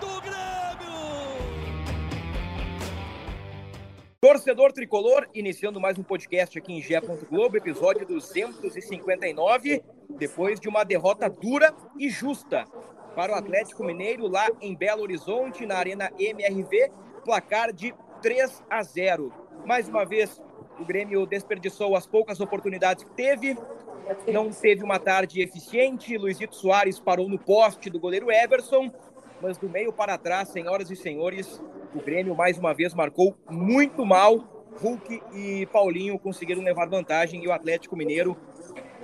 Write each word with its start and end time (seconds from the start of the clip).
do 0.00 0.20
Grêmio! 0.20 0.38
Torcedor 4.20 4.72
Tricolor, 4.72 5.26
iniciando 5.34 5.80
mais 5.80 5.98
um 5.98 6.02
podcast 6.02 6.58
aqui 6.58 6.72
em 6.72 6.82
Gé. 6.82 7.00
Globo, 7.30 7.56
episódio 7.56 8.06
259, 8.06 9.82
depois 10.10 10.58
de 10.60 10.68
uma 10.68 10.84
derrota 10.84 11.28
dura 11.28 11.74
e 11.98 12.08
justa 12.08 12.64
para 13.14 13.32
o 13.32 13.34
Atlético 13.36 13.84
Mineiro 13.84 14.26
lá 14.26 14.48
em 14.60 14.74
Belo 14.74 15.02
Horizonte, 15.02 15.66
na 15.66 15.76
Arena 15.76 16.10
MRV, 16.18 16.90
placar 17.24 17.72
de 17.72 17.94
3 18.22 18.62
a 18.70 18.82
0. 18.82 19.32
Mais 19.64 19.88
uma 19.88 20.04
vez, 20.04 20.40
o 20.78 20.84
Grêmio 20.84 21.26
desperdiçou 21.26 21.96
as 21.96 22.06
poucas 22.06 22.40
oportunidades 22.40 23.04
que 23.04 23.10
teve, 23.10 23.56
não 24.32 24.50
teve 24.50 24.82
uma 24.82 24.98
tarde 24.98 25.40
eficiente. 25.40 26.16
Luizito 26.16 26.54
Soares 26.56 26.98
parou 26.98 27.28
no 27.28 27.38
poste 27.38 27.90
do 27.90 28.00
goleiro 28.00 28.30
Everson, 28.30 28.90
mas 29.40 29.58
do 29.58 29.68
meio 29.68 29.92
para 29.92 30.18
trás, 30.18 30.48
senhoras 30.48 30.90
e 30.90 30.96
senhores, 30.96 31.60
o 31.94 32.00
Grêmio 32.00 32.34
mais 32.34 32.58
uma 32.58 32.74
vez 32.74 32.94
marcou 32.94 33.36
muito 33.50 34.04
mal. 34.04 34.56
Hulk 34.80 35.22
e 35.34 35.66
Paulinho 35.66 36.18
conseguiram 36.18 36.62
levar 36.62 36.88
vantagem 36.88 37.42
e 37.42 37.48
o 37.48 37.52
Atlético 37.52 37.96
Mineiro, 37.96 38.36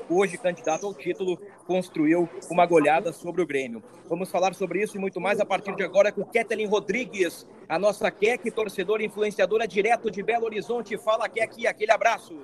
hoje 0.08 0.38
candidato 0.38 0.86
ao 0.86 0.94
título, 0.94 1.36
construiu 1.66 2.28
uma 2.50 2.64
goleada 2.64 3.12
sobre 3.12 3.42
o 3.42 3.46
Grêmio. 3.46 3.82
Vamos 4.08 4.30
falar 4.30 4.54
sobre 4.54 4.82
isso 4.82 4.96
e 4.96 5.00
muito 5.00 5.20
mais 5.20 5.40
a 5.40 5.44
partir 5.44 5.74
de 5.74 5.82
agora 5.82 6.12
com 6.12 6.24
Ketelin 6.24 6.66
Rodrigues, 6.66 7.46
a 7.68 7.78
nossa 7.78 8.10
Kek, 8.10 8.48
torcedora 8.50 9.02
influenciadora 9.02 9.66
direto 9.66 10.10
de 10.10 10.22
Belo 10.22 10.44
Horizonte. 10.44 10.96
Fala, 10.98 11.28
Kek, 11.28 11.66
aquele 11.66 11.90
abraço. 11.90 12.36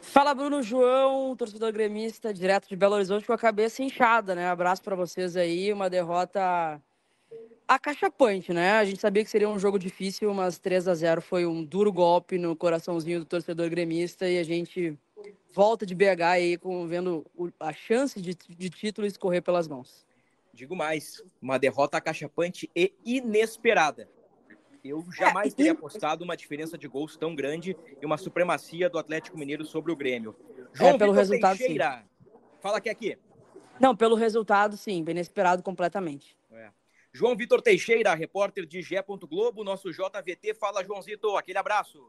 Fala, 0.00 0.34
Bruno 0.34 0.62
João, 0.62 1.36
torcedor 1.36 1.72
gremista 1.72 2.34
direto 2.34 2.68
de 2.68 2.74
Belo 2.74 2.96
Horizonte 2.96 3.24
com 3.24 3.32
a 3.32 3.38
cabeça 3.38 3.84
inchada, 3.84 4.34
né? 4.34 4.48
Abraço 4.48 4.82
para 4.82 4.96
vocês 4.96 5.36
aí, 5.36 5.72
uma 5.72 5.88
derrota 5.88 6.82
acachapante, 7.66 8.52
né? 8.52 8.72
A 8.72 8.84
gente 8.84 9.00
sabia 9.00 9.24
que 9.24 9.30
seria 9.30 9.48
um 9.48 9.58
jogo 9.58 9.78
difícil, 9.78 10.32
mas 10.34 10.58
3 10.58 10.88
a 10.88 10.94
0 10.94 11.20
foi 11.22 11.46
um 11.46 11.64
duro 11.64 11.92
golpe 11.92 12.38
no 12.38 12.54
coraçãozinho 12.56 13.20
do 13.20 13.26
torcedor 13.26 13.68
gremista 13.70 14.28
e 14.28 14.38
a 14.38 14.44
gente 14.44 14.98
volta 15.52 15.84
de 15.86 15.94
BH 15.94 16.22
aí 16.22 16.58
com, 16.58 16.86
vendo 16.86 17.24
a 17.60 17.72
chance 17.72 18.20
de, 18.20 18.34
de 18.34 18.70
título 18.70 19.06
escorrer 19.06 19.42
pelas 19.42 19.68
mãos. 19.68 20.06
Digo 20.52 20.76
mais, 20.76 21.22
uma 21.40 21.58
derrota 21.58 21.96
acachapante 21.96 22.70
e 22.76 22.92
inesperada. 23.04 24.08
Eu 24.84 25.04
jamais 25.12 25.54
teria 25.54 25.72
apostado 25.72 26.24
uma 26.24 26.36
diferença 26.36 26.76
de 26.76 26.88
gols 26.88 27.16
tão 27.16 27.34
grande 27.34 27.76
e 28.00 28.04
uma 28.04 28.18
supremacia 28.18 28.90
do 28.90 28.98
Atlético 28.98 29.38
Mineiro 29.38 29.64
sobre 29.64 29.92
o 29.92 29.96
Grêmio. 29.96 30.34
João 30.72 30.90
é, 30.90 30.98
pelo 30.98 31.12
Vitor 31.12 31.14
resultado, 31.14 31.58
Teixeira, 31.58 31.98
sim. 31.98 32.30
fala 32.60 32.78
aqui 32.78 32.90
aqui. 32.90 33.18
Não, 33.78 33.96
pelo 33.96 34.16
resultado, 34.16 34.76
sim, 34.76 35.04
inesperado 35.08 35.62
completamente. 35.62 36.36
É. 36.50 36.70
João 37.14 37.36
Vitor 37.36 37.60
Teixeira, 37.60 38.14
repórter 38.14 38.64
de 38.64 38.80
Gé. 38.80 39.04
Globo, 39.28 39.62
nosso 39.62 39.90
JVT. 39.90 40.54
Fala, 40.54 40.82
Joãozito, 40.82 41.36
aquele 41.36 41.58
abraço. 41.58 42.02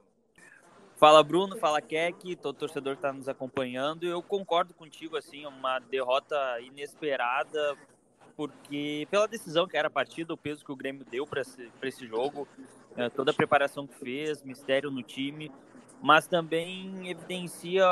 Fala, 0.96 1.22
Bruno. 1.22 1.58
Fala, 1.58 1.82
Keck. 1.82 2.38
Todo 2.38 2.58
torcedor 2.58 2.94
está 2.94 3.12
nos 3.12 3.28
acompanhando. 3.28 4.06
Eu 4.06 4.24
concordo 4.24 4.74
contigo, 4.74 5.18
assim, 5.18 5.46
uma 5.46 5.78
derrota 5.80 6.58
inesperada, 6.62 7.78
porque 8.38 9.06
pela 9.12 9.28
decisão 9.28 9.68
que 9.68 9.76
era 9.76 9.90
a 9.90 9.92
partida, 9.92 10.34
o 10.34 10.38
peso 10.38 10.64
que 10.64 10.72
o 10.72 10.76
Grêmio 10.76 11.04
deu 11.04 11.28
para 11.28 11.42
esse, 11.42 11.70
esse 11.82 12.08
jogo, 12.08 12.48
é, 12.96 13.10
toda 13.10 13.32
a 13.32 13.34
preparação 13.34 13.86
que 13.86 13.96
fez, 13.96 14.42
mistério 14.42 14.90
no 14.90 15.04
time, 15.04 15.52
mas 16.02 16.28
também 16.28 17.10
evidencia 17.10 17.86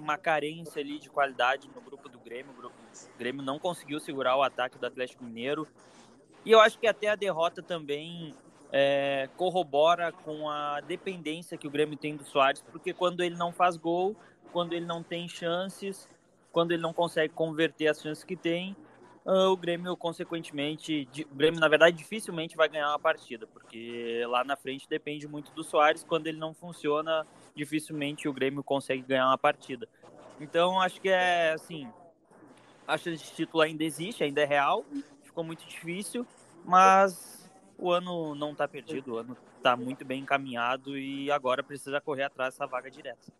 uma 0.00 0.18
carência 0.18 0.82
ali 0.82 0.98
de 0.98 1.08
qualidade 1.08 1.70
no 1.72 1.80
grupo 1.80 2.08
do 2.08 2.18
Grêmio. 2.18 2.52
O 2.52 3.18
Grêmio 3.18 3.44
não 3.44 3.56
conseguiu 3.56 4.00
segurar 4.00 4.36
o 4.36 4.42
ataque 4.42 4.76
do 4.78 4.86
Atlético 4.86 5.22
Mineiro. 5.22 5.68
E 6.46 6.52
eu 6.52 6.60
acho 6.60 6.78
que 6.78 6.86
até 6.86 7.08
a 7.08 7.16
derrota 7.16 7.60
também 7.60 8.32
é, 8.70 9.28
corrobora 9.36 10.12
com 10.12 10.48
a 10.48 10.80
dependência 10.80 11.58
que 11.58 11.66
o 11.66 11.70
Grêmio 11.70 11.98
tem 11.98 12.16
do 12.16 12.22
Soares, 12.22 12.62
porque 12.70 12.92
quando 12.92 13.20
ele 13.20 13.34
não 13.34 13.52
faz 13.52 13.76
gol, 13.76 14.14
quando 14.52 14.72
ele 14.72 14.86
não 14.86 15.02
tem 15.02 15.28
chances, 15.28 16.08
quando 16.52 16.70
ele 16.70 16.80
não 16.80 16.92
consegue 16.92 17.34
converter 17.34 17.88
as 17.88 18.00
chances 18.00 18.22
que 18.22 18.36
tem, 18.36 18.76
uh, 19.24 19.50
o 19.50 19.56
Grêmio, 19.56 19.96
consequentemente, 19.96 21.08
o 21.28 21.34
Grêmio, 21.34 21.58
na 21.58 21.66
verdade, 21.66 21.96
dificilmente 21.96 22.56
vai 22.56 22.68
ganhar 22.68 22.90
uma 22.90 22.98
partida, 22.98 23.44
porque 23.48 24.24
lá 24.28 24.44
na 24.44 24.54
frente 24.54 24.88
depende 24.88 25.26
muito 25.26 25.50
do 25.50 25.64
Soares, 25.64 26.04
quando 26.04 26.28
ele 26.28 26.38
não 26.38 26.54
funciona, 26.54 27.26
dificilmente 27.56 28.28
o 28.28 28.32
Grêmio 28.32 28.62
consegue 28.62 29.02
ganhar 29.02 29.26
uma 29.26 29.38
partida. 29.38 29.88
Então, 30.40 30.80
acho 30.80 31.00
que 31.00 31.08
é 31.08 31.54
assim, 31.54 31.90
a 32.86 32.96
chance 32.96 33.24
de 33.24 33.32
título 33.32 33.64
ainda 33.64 33.82
existe, 33.82 34.22
ainda 34.22 34.42
é 34.42 34.44
real, 34.44 34.84
ficou 35.36 35.44
muito 35.44 35.66
difícil, 35.66 36.26
mas 36.64 37.46
o 37.76 37.92
ano 37.92 38.34
não 38.34 38.52
está 38.52 38.66
perdido, 38.66 39.12
o 39.12 39.18
ano 39.18 39.36
está 39.58 39.76
muito 39.76 40.02
bem 40.02 40.22
encaminhado 40.22 40.96
e 40.96 41.30
agora 41.30 41.62
precisa 41.62 42.00
correr 42.00 42.22
atrás 42.22 42.54
dessa 42.54 42.66
vaga 42.66 42.90
direta. 42.90 43.30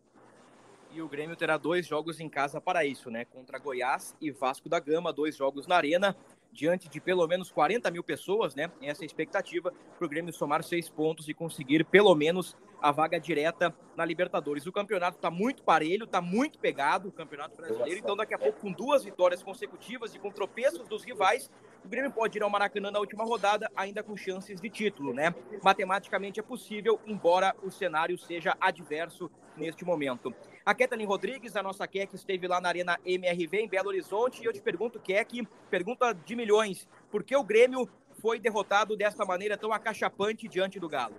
E 0.92 1.00
o 1.00 1.08
Grêmio 1.08 1.34
terá 1.36 1.56
dois 1.56 1.86
jogos 1.86 2.20
em 2.20 2.28
casa 2.28 2.60
para 2.60 2.84
isso, 2.84 3.10
né? 3.10 3.24
Contra 3.24 3.58
Goiás 3.58 4.14
e 4.20 4.30
Vasco 4.30 4.68
da 4.68 4.78
Gama, 4.78 5.10
dois 5.10 5.34
jogos 5.34 5.66
na 5.66 5.76
Arena 5.76 6.14
diante 6.56 6.88
de 6.88 7.00
pelo 7.00 7.26
menos 7.28 7.52
40 7.52 7.90
mil 7.90 8.02
pessoas, 8.02 8.54
né? 8.54 8.70
Essa 8.80 9.02
é 9.02 9.04
a 9.04 9.06
expectativa 9.06 9.72
para 9.96 10.06
o 10.06 10.08
Grêmio 10.08 10.32
somar 10.32 10.64
seis 10.64 10.88
pontos 10.88 11.28
e 11.28 11.34
conseguir 11.34 11.84
pelo 11.84 12.14
menos 12.14 12.56
a 12.80 12.90
vaga 12.90 13.20
direta 13.20 13.74
na 13.96 14.04
Libertadores. 14.04 14.66
O 14.66 14.72
campeonato 14.72 15.16
está 15.16 15.30
muito 15.30 15.62
parelho, 15.62 16.04
está 16.04 16.20
muito 16.20 16.58
pegado, 16.58 17.08
o 17.08 17.12
Campeonato 17.12 17.56
Brasileiro. 17.56 17.98
Então, 17.98 18.16
daqui 18.16 18.34
a 18.34 18.38
pouco, 18.38 18.60
com 18.60 18.72
duas 18.72 19.04
vitórias 19.04 19.42
consecutivas 19.42 20.14
e 20.14 20.18
com 20.18 20.30
tropeços 20.30 20.88
dos 20.88 21.04
rivais, 21.04 21.50
o 21.84 21.88
Grêmio 21.88 22.10
pode 22.10 22.38
ir 22.38 22.42
ao 22.42 22.50
Maracanã 22.50 22.90
na 22.90 22.98
última 22.98 23.24
rodada, 23.24 23.70
ainda 23.76 24.02
com 24.02 24.16
chances 24.16 24.60
de 24.60 24.68
título, 24.68 25.14
né? 25.14 25.34
Matematicamente 25.62 26.40
é 26.40 26.42
possível, 26.42 27.00
embora 27.06 27.54
o 27.62 27.70
cenário 27.70 28.18
seja 28.18 28.56
adverso 28.60 29.30
neste 29.56 29.84
momento. 29.84 30.34
A 30.66 30.74
Kathleen 30.74 31.06
Rodrigues, 31.06 31.54
a 31.54 31.62
nossa 31.62 31.86
Keck, 31.86 32.12
esteve 32.16 32.48
lá 32.48 32.60
na 32.60 32.68
Arena 32.68 32.98
MRV 33.06 33.56
em 33.56 33.68
Belo 33.68 33.86
Horizonte. 33.86 34.42
E 34.42 34.46
eu 34.46 34.52
te 34.52 34.60
pergunto, 34.60 34.98
Keck, 34.98 35.46
pergunta 35.70 36.12
de 36.12 36.34
milhões: 36.34 36.88
por 37.08 37.22
que 37.22 37.36
o 37.36 37.44
Grêmio 37.44 37.88
foi 38.20 38.40
derrotado 38.40 38.96
desta 38.96 39.24
maneira 39.24 39.56
tão 39.56 39.72
acachapante 39.72 40.48
diante 40.48 40.80
do 40.80 40.88
Galo? 40.88 41.14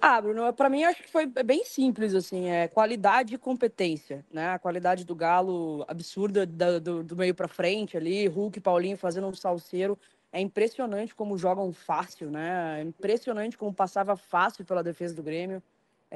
Ah, 0.00 0.22
Bruno, 0.22 0.50
para 0.54 0.70
mim 0.70 0.84
acho 0.84 1.02
que 1.02 1.10
foi 1.10 1.26
bem 1.26 1.66
simples, 1.66 2.14
assim, 2.14 2.48
é 2.48 2.66
qualidade 2.66 3.34
e 3.34 3.38
competência, 3.38 4.24
né? 4.32 4.54
A 4.54 4.58
qualidade 4.58 5.04
do 5.04 5.14
Galo 5.14 5.84
absurda 5.86 6.46
do, 6.46 6.80
do, 6.80 7.02
do 7.04 7.16
meio 7.16 7.34
para 7.34 7.46
frente 7.46 7.94
ali, 7.94 8.26
Hulk 8.26 8.56
e 8.56 8.62
Paulinho 8.62 8.96
fazendo 8.96 9.26
um 9.26 9.34
salseiro. 9.34 9.98
É 10.32 10.40
impressionante 10.40 11.14
como 11.14 11.36
jogam 11.36 11.74
fácil, 11.74 12.30
né? 12.30 12.80
É 12.80 12.82
impressionante 12.84 13.58
como 13.58 13.72
passava 13.72 14.16
fácil 14.16 14.64
pela 14.64 14.82
defesa 14.82 15.14
do 15.14 15.22
Grêmio. 15.22 15.62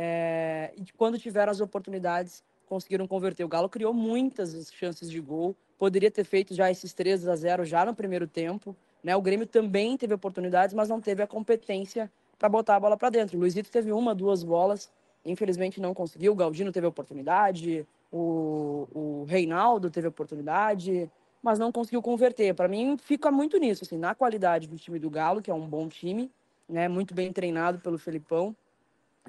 É, 0.01 0.71
e 0.77 0.85
quando 0.97 1.19
tiveram 1.19 1.51
as 1.51 1.61
oportunidades, 1.61 2.45
conseguiram 2.69 3.05
converter. 3.09 3.43
O 3.43 3.49
Galo 3.49 3.69
criou 3.69 3.93
muitas 3.93 4.73
chances 4.73 5.11
de 5.11 5.21
gol, 5.21 5.57
poderia 5.77 6.09
ter 6.09 6.23
feito 6.23 6.55
já 6.55 6.71
esses 6.71 6.93
3 6.93 7.27
a 7.27 7.35
0 7.35 7.65
já 7.65 7.85
no 7.85 7.93
primeiro 7.93 8.29
tempo. 8.29 8.77
Né? 9.03 9.17
O 9.17 9.21
Grêmio 9.21 9.45
também 9.45 9.97
teve 9.97 10.15
oportunidades, 10.15 10.73
mas 10.73 10.89
não 10.89 11.01
teve 11.01 11.21
a 11.21 11.27
competência 11.27 12.09
para 12.39 12.49
botar 12.49 12.77
a 12.77 12.81
bola 12.81 12.97
para 12.97 13.11
dentro. 13.11 13.37
O 13.37 13.41
Luizito 13.41 13.73
teve 13.73 13.91
uma, 13.91 14.15
duas 14.15 14.45
bolas, 14.45 14.89
infelizmente 15.25 15.81
não 15.81 15.93
conseguiu. 15.93 16.31
O 16.33 16.37
Galdino 16.37 16.71
teve 16.71 16.87
oportunidade, 16.87 17.85
o, 18.13 18.87
o 18.95 19.25
Reinaldo 19.29 19.91
teve 19.91 20.07
oportunidade, 20.07 21.11
mas 21.43 21.59
não 21.59 21.73
conseguiu 21.73 22.01
converter. 22.01 22.55
Para 22.55 22.69
mim, 22.69 22.97
fica 22.97 23.33
muito 23.33 23.59
nisso, 23.59 23.83
assim, 23.83 23.99
na 23.99 24.15
qualidade 24.15 24.69
do 24.69 24.77
time 24.77 25.01
do 25.01 25.11
Galo, 25.11 25.43
que 25.43 25.51
é 25.51 25.55
um 25.55 25.67
bom 25.67 25.89
time, 25.89 26.31
né? 26.69 26.87
muito 26.87 27.13
bem 27.15 27.33
treinado 27.33 27.81
pelo 27.81 27.99
Felipão. 27.99 28.55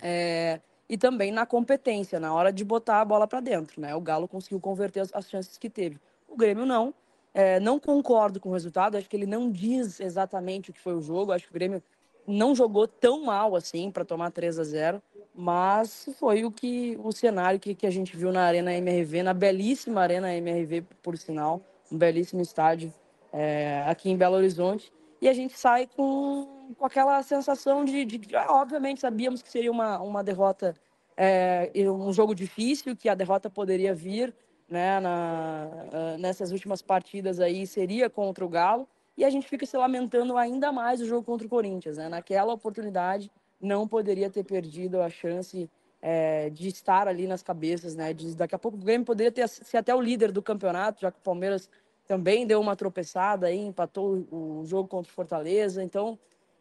É, 0.01 0.60
e 0.90 0.98
também 0.98 1.31
na 1.31 1.46
competência, 1.46 2.19
na 2.19 2.34
hora 2.34 2.51
de 2.51 2.63
botar 2.63 3.01
a 3.01 3.06
bola 3.06 3.28
para 3.28 3.40
dentro. 3.40 3.80
Né? 3.80 3.94
O 3.96 4.01
Galo 4.01 4.28
conseguiu 4.28 4.60
converter 4.60 5.01
as, 5.01 5.13
as, 5.13 5.30
chances 5.30 5.57
que 5.57 5.69
teve. 5.69 5.98
O 6.28 6.36
Grêmio 6.36 6.66
não. 6.66 6.94
É, 7.31 7.60
não 7.60 7.80
concordo 7.80 8.40
com 8.40 8.50
o 8.50 8.54
resultado, 8.54 8.98
acho 8.98 9.07
que 9.07 9.16
ele 9.16 9.28
não 9.28 9.51
diz 9.51 10.00
exatamente 10.00 10.72
o 10.72 10.74
que 10.74 10.80
foi 10.80 10.96
o 10.96 11.01
jogo. 11.01 11.31
Acho 11.31 11.46
que 11.46 11.51
o 11.51 11.54
Grêmio 11.54 11.84
não 12.25 12.56
jogou 12.56 12.88
tão 12.88 13.24
mal 13.24 13.56
assim 13.56 13.92
para 13.92 14.04
tomar 14.04 14.31
3 14.31 14.60
a 14.60 14.63
0 14.63 15.04
mas 15.34 16.10
foi 16.19 16.44
o 16.44 16.51
que 16.51 17.00
o 17.01 17.12
cenário 17.13 17.60
que, 17.60 17.74
que 17.74 17.88
a 17.88 17.90
gente 17.90 18.18
viu 18.18 18.31
na 18.31 18.42
Arena 18.42 18.74
MRV, 18.74 19.24
na 19.24 19.34
belíssima 19.34 20.01
Arena 20.01 20.36
MRV, 20.36 20.84
por 21.01 21.18
sinal, 21.18 21.62
um 21.90 21.98
belíssimo 21.98 22.42
estádio 22.42 22.94
é, 23.31 23.84
aqui 23.88 24.10
em 24.10 24.18
Belo 24.18 24.36
Horizonte. 24.36 24.92
E 25.21 25.27
a 25.27 25.33
gente 25.33 25.57
sai 25.57 25.88
com, 25.88 26.74
com 26.77 26.86
aquela 26.86 27.21
sensação 27.24 27.83
de, 27.83 28.06
de, 28.06 28.36
ah, 28.36 28.48
obviamente 28.50 29.01
sabíamos 29.01 29.42
que 29.42 29.50
seria 29.50 29.71
uma, 29.71 30.00
uma 30.00 30.24
derrota, 30.24 30.75
é, 31.18 31.71
um 31.89 32.13
jogo 32.13 32.33
difícil, 32.33 32.95
que 32.95 33.10
a 33.10 33.16
derrota 33.16 33.50
poderia 33.50 33.94
vir, 33.94 34.33
né, 34.68 35.00
na, 35.00 35.68
ah, 35.92 36.18
nessas 36.18 36.51
últimas 36.51 36.81
partidas 36.81 37.39
aí 37.39 37.68
seria 37.68 38.10
contra 38.10 38.45
o 38.45 38.50
Galo, 38.50 38.88
e 39.18 39.25
a 39.25 39.30
gente 39.30 39.50
fica 39.50 39.66
se 39.66 39.75
lamentando 39.75 40.38
ainda 40.38 40.71
mais 40.71 41.01
o 41.01 41.06
jogo 41.06 41.25
contra 41.25 41.45
o 41.45 41.50
Corinthians, 41.50 41.98
né? 41.98 42.07
Naquela 42.07 42.54
oportunidade 42.54 43.30
não 43.60 43.86
poderia 43.86 44.30
ter 44.30 44.45
perdido 44.45 45.01
a 45.01 45.10
chance 45.10 45.69
é, 46.01 46.50
de 46.50 46.69
estar 46.69 47.06
ali 47.06 47.27
nas 47.27 47.44
cabeças, 47.44 47.95
né? 47.95 48.13
De, 48.13 48.33
daqui 48.33 48.56
a 48.56 48.57
pouco 48.57 48.77
o 48.77 48.80
Grêmio 48.80 49.06
poderia 49.06 49.30
ter, 49.30 49.45
ser 49.50 49.75
até 49.75 49.94
o 49.94 50.00
líder 50.00 50.31
do 50.31 50.42
campeonato, 50.42 51.01
já 51.01 51.12
que 51.12 51.19
o 51.19 51.22
Palmeiras 51.22 51.69
também 52.10 52.48
deu 52.48 52.60
uma 52.60 52.76
tropeçada 52.76 53.46
aí, 53.46 53.60
empatou 53.60 54.26
o 54.32 54.66
jogo 54.66 54.90
contra 54.90 55.12
o 55.12 55.14
Fortaleza. 55.14 55.84
Então, 55.84 56.18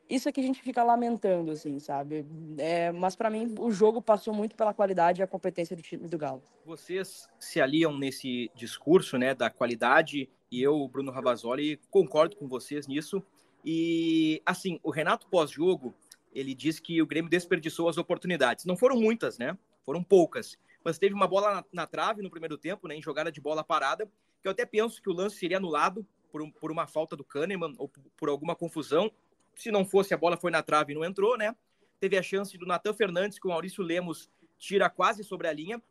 isso 0.06 0.28
é 0.28 0.32
que 0.32 0.40
a 0.40 0.42
gente 0.42 0.60
fica 0.60 0.84
lamentando, 0.84 1.50
assim, 1.50 1.78
sabe? 1.78 2.26
É, 2.58 2.92
mas 2.92 3.16
para 3.16 3.30
mim, 3.30 3.54
o 3.58 3.70
jogo 3.70 4.02
passou 4.02 4.34
muito 4.34 4.54
pela 4.54 4.74
qualidade 4.74 5.22
e 5.22 5.24
a 5.24 5.26
competência 5.26 5.74
do 5.74 5.80
time 5.80 6.06
do 6.06 6.18
Galo. 6.18 6.42
Vocês 6.66 7.26
se 7.40 7.62
aliam 7.62 7.96
nesse 7.96 8.50
discurso, 8.54 9.16
né, 9.16 9.34
da 9.34 9.48
qualidade, 9.48 10.28
e 10.52 10.62
eu, 10.62 10.86
Bruno 10.86 11.10
Ravazoli, 11.10 11.80
concordo 11.90 12.36
com 12.36 12.46
vocês 12.46 12.86
nisso. 12.86 13.22
E, 13.64 14.42
assim, 14.44 14.78
o 14.82 14.90
Renato 14.90 15.26
pós-jogo, 15.28 15.94
ele 16.30 16.54
disse 16.54 16.82
que 16.82 17.00
o 17.00 17.06
Grêmio 17.06 17.30
desperdiçou 17.30 17.88
as 17.88 17.96
oportunidades. 17.96 18.66
Não 18.66 18.76
foram 18.76 19.00
muitas, 19.00 19.38
né? 19.38 19.56
Foram 19.82 20.02
poucas. 20.02 20.58
Mas 20.84 20.98
teve 20.98 21.14
uma 21.14 21.26
bola 21.26 21.54
na, 21.54 21.64
na 21.72 21.86
trave 21.86 22.20
no 22.20 22.30
primeiro 22.30 22.58
tempo, 22.58 22.86
né, 22.86 22.94
em 22.94 23.02
jogada 23.02 23.32
de 23.32 23.40
bola 23.40 23.64
parada, 23.64 24.06
que 24.40 24.48
eu 24.48 24.52
até 24.52 24.64
penso 24.64 25.02
que 25.02 25.10
o 25.10 25.12
lance 25.12 25.36
seria 25.36 25.56
anulado 25.56 26.06
por, 26.30 26.42
um, 26.42 26.50
por 26.50 26.70
uma 26.70 26.86
falta 26.86 27.16
do 27.16 27.24
Kahneman 27.24 27.74
ou 27.78 27.90
por 28.16 28.28
alguma 28.28 28.54
confusão. 28.54 29.10
Se 29.54 29.70
não 29.70 29.84
fosse, 29.84 30.14
a 30.14 30.16
bola 30.16 30.36
foi 30.36 30.50
na 30.50 30.62
trave 30.62 30.92
e 30.92 30.94
não 30.94 31.04
entrou, 31.04 31.36
né? 31.36 31.54
Teve 31.98 32.16
a 32.16 32.22
chance 32.22 32.56
do 32.56 32.66
Natan 32.66 32.94
Fernandes, 32.94 33.38
que 33.38 33.46
o 33.46 33.50
Maurício 33.50 33.82
Lemos 33.82 34.30
tira 34.56 34.88
quase 34.88 35.24
sobre 35.24 35.48
a 35.48 35.52
linha. 35.52 35.82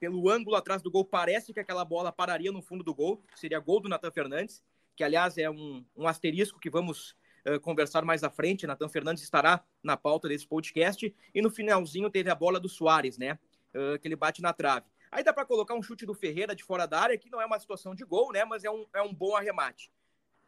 Pelo 0.00 0.28
ângulo 0.28 0.56
atrás 0.56 0.82
do 0.82 0.90
gol, 0.90 1.04
parece 1.04 1.52
que 1.52 1.60
aquela 1.60 1.84
bola 1.84 2.12
pararia 2.12 2.50
no 2.50 2.62
fundo 2.62 2.82
do 2.82 2.94
gol. 2.94 3.22
Seria 3.36 3.58
gol 3.58 3.80
do 3.80 3.88
Natan 3.88 4.10
Fernandes, 4.10 4.62
que 4.96 5.04
aliás 5.04 5.38
é 5.38 5.48
um, 5.50 5.84
um 5.96 6.06
asterisco 6.06 6.58
que 6.58 6.70
vamos 6.70 7.16
uh, 7.46 7.60
conversar 7.60 8.04
mais 8.04 8.24
à 8.24 8.30
frente. 8.30 8.66
Natan 8.66 8.88
Fernandes 8.88 9.22
estará 9.22 9.64
na 9.82 9.96
pauta 9.96 10.28
desse 10.28 10.46
podcast. 10.46 11.14
E 11.34 11.42
no 11.42 11.50
finalzinho 11.50 12.10
teve 12.10 12.30
a 12.30 12.34
bola 12.34 12.58
do 12.58 12.68
Soares, 12.68 13.18
né? 13.18 13.38
Uh, 13.74 13.98
que 13.98 14.08
ele 14.08 14.16
bate 14.16 14.40
na 14.40 14.52
trave. 14.52 14.86
Aí 15.10 15.24
dá 15.24 15.32
para 15.32 15.44
colocar 15.44 15.74
um 15.74 15.82
chute 15.82 16.04
do 16.04 16.14
Ferreira 16.14 16.54
de 16.54 16.64
fora 16.64 16.86
da 16.86 17.00
área, 17.00 17.18
que 17.18 17.30
não 17.30 17.40
é 17.40 17.46
uma 17.46 17.58
situação 17.58 17.94
de 17.94 18.04
gol, 18.04 18.32
né? 18.32 18.44
Mas 18.44 18.64
é 18.64 18.70
um, 18.70 18.86
é 18.94 19.02
um 19.02 19.12
bom 19.12 19.36
arremate. 19.36 19.90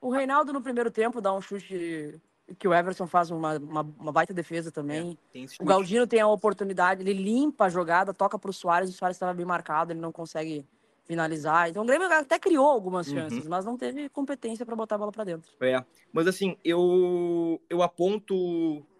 O 0.00 0.10
Reinaldo 0.10 0.52
no 0.52 0.62
primeiro 0.62 0.90
tempo 0.90 1.20
dá 1.20 1.32
um 1.32 1.40
chute 1.40 2.20
que 2.58 2.66
o 2.66 2.74
Everson 2.74 3.06
faz 3.06 3.30
uma, 3.30 3.58
uma, 3.58 3.82
uma 3.82 4.12
baita 4.12 4.34
defesa 4.34 4.72
também. 4.72 5.16
É, 5.34 5.44
o 5.60 5.64
Galdino 5.64 6.06
tem 6.06 6.20
a 6.20 6.26
oportunidade, 6.26 7.02
ele 7.02 7.12
limpa 7.12 7.66
a 7.66 7.68
jogada, 7.68 8.12
toca 8.12 8.38
para 8.38 8.50
o 8.50 8.52
Soares, 8.52 8.90
o 8.90 8.92
Soares 8.92 9.16
estava 9.16 9.34
bem 9.34 9.46
marcado, 9.46 9.92
ele 9.92 10.00
não 10.00 10.10
consegue 10.10 10.66
finalizar. 11.04 11.68
Então 11.68 11.82
o 11.82 11.86
Grêmio 11.86 12.10
até 12.12 12.38
criou 12.38 12.66
algumas 12.66 13.08
uhum. 13.08 13.14
chances, 13.14 13.44
uhum. 13.44 13.50
mas 13.50 13.64
não 13.64 13.76
teve 13.76 14.08
competência 14.08 14.64
para 14.64 14.74
botar 14.74 14.96
a 14.96 14.98
bola 14.98 15.12
para 15.12 15.24
dentro. 15.24 15.50
É, 15.60 15.84
mas 16.12 16.26
assim, 16.26 16.56
eu, 16.64 17.60
eu 17.68 17.82
aponto 17.82 18.34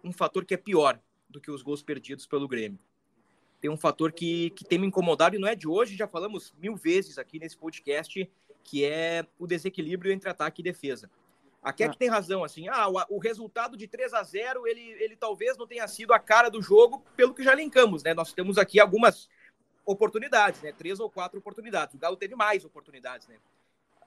um 0.03 0.11
fator 0.13 0.45
que 0.45 0.53
é 0.53 0.57
pior 0.57 0.99
do 1.29 1.41
que 1.41 1.51
os 1.51 1.61
gols 1.61 1.81
perdidos 1.81 2.25
pelo 2.25 2.47
Grêmio 2.47 2.79
tem 3.61 3.69
um 3.69 3.77
fator 3.77 4.11
que, 4.11 4.49
que 4.49 4.65
tem 4.65 4.79
me 4.79 4.87
incomodado 4.87 5.35
e 5.35 5.39
não 5.39 5.47
é 5.47 5.55
de 5.55 5.67
hoje, 5.67 5.95
já 5.95 6.07
falamos 6.07 6.51
mil 6.59 6.75
vezes 6.75 7.19
aqui 7.19 7.37
nesse 7.37 7.55
podcast, 7.55 8.29
que 8.63 8.83
é 8.83 9.25
o 9.37 9.45
desequilíbrio 9.45 10.11
entre 10.11 10.27
ataque 10.27 10.61
e 10.61 10.63
defesa. 10.63 11.09
Aqui 11.61 11.83
é 11.83 11.89
que 11.89 11.97
tem 11.97 12.09
razão, 12.09 12.43
assim, 12.43 12.67
ah, 12.67 12.89
o, 12.89 13.17
o, 13.17 13.19
resultado 13.19 13.77
de 13.77 13.87
3 13.87 14.15
a 14.15 14.23
0 14.23 14.65
ele, 14.65 14.81
ele 14.81 15.15
talvez 15.15 15.55
não 15.57 15.67
tenha 15.67 15.87
sido 15.87 16.11
a 16.11 16.17
cara 16.17 16.49
do 16.49 16.59
jogo, 16.59 17.05
pelo 17.15 17.35
que 17.35 17.43
já 17.43 17.53
linkamos, 17.53 18.01
né? 18.01 18.15
Nós 18.15 18.33
temos 18.33 18.57
aqui 18.57 18.79
algumas 18.79 19.29
oportunidades, 19.85 20.59
né? 20.63 20.71
Três 20.71 20.99
ou 20.99 21.07
quatro 21.07 21.37
oportunidades. 21.37 21.93
O 21.93 21.99
Galo 21.99 22.17
teve 22.17 22.35
mais 22.35 22.65
oportunidades, 22.65 23.27
né? 23.27 23.37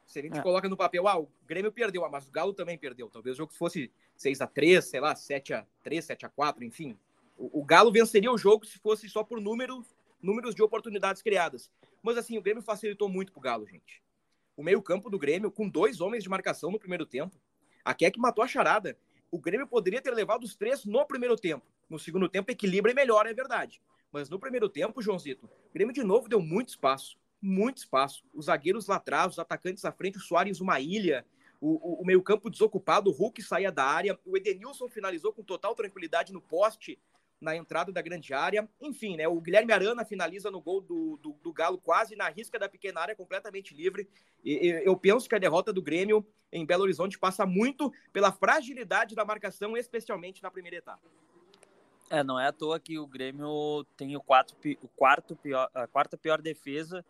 Se 0.05 0.19
a 0.19 0.23
gente 0.23 0.39
é. 0.39 0.43
coloca 0.43 0.69
no 0.69 0.77
papel, 0.77 1.07
ah, 1.07 1.21
o 1.21 1.29
Grêmio 1.47 1.71
perdeu, 1.71 2.05
ah, 2.05 2.09
mas 2.09 2.27
o 2.27 2.33
Galo 2.33 2.53
também 2.53 2.77
perdeu. 2.77 3.09
Talvez 3.09 3.37
o 3.37 3.39
jogo 3.39 3.53
fosse 3.53 3.89
6 4.17 4.41
a 4.41 4.49
3 4.49 4.85
sei 4.85 4.99
lá, 4.99 5.15
7 5.15 5.55
a 5.55 5.65
3 5.85 6.05
7 6.05 6.27
a 6.27 6.29
4 6.29 6.65
enfim. 6.65 6.99
O, 7.37 7.65
Galo 7.65 7.91
venceria 7.91 8.31
o 8.31 8.39
jogo 8.39 8.65
se 8.65 8.79
fosse 8.79 9.09
só 9.09 9.25
por 9.25 9.41
número, 9.41 9.85
números 10.23 10.55
de 10.55 10.63
oportunidades 10.63 11.21
criadas. 11.21 11.71
Mas 12.03 12.17
assim, 12.17 12.39
o 12.39 12.43
Grêmio 12.43 12.63
facilitou 12.63 13.09
muito 13.09 13.33
pro 13.33 13.41
Galo, 13.41 13.67
gente. 13.67 14.03
O 14.57 14.63
meio-campo 14.63 15.11
do 15.11 15.19
Grêmio, 15.19 15.51
com 15.51 15.69
dois 15.69 16.01
homens 16.01 16.23
de 16.23 16.29
marcação 16.29 16.71
no 16.71 16.79
primeiro 16.79 17.05
tempo. 17.05 17.37
A 17.85 17.93
Keck 17.93 18.19
matou 18.19 18.45
a 18.45 18.49
charada. 18.49 18.97
O 19.31 19.39
Grêmio 19.39 19.67
poderia 19.67 20.01
ter 20.01 20.13
levado 20.13 20.45
os 20.45 20.55
três 20.55 20.85
no 20.85 21.05
primeiro 21.05 21.37
tempo. 21.37 21.67
No 21.91 21.99
segundo 21.99 22.29
tempo, 22.29 22.51
equilibra 22.51 22.93
e 22.93 22.95
melhora, 22.95 23.31
é 23.31 23.35
verdade. 23.35 23.83
Mas 24.13 24.31
no 24.31 24.39
primeiro 24.39 24.69
tempo, 24.69 25.03
Joãozito, 25.03 25.47
o 25.47 25.73
Grêmio 25.73 25.93
de 25.93 26.05
novo 26.05 26.29
deu 26.29 26.41
muito 26.41 26.69
espaço. 26.69 27.19
Muito 27.43 27.79
espaço. 27.79 28.25
Os 28.33 28.47
zagueiros 28.47 28.87
lá 28.87 28.97
atrás, 28.97 29.33
os 29.33 29.39
atacantes 29.39 29.85
à 29.85 29.91
frente, 29.91 30.19
o 30.19 30.21
Soares 30.21 30.61
uma 30.61 30.79
ilha. 30.79 31.27
O, 31.61 31.99
o, 31.99 32.03
o 32.03 32.07
meio-campo 32.07 32.49
desocupado, 32.49 33.11
o 33.11 33.13
Hulk 33.13 33.43
saía 33.43 33.73
da 33.73 33.85
área. 33.85 34.19
O 34.25 34.37
Edenilson 34.37 34.89
finalizou 34.89 35.33
com 35.33 35.43
total 35.43 35.75
tranquilidade 35.75 36.33
no 36.33 36.41
poste 36.41 36.99
na 37.44 37.55
entrada 37.55 37.93
da 37.93 38.02
grande 38.02 38.32
área. 38.32 38.69
Enfim, 38.81 39.17
né, 39.17 39.29
o 39.29 39.41
Guilherme 39.41 39.73
Arana 39.73 40.05
finaliza 40.05 40.50
no 40.50 40.61
gol 40.61 40.81
do, 40.81 41.19
do, 41.23 41.37
do 41.43 41.52
Galo 41.52 41.79
quase 41.79 42.17
na 42.17 42.29
risca 42.29 42.58
da 42.58 42.69
pequena 42.69 43.00
área, 43.00 43.14
completamente 43.14 43.75
livre. 43.75 44.08
E, 44.44 44.82
eu 44.85 44.96
penso 44.96 45.29
que 45.29 45.35
a 45.35 45.38
derrota 45.38 45.73
do 45.73 45.82
Grêmio 45.82 46.26
em 46.50 46.64
Belo 46.64 46.82
Horizonte 46.82 47.19
passa 47.19 47.44
muito 47.44 47.93
pela 48.12 48.32
fragilidade 48.32 49.14
da 49.14 49.25
marcação, 49.25 49.76
especialmente 49.76 50.43
na 50.43 50.50
primeira 50.50 50.79
etapa. 50.79 51.02
É, 52.11 52.23
não 52.23 52.41
é 52.41 52.49
à 52.49 52.52
toa 52.52 52.81
que 52.81 52.99
o 52.99 53.06
Grêmio 53.06 53.85
tem 53.97 54.17
o, 54.17 54.20
quatro, 54.20 54.56
o 54.82 54.88
quarto 54.88 55.37
pior, 55.37 55.70
a 55.75 55.87
quarta 55.87 56.17
pior 56.17 56.40
defesa 56.40 57.05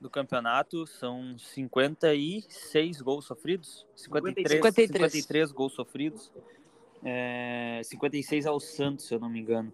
do 0.00 0.10
campeonato. 0.10 0.86
São 0.86 1.38
56 1.38 3.00
gols 3.00 3.26
sofridos. 3.26 3.86
53, 3.94 4.50
53. 4.50 5.12
53 5.12 5.52
gols 5.52 5.72
sofridos 5.74 6.32
é, 7.04 7.80
56 7.84 8.46
ao 8.46 8.60
Santos, 8.60 9.06
se 9.06 9.14
eu 9.14 9.20
não 9.20 9.28
me 9.28 9.40
engano, 9.40 9.72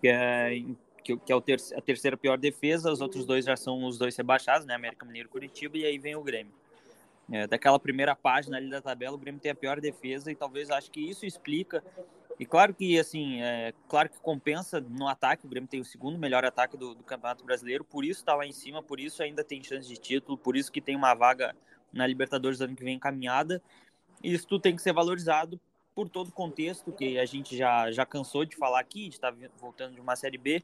que 0.00 0.08
é, 0.08 0.62
que, 1.02 1.16
que 1.16 1.32
é 1.32 1.34
o 1.34 1.40
ter, 1.40 1.58
a 1.74 1.80
terceira 1.80 2.16
pior 2.16 2.36
defesa, 2.36 2.92
os 2.92 3.00
outros 3.00 3.24
dois 3.24 3.44
já 3.44 3.56
são 3.56 3.84
os 3.84 3.98
dois 3.98 4.16
rebaixados, 4.16 4.66
né, 4.66 4.74
América 4.74 5.06
Mineiro 5.06 5.28
e 5.28 5.32
Curitiba, 5.32 5.78
e 5.78 5.84
aí 5.84 5.98
vem 5.98 6.14
o 6.14 6.22
Grêmio. 6.22 6.52
É, 7.30 7.46
daquela 7.46 7.78
primeira 7.78 8.14
página 8.16 8.56
ali 8.56 8.70
da 8.70 8.80
tabela, 8.80 9.14
o 9.14 9.18
Grêmio 9.18 9.40
tem 9.40 9.50
a 9.50 9.54
pior 9.54 9.80
defesa 9.80 10.30
e 10.30 10.34
talvez 10.34 10.70
acho 10.70 10.90
que 10.90 11.00
isso 11.00 11.26
explica. 11.26 11.82
E 12.38 12.46
claro 12.46 12.72
que, 12.72 12.98
assim, 12.98 13.42
é, 13.42 13.74
claro 13.88 14.08
que 14.08 14.18
compensa 14.20 14.80
no 14.80 15.08
ataque, 15.08 15.44
o 15.44 15.48
Grêmio 15.48 15.68
tem 15.68 15.80
o 15.80 15.84
segundo 15.84 16.18
melhor 16.18 16.44
ataque 16.44 16.76
do, 16.76 16.94
do 16.94 17.02
Campeonato 17.02 17.44
Brasileiro, 17.44 17.84
por 17.84 18.04
isso 18.04 18.20
está 18.20 18.34
lá 18.34 18.46
em 18.46 18.52
cima, 18.52 18.82
por 18.82 19.00
isso 19.00 19.22
ainda 19.22 19.42
tem 19.42 19.62
chance 19.62 19.88
de 19.88 19.96
título, 19.96 20.38
por 20.38 20.56
isso 20.56 20.70
que 20.70 20.80
tem 20.80 20.94
uma 20.94 21.14
vaga 21.14 21.54
na 21.92 22.06
Libertadores 22.06 22.60
ano 22.60 22.76
que 22.76 22.84
vem 22.84 22.94
encaminhada. 22.94 23.60
Isso 24.22 24.46
tudo 24.46 24.62
tem 24.62 24.76
que 24.76 24.82
ser 24.82 24.92
valorizado 24.92 25.60
por 25.98 26.08
todo 26.08 26.28
o 26.28 26.32
contexto 26.32 26.92
que 26.92 27.18
a 27.18 27.24
gente 27.24 27.56
já, 27.56 27.90
já 27.90 28.06
cansou 28.06 28.44
de 28.44 28.54
falar 28.54 28.78
aqui, 28.78 29.08
de 29.08 29.16
estar 29.16 29.32
tá 29.32 29.38
voltando 29.58 29.96
de 29.96 30.00
uma 30.00 30.14
Série 30.14 30.38
B, 30.38 30.62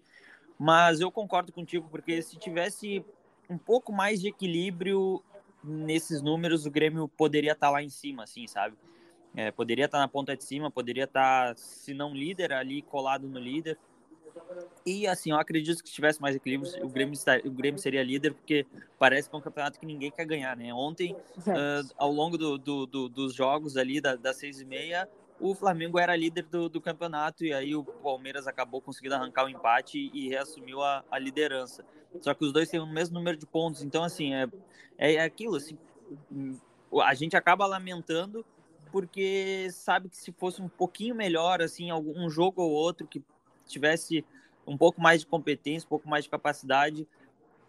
mas 0.57 1.01
eu 1.01 1.11
concordo 1.11 1.51
contigo, 1.51 1.89
porque 1.91 2.23
se 2.23 2.37
tivesse 2.37 3.05
um 3.51 3.59
pouco 3.59 3.93
mais 3.93 4.21
de 4.21 4.29
equilíbrio 4.29 5.21
nesses 5.61 6.23
números, 6.23 6.67
o 6.67 6.71
Grêmio 6.71 7.09
poderia 7.09 7.51
estar 7.51 7.67
tá 7.67 7.73
lá 7.73 7.83
em 7.83 7.89
cima, 7.89 8.23
assim, 8.23 8.47
sabe? 8.47 8.77
É, 9.35 9.51
poderia 9.51 9.87
estar 9.87 9.99
tá 9.99 10.03
na 10.03 10.07
ponta 10.07 10.37
de 10.37 10.45
cima, 10.45 10.71
poderia 10.71 11.03
estar, 11.03 11.57
se 11.57 11.93
não 11.93 12.15
líder, 12.15 12.53
ali 12.53 12.81
colado 12.83 13.27
no 13.27 13.41
líder. 13.41 13.77
E 14.87 15.05
assim, 15.09 15.33
eu 15.33 15.37
acredito 15.37 15.83
que 15.83 15.89
se 15.89 15.95
tivesse 15.97 16.23
mais 16.23 16.37
equilíbrio, 16.37 16.71
o 16.81 16.89
Grêmio, 16.89 17.19
o 17.45 17.51
Grêmio 17.51 17.81
seria 17.81 18.05
líder, 18.05 18.35
porque 18.35 18.65
parece 19.01 19.29
que 19.29 19.35
é 19.35 19.39
um 19.39 19.43
campeonato 19.43 19.81
que 19.81 19.87
ninguém 19.87 20.13
quer 20.13 20.27
ganhar, 20.27 20.57
né? 20.57 20.73
Ontem, 20.73 21.13
uh, 21.13 21.93
ao 21.97 22.13
longo 22.13 22.39
do, 22.39 22.57
do, 22.57 22.87
do, 22.87 23.09
dos 23.09 23.35
jogos 23.35 23.77
ali, 23.77 24.01
da, 24.01 24.15
das 24.15 24.37
seis 24.37 24.61
e 24.61 24.65
meia, 24.65 25.09
o 25.41 25.55
Flamengo 25.55 25.99
era 25.99 26.15
líder 26.17 26.45
do, 26.45 26.69
do, 26.69 26.81
campeonato 26.81 27.45
e 27.45 27.53
aí 27.53 27.75
o 27.75 27.85
Palmeiras 27.85 28.47
acabou 28.47 28.81
conseguindo 28.81 29.15
arrancar 29.15 29.45
o 29.45 29.49
empate 29.49 30.11
e 30.13 30.29
reassumiu 30.29 30.83
a, 30.83 31.05
a, 31.11 31.19
liderança. 31.19 31.85
Só 32.21 32.33
que 32.33 32.45
os 32.45 32.53
dois 32.53 32.69
têm 32.69 32.81
o 32.81 32.87
mesmo 32.87 33.15
número 33.15 33.37
de 33.37 33.47
pontos, 33.47 33.83
então 33.83 34.05
assim, 34.05 34.35
é, 34.35 34.49
é 34.97 35.21
aquilo, 35.21 35.57
assim, 35.57 35.77
a 37.03 37.15
gente 37.15 37.37
acaba 37.37 37.67
lamentando 37.67 38.45
porque 38.93 39.69
sabe 39.73 40.09
que 40.09 40.17
se 40.17 40.31
fosse 40.31 40.63
um 40.63 40.69
pouquinho 40.69 41.17
melhor, 41.17 41.61
assim, 41.61 41.91
algum 41.91 42.31
jogo 42.31 42.63
ou 42.63 42.71
outro 42.71 43.07
que 43.07 43.21
tivesse 43.67 44.25
um 44.65 44.79
pouco 44.79 45.01
mais 45.01 45.21
de 45.21 45.27
competência, 45.27 45.87
um 45.87 45.89
pouco 45.89 46.09
mais 46.09 46.25
de 46.25 46.31
capacidade, 46.31 47.07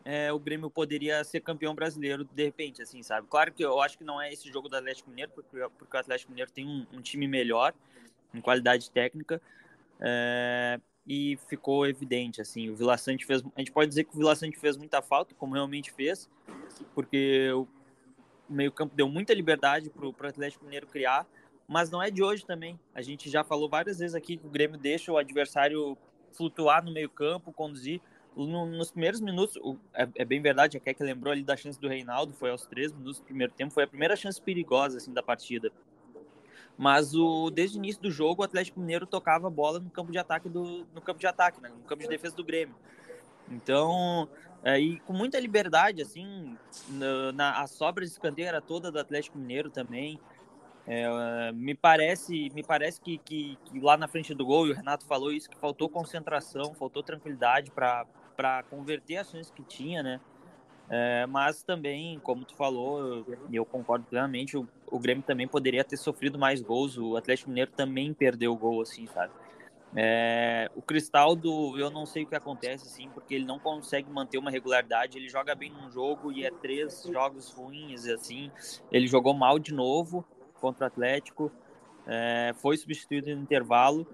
é, 0.06 0.32
o 0.32 0.38
Grêmio 0.38 0.70
poderia 0.70 1.24
ser 1.24 1.42
campeão 1.42 1.74
brasileiro 1.74 2.24
de 2.24 2.44
repente, 2.46 2.80
assim, 2.80 3.02
sabe? 3.02 3.28
Claro 3.28 3.52
que 3.52 3.66
eu 3.66 3.82
acho 3.82 3.98
que 3.98 4.04
não 4.04 4.22
é 4.22 4.32
esse 4.32 4.52
jogo 4.52 4.70
do 4.70 4.78
Atlético 4.78 5.10
Mineiro, 5.10 5.32
porque, 5.34 5.58
porque 5.80 5.98
o 5.98 6.00
Atlético 6.00 6.32
Mineiro 6.32 6.52
tem 6.52 6.68
um, 6.68 6.86
um 6.94 7.02
time 7.02 7.28
melhor 7.28 7.74
em 8.32 8.40
qualidade 8.40 8.92
técnica 8.92 9.42
é, 10.00 10.80
e 11.08 11.40
ficou 11.48 11.88
evidente, 11.88 12.40
assim, 12.40 12.70
o 12.70 12.76
Vila 12.76 12.98
Sante 12.98 13.26
fez, 13.26 13.44
a 13.56 13.60
gente 13.60 13.72
pode 13.72 13.90
dizer 13.90 14.04
que 14.04 14.14
o 14.14 14.18
Vila 14.18 14.36
Sante 14.36 14.60
fez 14.60 14.78
muita 14.78 15.02
falta, 15.02 15.34
como 15.34 15.56
realmente 15.56 15.92
fez, 15.92 16.30
porque 16.94 17.52
o 17.52 17.68
meio 18.48 18.72
campo 18.72 18.96
deu 18.96 19.10
muita 19.10 19.34
liberdade 19.34 19.90
para 19.90 20.06
o 20.06 20.16
Atlético 20.28 20.66
Mineiro 20.66 20.86
criar, 20.86 21.26
mas 21.68 21.90
não 21.90 22.02
é 22.02 22.12
de 22.12 22.22
hoje 22.22 22.46
também. 22.46 22.80
A 22.94 23.02
gente 23.02 23.28
já 23.28 23.44
falou 23.44 23.68
várias 23.68 23.98
vezes 23.98 24.14
aqui 24.14 24.38
que 24.38 24.46
o 24.46 24.50
Grêmio 24.50 24.78
deixa 24.78 25.12
o 25.12 25.18
adversário 25.18 25.98
flutuar 26.32 26.84
no 26.84 26.92
meio-campo, 26.92 27.52
conduzir. 27.52 28.00
No, 28.36 28.66
nos 28.66 28.92
primeiros 28.92 29.22
minutos, 29.22 29.58
é, 29.94 30.08
é, 30.16 30.26
bem 30.26 30.42
verdade, 30.42 30.76
a 30.76 30.80
Keck 30.80 31.02
lembrou 31.02 31.32
ali 31.32 31.44
da 31.44 31.56
chance 31.56 31.80
do 31.80 31.88
Reinaldo, 31.88 32.34
foi 32.34 32.50
aos 32.50 32.66
três 32.66 32.92
minutos 32.92 33.20
do 33.20 33.26
primeiro 33.26 33.54
tempo, 33.54 33.74
foi 33.74 33.84
a 33.84 33.88
primeira 33.88 34.16
chance 34.16 34.42
perigosa 34.42 34.98
assim 34.98 35.14
da 35.14 35.24
partida. 35.24 35.72
Mas 36.78 37.16
o, 37.16 37.50
desde 37.50 37.78
o 37.78 37.80
início 37.80 38.02
do 38.02 38.12
jogo, 38.12 38.42
o 38.42 38.46
Atlético 38.46 38.80
Mineiro 38.80 39.08
tocava 39.08 39.48
a 39.48 39.50
bola 39.50 39.80
no 39.80 39.90
campo 39.90 40.12
de 40.12 40.18
ataque 40.18 40.50
do 40.50 40.86
no 40.94 41.02
campo 41.02 41.20
de 41.20 41.28
ataque, 41.28 41.62
né, 41.62 41.70
no 41.70 41.84
campo 41.86 42.04
de 42.04 42.10
defesa 42.10 42.36
do 42.36 42.44
Grêmio. 42.44 42.76
Então, 43.50 44.28
é, 44.64 44.80
e 44.80 45.00
com 45.02 45.14
muita 45.14 45.40
liberdade, 45.40 46.02
assim, 46.02 46.58
na, 46.90 47.32
na 47.32 47.62
a 47.62 47.68
sobra 47.68 48.04
de 48.04 48.12
escanteio 48.12 48.48
era 48.48 48.60
toda 48.60 48.92
do 48.92 49.00
Atlético 49.00 49.38
Mineiro 49.38 49.70
também. 49.70 50.20
É, 50.88 51.52
me 51.52 51.74
parece, 51.74 52.50
me 52.52 52.64
parece 52.64 53.02
que, 53.02 53.18
que, 53.18 53.58
que, 53.66 53.80
lá 53.80 53.98
na 53.98 54.08
frente 54.08 54.34
do 54.34 54.46
gol, 54.46 54.68
e 54.68 54.72
o 54.72 54.76
Renato 54.76 55.06
falou 55.06 55.32
isso, 55.32 55.50
que 55.50 55.58
faltou 55.58 55.90
concentração, 55.90 56.76
faltou 56.76 57.02
tranquilidade 57.02 57.72
para 57.72 58.06
converter 58.70 59.18
as 59.18 59.28
ações 59.28 59.52
que 59.52 59.64
tinha, 59.64 60.04
né? 60.04 60.20
É, 60.88 61.26
mas 61.26 61.64
também, 61.64 62.20
como 62.20 62.46
tu 62.46 62.56
falou, 62.56 63.26
e 63.50 63.56
eu 63.56 63.66
concordo 63.66 64.06
plenamente, 64.06 64.56
o, 64.56 64.68
o 64.88 65.00
Grêmio 65.00 65.24
também 65.24 65.48
poderia 65.48 65.84
ter 65.84 65.98
sofrido 65.98 66.38
mais 66.38 66.62
gols, 66.62 66.98
o 66.98 67.18
Atlético 67.18 67.50
Mineiro 67.50 67.72
também 67.72 68.14
perdeu 68.14 68.54
o 68.54 68.56
gol, 68.56 68.82
assim, 68.82 69.08
sabe? 69.08 69.34
É, 69.98 70.70
o 70.76 70.82
Cristaldo, 70.82 71.80
eu 71.80 71.90
não 71.90 72.06
sei 72.06 72.24
o 72.24 72.28
que 72.28 72.36
acontece, 72.36 72.86
assim, 72.86 73.10
porque 73.10 73.34
ele 73.34 73.46
não 73.46 73.58
consegue 73.58 74.10
manter 74.10 74.38
uma 74.38 74.52
regularidade. 74.52 75.18
Ele 75.18 75.30
joga 75.30 75.56
bem 75.56 75.72
num 75.72 75.90
jogo 75.90 76.34
e 76.34 76.44
é 76.44 76.52
três 76.52 77.04
jogos 77.04 77.50
ruins, 77.52 78.06
assim. 78.08 78.52
Ele 78.92 79.08
jogou 79.08 79.34
mal 79.34 79.58
de 79.58 79.74
novo 79.74 80.26
contra 80.60 80.84
o 80.84 80.88
Atlético, 80.88 81.50
é, 82.06 82.54
foi 82.58 82.76
substituído 82.76 83.34
no 83.34 83.42
intervalo. 83.42 84.06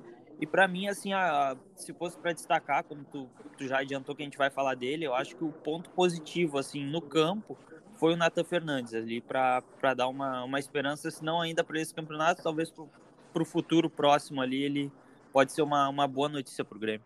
E 0.41 0.47
para 0.47 0.67
mim, 0.67 0.87
assim, 0.87 1.13
a, 1.13 1.55
se 1.75 1.93
fosse 1.93 2.17
para 2.17 2.33
destacar, 2.33 2.83
como 2.83 3.03
tu, 3.03 3.29
tu, 3.55 3.67
já 3.67 3.77
adiantou 3.79 4.15
que 4.15 4.23
a 4.23 4.25
gente 4.25 4.39
vai 4.39 4.49
falar 4.49 4.73
dele, 4.73 5.05
eu 5.05 5.13
acho 5.13 5.35
que 5.35 5.43
o 5.43 5.51
ponto 5.51 5.91
positivo, 5.91 6.57
assim, 6.57 6.83
no 6.83 6.99
campo, 6.99 7.55
foi 7.93 8.15
o 8.15 8.17
Nathan 8.17 8.43
Fernandes 8.43 8.95
ali 8.95 9.21
para 9.21 9.61
dar 9.95 10.07
uma, 10.07 10.43
uma 10.43 10.59
esperança, 10.59 11.11
se 11.11 11.23
não 11.23 11.39
ainda 11.39 11.63
para 11.63 11.79
esse 11.79 11.93
campeonato, 11.93 12.41
talvez 12.41 12.71
para 12.71 13.43
o 13.43 13.45
futuro 13.45 13.87
próximo 13.87 14.41
ali 14.41 14.63
ele 14.63 14.91
pode 15.31 15.51
ser 15.51 15.61
uma, 15.61 15.87
uma 15.87 16.07
boa 16.07 16.27
notícia 16.27 16.65
para 16.65 16.75
o 16.75 16.79
Grêmio. 16.79 17.05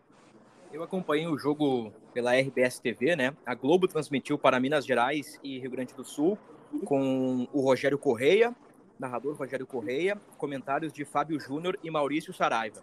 Eu 0.72 0.82
acompanhei 0.82 1.26
o 1.26 1.36
jogo 1.36 1.92
pela 2.14 2.34
RBS 2.34 2.80
TV, 2.80 3.14
né? 3.14 3.36
A 3.44 3.54
Globo 3.54 3.86
transmitiu 3.86 4.38
para 4.38 4.58
Minas 4.58 4.86
Gerais 4.86 5.38
e 5.44 5.58
Rio 5.58 5.70
Grande 5.70 5.92
do 5.92 6.04
Sul 6.04 6.38
com 6.86 7.46
o 7.52 7.60
Rogério 7.60 7.98
Correia, 7.98 8.54
narrador 8.98 9.36
Rogério 9.36 9.66
Correia, 9.66 10.20
comentários 10.38 10.92
de 10.92 11.04
Fábio 11.04 11.38
Júnior 11.38 11.78
e 11.84 11.90
Maurício 11.90 12.32
Saraiva. 12.32 12.82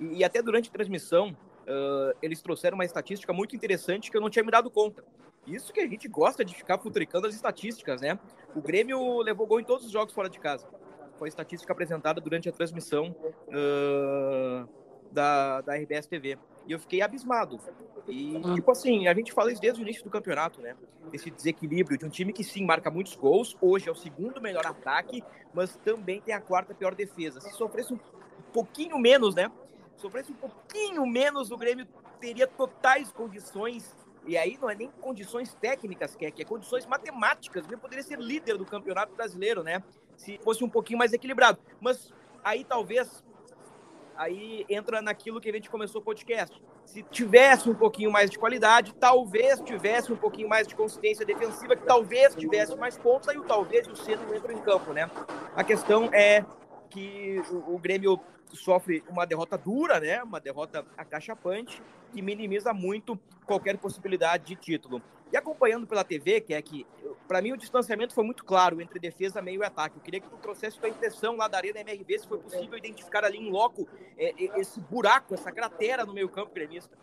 E, 0.00 0.24
até 0.24 0.42
durante 0.42 0.68
a 0.68 0.72
transmissão, 0.72 1.30
uh, 1.30 2.16
eles 2.22 2.40
trouxeram 2.40 2.76
uma 2.76 2.84
estatística 2.84 3.32
muito 3.32 3.54
interessante 3.54 4.10
que 4.10 4.16
eu 4.16 4.20
não 4.20 4.30
tinha 4.30 4.44
me 4.44 4.50
dado 4.50 4.70
conta. 4.70 5.04
Isso 5.46 5.72
que 5.72 5.80
a 5.80 5.88
gente 5.88 6.08
gosta 6.08 6.44
de 6.44 6.54
ficar 6.54 6.78
futricando 6.78 7.26
as 7.26 7.34
estatísticas, 7.34 8.00
né? 8.00 8.18
O 8.54 8.60
Grêmio 8.60 9.20
levou 9.20 9.46
gol 9.46 9.60
em 9.60 9.64
todos 9.64 9.86
os 9.86 9.92
jogos 9.92 10.14
fora 10.14 10.28
de 10.28 10.38
casa. 10.38 10.66
Foi 11.18 11.28
a 11.28 11.30
estatística 11.30 11.72
apresentada 11.72 12.20
durante 12.20 12.48
a 12.48 12.52
transmissão 12.52 13.14
uh, 13.48 14.68
da, 15.10 15.60
da 15.60 15.74
RBS 15.74 16.06
TV. 16.06 16.38
E 16.66 16.72
eu 16.72 16.78
fiquei 16.78 17.02
abismado. 17.02 17.58
E, 18.06 18.36
hum. 18.36 18.54
tipo 18.54 18.70
assim, 18.70 19.08
a 19.08 19.14
gente 19.14 19.32
fala 19.32 19.52
isso 19.52 19.60
desde 19.60 19.80
o 19.80 19.82
início 19.82 20.04
do 20.04 20.10
campeonato, 20.10 20.60
né? 20.60 20.76
Esse 21.12 21.30
desequilíbrio 21.30 21.98
de 21.98 22.04
um 22.04 22.08
time 22.08 22.32
que 22.32 22.44
sim 22.44 22.64
marca 22.64 22.90
muitos 22.90 23.16
gols, 23.16 23.56
hoje 23.60 23.88
é 23.88 23.92
o 23.92 23.94
segundo 23.94 24.40
melhor 24.40 24.66
ataque, 24.66 25.22
mas 25.52 25.76
também 25.76 26.20
tem 26.20 26.34
a 26.34 26.40
quarta 26.40 26.74
pior 26.74 26.94
defesa. 26.94 27.40
Se 27.40 27.50
sofresse 27.52 27.92
um 27.92 27.98
pouquinho 28.52 28.98
menos, 28.98 29.34
né? 29.34 29.50
Sofresse 30.00 30.32
um 30.32 30.36
pouquinho 30.36 31.06
menos, 31.06 31.50
o 31.50 31.56
Grêmio 31.56 31.86
teria 32.18 32.46
totais 32.46 33.12
condições. 33.12 33.94
E 34.26 34.36
aí 34.36 34.58
não 34.60 34.70
é 34.70 34.74
nem 34.74 34.90
condições 34.90 35.54
técnicas, 35.54 36.14
que 36.14 36.24
é, 36.24 36.30
que 36.30 36.42
é 36.42 36.44
condições 36.44 36.86
matemáticas. 36.86 37.64
O 37.64 37.66
Grêmio 37.66 37.82
poderia 37.82 38.02
ser 38.02 38.18
líder 38.18 38.56
do 38.56 38.64
campeonato 38.64 39.14
brasileiro, 39.14 39.62
né? 39.62 39.82
Se 40.16 40.38
fosse 40.42 40.64
um 40.64 40.68
pouquinho 40.68 40.98
mais 40.98 41.12
equilibrado. 41.12 41.58
Mas 41.80 42.12
aí 42.42 42.64
talvez 42.64 43.22
aí 44.16 44.66
entra 44.68 45.00
naquilo 45.00 45.40
que 45.40 45.48
a 45.48 45.52
gente 45.52 45.68
começou 45.70 46.00
o 46.00 46.04
podcast. 46.04 46.62
Se 46.84 47.02
tivesse 47.02 47.68
um 47.68 47.74
pouquinho 47.74 48.10
mais 48.10 48.30
de 48.30 48.38
qualidade, 48.38 48.94
talvez 48.94 49.60
tivesse 49.60 50.12
um 50.12 50.16
pouquinho 50.16 50.48
mais 50.48 50.66
de 50.66 50.74
consistência 50.74 51.24
defensiva, 51.24 51.76
que 51.76 51.84
talvez 51.84 52.34
tivesse 52.34 52.76
mais 52.76 52.98
pontos, 52.98 53.28
aí 53.28 53.38
o 53.38 53.44
talvez 53.44 53.86
o 53.86 53.96
C 53.96 54.16
não 54.16 54.34
entra 54.34 54.52
em 54.52 54.58
campo, 54.58 54.92
né? 54.92 55.10
A 55.54 55.64
questão 55.64 56.10
é 56.12 56.44
que 56.90 57.40
o, 57.50 57.74
o 57.74 57.78
Grêmio 57.78 58.20
sofre 58.52 59.02
uma 59.08 59.24
derrota 59.24 59.56
dura, 59.56 60.00
né? 60.00 60.22
Uma 60.22 60.40
derrota 60.40 60.84
acachapante 60.96 61.82
que 62.12 62.20
minimiza 62.20 62.72
muito 62.72 63.18
qualquer 63.46 63.78
possibilidade 63.78 64.44
de 64.44 64.56
título. 64.56 65.00
E 65.32 65.36
acompanhando 65.36 65.86
pela 65.86 66.02
TV, 66.02 66.40
que 66.40 66.52
é 66.52 66.60
que, 66.60 66.84
para 67.28 67.40
mim, 67.40 67.52
o 67.52 67.56
distanciamento 67.56 68.12
foi 68.12 68.24
muito 68.24 68.44
claro 68.44 68.80
entre 68.80 68.98
defesa, 68.98 69.40
meio 69.40 69.62
e 69.62 69.64
ataque. 69.64 69.96
Eu 69.96 70.02
queria 70.02 70.20
que 70.20 70.28
tu 70.28 70.36
trouxesse 70.38 70.78
tua 70.78 70.88
impressão 70.88 71.36
lá 71.36 71.46
da 71.46 71.56
Arena 71.56 71.80
MRV, 71.80 72.18
se 72.18 72.26
foi 72.26 72.38
possível 72.38 72.76
identificar 72.76 73.24
ali 73.24 73.38
em 73.38 73.50
loco 73.50 73.88
é, 74.18 74.34
esse 74.58 74.80
buraco, 74.80 75.34
essa 75.34 75.52
cratera 75.52 76.04
no 76.04 76.12
meio 76.12 76.28
campo 76.28 76.52
gremista. 76.52 76.98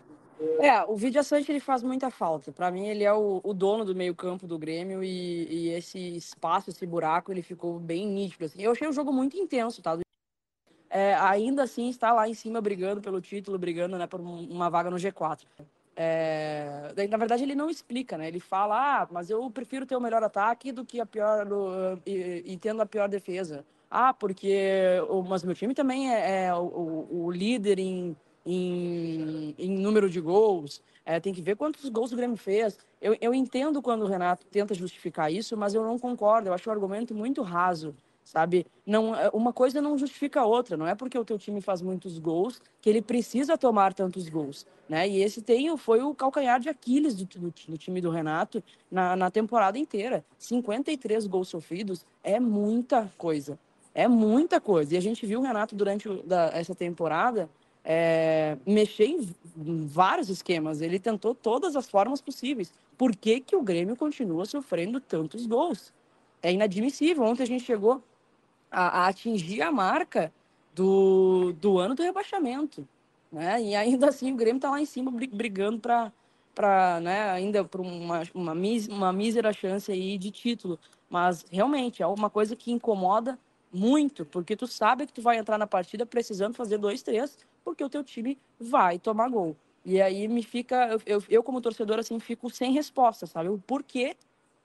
É, 0.59 0.83
o 0.83 0.95
Vidia 0.95 1.23
Sante 1.23 1.51
ele 1.51 1.59
faz 1.59 1.81
muita 1.81 2.11
falta. 2.11 2.51
Para 2.51 2.69
mim, 2.69 2.87
ele 2.87 3.03
é 3.03 3.13
o, 3.13 3.41
o 3.43 3.53
dono 3.53 3.83
do 3.83 3.95
meio-campo 3.95 4.45
do 4.45 4.57
Grêmio 4.57 5.03
e, 5.03 5.47
e, 5.49 5.69
esse 5.69 5.99
espaço, 6.15 6.69
esse 6.69 6.85
buraco, 6.85 7.31
ele 7.31 7.41
ficou 7.41 7.79
bem 7.79 8.07
nítido. 8.07 8.45
Assim. 8.45 8.61
Eu 8.61 8.71
achei 8.71 8.87
o 8.87 8.93
jogo 8.93 9.11
muito 9.11 9.37
intenso, 9.37 9.81
tá? 9.81 9.97
É, 10.89 11.15
ainda 11.15 11.63
assim, 11.63 11.89
está 11.89 12.13
lá 12.13 12.29
em 12.29 12.33
cima 12.33 12.61
brigando 12.61 13.01
pelo 13.01 13.19
título, 13.19 13.57
brigando 13.57 13.97
né, 13.97 14.07
por 14.07 14.21
uma 14.21 14.69
vaga 14.69 14.89
no 14.89 14.97
G4. 14.97 15.45
É... 15.95 16.93
Na 17.09 17.17
verdade, 17.17 17.43
ele 17.43 17.55
não 17.55 17.69
explica, 17.69 18.17
né? 18.17 18.27
Ele 18.27 18.39
fala, 18.39 19.01
ah, 19.01 19.07
mas 19.11 19.29
eu 19.29 19.49
prefiro 19.49 19.85
ter 19.85 19.95
o 19.95 20.01
melhor 20.01 20.23
ataque 20.23 20.71
do 20.71 20.85
que 20.85 21.01
a 21.01 21.05
pior 21.05 21.45
do... 21.45 21.99
e, 22.05 22.43
e 22.45 22.57
tendo 22.57 22.81
a 22.81 22.85
pior 22.85 23.09
defesa. 23.09 23.65
Ah, 23.89 24.13
porque 24.13 24.99
mas 25.27 25.43
meu 25.43 25.55
time 25.55 25.73
também 25.73 26.13
é, 26.13 26.45
é 26.45 26.53
o, 26.53 27.07
o, 27.09 27.31
líder 27.31 27.79
em, 27.79 28.15
em, 28.47 29.53
em, 29.57 29.77
número 29.77 30.09
de 30.09 30.21
gols. 30.21 30.81
É, 31.05 31.19
tem 31.19 31.33
que 31.33 31.41
ver 31.41 31.55
quantos 31.55 31.87
gols 31.89 32.11
o 32.11 32.15
Grêmio 32.15 32.37
fez. 32.37 32.79
Eu, 33.01 33.15
eu 33.19 33.33
entendo 33.33 33.81
quando 33.81 34.03
o 34.03 34.07
Renato 34.07 34.45
tenta 34.47 34.73
justificar 34.73 35.31
isso, 35.31 35.55
mas 35.57 35.73
eu 35.73 35.83
não 35.83 35.99
concordo. 35.99 36.49
Eu 36.49 36.53
acho 36.53 36.69
o 36.69 36.73
argumento 36.73 37.13
muito 37.13 37.41
raso 37.41 37.93
sabe? 38.27 38.67
Não, 38.85 39.15
é, 39.15 39.29
uma 39.33 39.53
coisa 39.53 39.81
não 39.81 39.97
justifica 39.97 40.41
a 40.41 40.45
outra. 40.45 40.75
Não 40.75 40.85
é 40.85 40.93
porque 40.93 41.17
o 41.17 41.23
teu 41.23 41.39
time 41.39 41.61
faz 41.61 41.81
muitos 41.81 42.19
gols 42.19 42.61
que 42.81 42.89
ele 42.89 43.01
precisa 43.01 43.57
tomar 43.57 43.93
tantos 43.93 44.27
gols, 44.27 44.65
né? 44.87 45.07
E 45.07 45.21
esse 45.21 45.41
tem, 45.41 45.75
foi 45.77 46.01
o 46.01 46.13
calcanhar 46.13 46.59
de 46.59 46.67
Aquiles 46.67 47.15
do, 47.15 47.25
do, 47.25 47.53
do 47.69 47.77
time 47.77 48.01
do 48.01 48.09
Renato 48.09 48.61
na, 48.91 49.15
na 49.15 49.31
temporada 49.31 49.79
inteira. 49.79 50.25
53 50.37 51.25
gols 51.25 51.47
sofridos 51.47 52.05
é 52.21 52.39
muita 52.39 53.09
coisa. 53.17 53.57
É 53.95 54.07
muita 54.07 54.59
coisa. 54.59 54.93
E 54.93 54.97
a 54.97 55.01
gente 55.01 55.25
viu 55.25 55.39
o 55.39 55.43
Renato 55.43 55.73
durante 55.73 56.09
da, 56.23 56.51
essa 56.53 56.75
temporada 56.75 57.49
é, 57.89 58.57
mexer 58.65 59.05
em, 59.05 59.33
em 59.55 59.87
vários 59.87 60.29
esquemas. 60.29 60.81
Ele 60.81 60.99
tentou 60.99 61.33
todas 61.33 61.73
as 61.77 61.89
formas 61.89 62.19
possíveis. 62.19 62.73
Por 62.97 63.15
que, 63.15 63.39
que 63.39 63.55
o 63.55 63.61
Grêmio 63.61 63.95
continua 63.95 64.45
sofrendo 64.45 64.99
tantos 64.99 65.45
gols? 65.45 65.93
É 66.43 66.51
inadmissível. 66.51 67.23
Ontem 67.23 67.43
a 67.43 67.47
gente 67.47 67.63
chegou 67.63 68.03
a, 68.69 69.03
a 69.03 69.07
atingir 69.07 69.61
a 69.61 69.71
marca 69.71 70.33
do, 70.75 71.53
do 71.53 71.79
ano 71.79 71.95
do 71.95 72.03
rebaixamento. 72.03 72.85
Né? 73.31 73.63
E 73.63 73.75
ainda 73.75 74.09
assim 74.11 74.33
o 74.33 74.35
Grêmio 74.35 74.57
está 74.57 74.69
lá 74.69 74.81
em 74.81 74.85
cima 74.85 75.09
brigando 75.09 75.79
para 75.79 76.11
para 76.53 76.99
né, 77.01 77.29
ainda 77.29 77.63
por 77.63 77.81
uma, 77.81 78.23
uma, 78.33 78.53
uma 78.89 79.13
mísera 79.13 79.53
chance 79.53 79.91
aí 79.91 80.17
de 80.17 80.31
título. 80.31 80.79
Mas 81.07 81.45
realmente 81.51 82.01
é 82.01 82.07
uma 82.07 82.31
coisa 82.31 82.55
que 82.55 82.71
incomoda 82.71 83.37
muito, 83.71 84.25
porque 84.25 84.55
tu 84.55 84.67
sabe 84.67 85.05
que 85.05 85.13
tu 85.13 85.21
vai 85.21 85.37
entrar 85.37 85.57
na 85.57 85.67
partida 85.67 86.05
precisando 86.05 86.55
fazer 86.55 86.77
dois, 86.77 87.01
três, 87.01 87.37
porque 87.63 87.83
o 87.83 87.89
teu 87.89 88.03
time 88.03 88.37
vai 88.59 88.97
tomar 88.97 89.29
gol. 89.29 89.55
E 89.85 90.01
aí 90.01 90.27
me 90.27 90.43
fica, 90.43 90.87
eu, 90.87 91.01
eu, 91.05 91.23
eu 91.29 91.43
como 91.43 91.61
torcedor, 91.61 91.99
assim, 91.99 92.19
fico 92.19 92.49
sem 92.49 92.71
resposta, 92.73 93.25
sabe? 93.25 93.49
O 93.49 93.57
porquê 93.57 94.17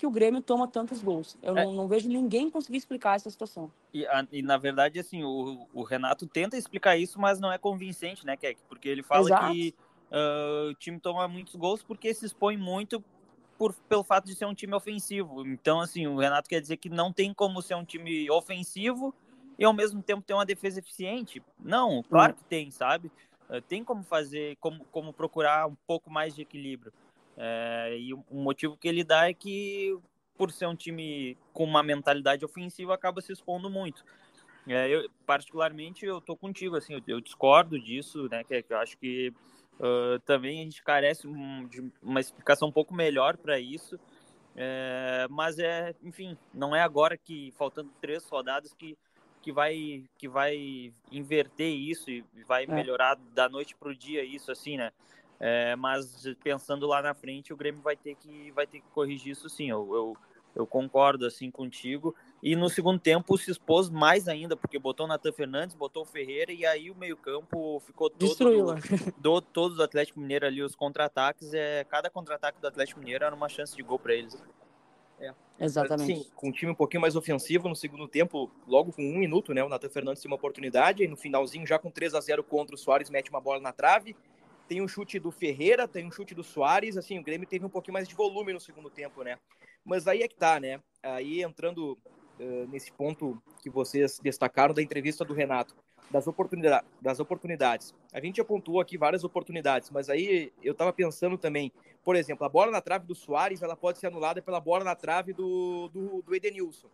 que 0.02 0.06
o 0.06 0.11
Grêmio 0.11 0.42
toma 0.42 0.66
tantos 0.66 1.00
gols. 1.00 1.38
Eu 1.40 1.56
é. 1.56 1.64
não, 1.64 1.73
não, 1.73 1.87
vejo 1.87 2.09
ninguém 2.09 2.50
conseguir 2.50 2.78
explicar 2.78 3.14
essa 3.14 3.30
situação. 3.30 3.71
E, 3.94 4.04
a, 4.04 4.26
e 4.32 4.42
na 4.42 4.56
verdade, 4.56 4.99
assim, 4.99 5.23
o, 5.23 5.68
o, 5.73 5.85
Renato 5.85 6.26
tenta 6.26 6.56
explicar 6.56 6.97
isso, 6.97 7.21
mas 7.21 7.38
não 7.38 7.52
é 7.52 7.56
convincente, 7.56 8.26
né, 8.26 8.37
Keck? 8.37 8.61
Porque 8.68 8.88
ele 8.88 9.04
fala 9.04 9.28
Exato. 9.28 9.52
que 9.52 9.73
uh, 10.11 10.71
o 10.71 10.75
time 10.75 10.99
toma 10.99 11.28
muitos 11.28 11.54
gols 11.54 11.85
porque 11.85 12.12
se 12.12 12.26
expõe 12.26 12.56
muito 12.56 13.02
por, 13.62 13.73
pelo 13.88 14.02
fato 14.02 14.25
de 14.25 14.35
ser 14.35 14.45
um 14.45 14.54
time 14.54 14.75
ofensivo. 14.75 15.47
Então, 15.47 15.81
assim, 15.81 16.04
o 16.09 16.19
Renato 16.19 16.49
quer 16.49 16.61
dizer 16.61 16.78
que 16.78 16.88
não 16.88 17.12
tem 17.12 17.33
como 17.33 17.62
ser 17.62 17.76
um 17.76 17.85
time 17.85 18.28
ofensivo 18.28 19.14
e 19.57 19.64
ao 19.64 19.73
mesmo 19.73 20.02
tempo 20.02 20.21
ter 20.21 20.35
uma 20.35 20.45
defesa 20.45 20.81
eficiente. 20.81 21.40
Não, 21.61 22.02
claro 22.02 22.33
hum. 22.33 22.37
que 22.38 22.45
tem, 22.47 22.73
sabe? 22.73 23.09
Uh, 23.49 23.61
tem 23.61 23.85
como 23.85 24.02
fazer, 24.02 24.57
como, 24.57 24.85
como 24.87 25.12
procurar 25.12 25.69
um 25.69 25.76
pouco 25.87 26.11
mais 26.11 26.35
de 26.35 26.42
equilíbrio. 26.42 26.92
É, 27.37 27.97
e 27.97 28.12
o 28.12 28.25
motivo 28.33 28.76
que 28.76 28.88
ele 28.88 29.04
dá 29.04 29.28
é 29.28 29.33
que, 29.33 29.97
por 30.37 30.50
ser 30.50 30.66
um 30.66 30.75
time 30.75 31.38
com 31.52 31.62
uma 31.62 31.85
mentalidade 31.85 32.45
ofensiva, 32.45 32.92
acaba 32.92 33.21
se 33.21 33.33
expondo 33.33 33.71
muito. 33.71 34.04
É, 34.66 34.88
eu, 34.88 35.09
particularmente, 35.25 36.04
eu 36.04 36.21
tô 36.21 36.37
contigo, 36.37 36.75
assim, 36.75 36.95
eu, 36.95 37.02
eu 37.07 37.21
discordo 37.21 37.78
disso, 37.78 38.28
né, 38.28 38.42
que, 38.42 38.61
que 38.61 38.73
eu 38.73 38.78
acho 38.78 38.99
que 38.99 39.33
uh, 39.79 40.19
também 40.25 40.61
a 40.61 40.64
gente 40.64 40.83
carece 40.83 41.26
de 41.69 41.91
uma 42.02 42.21
explicação 42.21 42.69
um 42.69 42.73
pouco 42.73 42.95
melhor 42.95 43.37
para 43.37 43.59
isso, 43.59 43.99
é, 44.55 45.26
mas 45.31 45.59
é, 45.59 45.95
enfim, 46.02 46.37
não 46.52 46.76
é 46.76 46.83
agora 46.83 47.17
que, 47.17 47.52
faltando 47.57 47.91
três 48.00 48.29
rodadas, 48.29 48.75
que, 48.75 48.99
que, 49.41 49.50
vai, 49.50 50.05
que 50.19 50.29
vai 50.29 50.93
inverter 51.11 51.75
isso 51.75 52.11
e 52.11 52.25
vai 52.47 52.64
é. 52.64 52.67
melhorar 52.67 53.17
da 53.35 53.49
noite 53.49 53.75
para 53.75 53.88
o 53.88 53.95
dia 53.95 54.23
isso, 54.23 54.52
assim, 54.52 54.76
né, 54.76 54.93
é, 55.41 55.75
mas 55.76 56.25
pensando 56.45 56.87
lá 56.87 57.00
na 57.00 57.14
frente, 57.14 57.52
o 57.52 57.57
Grêmio 57.57 57.81
vai 57.81 57.97
ter 57.97 58.14
que, 58.14 58.50
vai 58.52 58.67
ter 58.67 58.81
que 58.81 58.88
corrigir 58.91 59.33
isso 59.33 59.49
sim, 59.49 59.71
eu, 59.71 59.88
eu 59.95 60.17
eu 60.55 60.67
concordo 60.67 61.26
assim 61.26 61.50
contigo. 61.50 62.14
E 62.43 62.57
no 62.57 62.69
segundo 62.69 62.99
tempo 62.99 63.39
se 63.39 63.53
expôs 63.53 63.89
mais 63.89 64.27
ainda, 64.27 64.57
porque 64.57 64.77
botou 64.77 65.07
o 65.07 65.09
Natan 65.09 65.33
Fernandes, 65.33 65.77
botou 65.77 66.03
o 66.03 66.07
Ferreira 66.07 66.53
e 66.53 66.67
aí 66.67 66.91
o 66.91 66.95
meio-campo 66.95 67.79
ficou 67.87 68.11
todo 68.11 68.19
Destruiu. 68.19 68.67
do, 68.75 68.75
do 69.17 69.41
todos 69.41 69.77
do 69.77 69.83
Atlético 69.85 70.19
Mineiro 70.19 70.47
ali 70.47 70.61
os 70.61 70.75
contra-ataques, 70.75 71.55
é 71.55 71.85
cada 71.85 72.11
contra-ataque 72.11 72.61
do 72.61 72.67
Atlético 72.67 72.99
Mineiro 72.99 73.25
era 73.25 73.35
uma 73.35 73.49
chance 73.49 73.77
de 73.77 73.83
gol 73.83 73.99
para 73.99 74.15
eles. 74.15 74.43
É. 75.21 75.33
Exatamente. 75.61 76.25
Sim, 76.25 76.31
com 76.35 76.49
um 76.49 76.53
time 76.53 76.73
um 76.73 76.75
pouquinho 76.75 77.01
mais 77.01 77.15
ofensivo 77.15 77.69
no 77.69 77.77
segundo 77.77 78.09
tempo, 78.09 78.51
logo 78.67 78.93
com 78.93 79.03
um 79.03 79.19
minuto, 79.19 79.55
né? 79.55 79.63
O 79.63 79.69
Natan 79.69 79.89
Fernandes 79.89 80.21
tem 80.21 80.29
uma 80.29 80.37
oportunidade, 80.37 81.05
e 81.05 81.07
no 81.07 81.17
finalzinho, 81.17 81.65
já 81.65 81.79
com 81.79 81.93
3 81.93 82.13
a 82.17 82.21
0 82.21 82.43
contra 82.43 82.75
o 82.75 82.79
Soares, 82.79 83.09
mete 83.09 83.31
uma 83.31 83.41
bola 83.41 83.61
na 83.61 83.73
trave. 83.73 84.17
Tem 84.67 84.83
um 84.83 84.89
chute 84.89 85.21
do 85.21 85.31
Ferreira, 85.31 85.87
tem 85.87 86.05
um 86.05 86.11
chute 86.11 86.35
do 86.35 86.43
Soares. 86.43 86.97
Assim, 86.97 87.21
o 87.21 87.23
Grêmio 87.23 87.47
teve 87.47 87.65
um 87.65 87.69
pouquinho 87.69 87.93
mais 87.93 88.09
de 88.09 88.17
volume 88.17 88.53
no 88.53 88.59
segundo 88.59 88.91
tempo, 88.91 89.23
né? 89.23 89.39
Mas 89.85 90.09
aí 90.09 90.23
é 90.23 90.29
que 90.29 90.35
tá, 90.35 90.59
né? 90.59 90.81
Aí 91.03 91.43
entrando 91.43 91.97
uh, 92.39 92.69
nesse 92.69 92.93
ponto 92.93 93.41
que 93.61 93.71
vocês 93.71 94.19
destacaram 94.23 94.75
da 94.75 94.83
entrevista 94.83 95.25
do 95.25 95.35
Renato, 95.35 95.75
das, 96.11 96.27
oportunidade, 96.27 96.87
das 97.01 97.21
oportunidades. 97.21 97.95
A 98.12 98.21
gente 98.21 98.37
já 98.37 98.45
pontuou 98.45 98.81
aqui 98.81 98.99
várias 98.99 99.25
oportunidades, 99.25 99.91
mas 99.91 100.09
aí 100.11 100.53
eu 100.62 100.75
tava 100.75 100.93
pensando 100.93 101.39
também, 101.39 101.73
por 102.05 102.17
exemplo, 102.17 102.45
a 102.45 102.49
bola 102.49 102.71
na 102.71 102.81
trave 102.81 103.07
do 103.07 103.15
Soares, 103.15 103.62
ela 103.62 103.77
pode 103.77 103.99
ser 103.99 104.09
anulada 104.09 104.43
pela 104.43 104.61
bola 104.61 104.85
na 104.85 104.95
trave 104.95 105.33
do, 105.33 105.89
do, 105.89 106.23
do 106.23 106.35
Edenilson. 106.35 106.89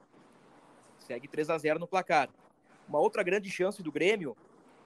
Segue 0.98 1.26
3 1.26 1.50
a 1.50 1.58
0 1.58 1.78
no 1.78 1.86
placar. 1.86 2.28
Uma 2.88 3.00
outra 3.00 3.22
grande 3.22 3.50
chance 3.50 3.82
do 3.82 3.92
Grêmio 3.92 4.36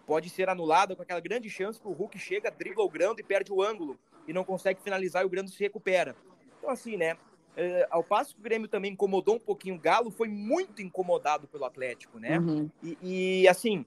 pode 0.07 0.29
ser 0.31 0.49
anulada 0.49 0.97
com 0.97 1.03
aquela 1.03 1.21
grande 1.21 1.49
chance 1.49 1.81
que 1.81 1.87
o 1.87 1.93
Hulk 1.93 2.19
chega, 2.19 2.51
dribla 2.51 2.85
o 2.85 2.89
Grando 2.89 3.21
e 3.21 3.25
perde 3.25 3.53
o 3.53 3.63
ângulo 3.63 3.99
e 4.27 4.33
não 4.33 4.45
consegue 4.45 4.81
finalizar 4.83 5.23
e 5.23 5.27
o 5.27 5.29
Grando 5.29 5.51
se 5.51 5.63
recupera. 5.63 6.17
Então, 6.59 6.71
assim, 6.71 6.97
né? 6.97 7.17
É, 7.57 7.87
ao 7.91 8.03
passo 8.03 8.35
que 8.35 8.41
o 8.41 8.45
Grêmio 8.45 8.67
também 8.67 8.93
incomodou 8.93 9.37
um 9.37 9.41
pouquinho 9.41 9.75
o 9.75 9.79
Galo, 9.79 10.11
foi 10.11 10.29
muito 10.29 10.81
incomodado 10.81 11.47
pelo 11.47 11.65
Atlético, 11.65 12.19
né? 12.19 12.39
Uhum. 12.39 12.71
E, 12.83 12.99
e, 13.43 13.49
assim, 13.49 13.85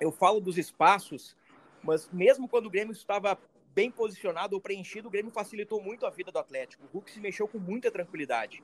eu 0.00 0.12
falo 0.12 0.40
dos 0.40 0.56
espaços, 0.56 1.36
mas 1.82 2.08
mesmo 2.12 2.48
quando 2.48 2.66
o 2.66 2.70
Grêmio 2.70 2.92
estava 2.92 3.36
bem 3.74 3.90
posicionado 3.90 4.54
ou 4.54 4.60
preenchido, 4.60 5.08
o 5.08 5.10
Grêmio 5.10 5.32
facilitou 5.32 5.82
muito 5.82 6.06
a 6.06 6.10
vida 6.10 6.30
do 6.30 6.38
Atlético. 6.38 6.84
O 6.84 6.88
Hulk 6.94 7.10
se 7.10 7.20
mexeu 7.20 7.48
com 7.48 7.58
muita 7.58 7.90
tranquilidade. 7.90 8.62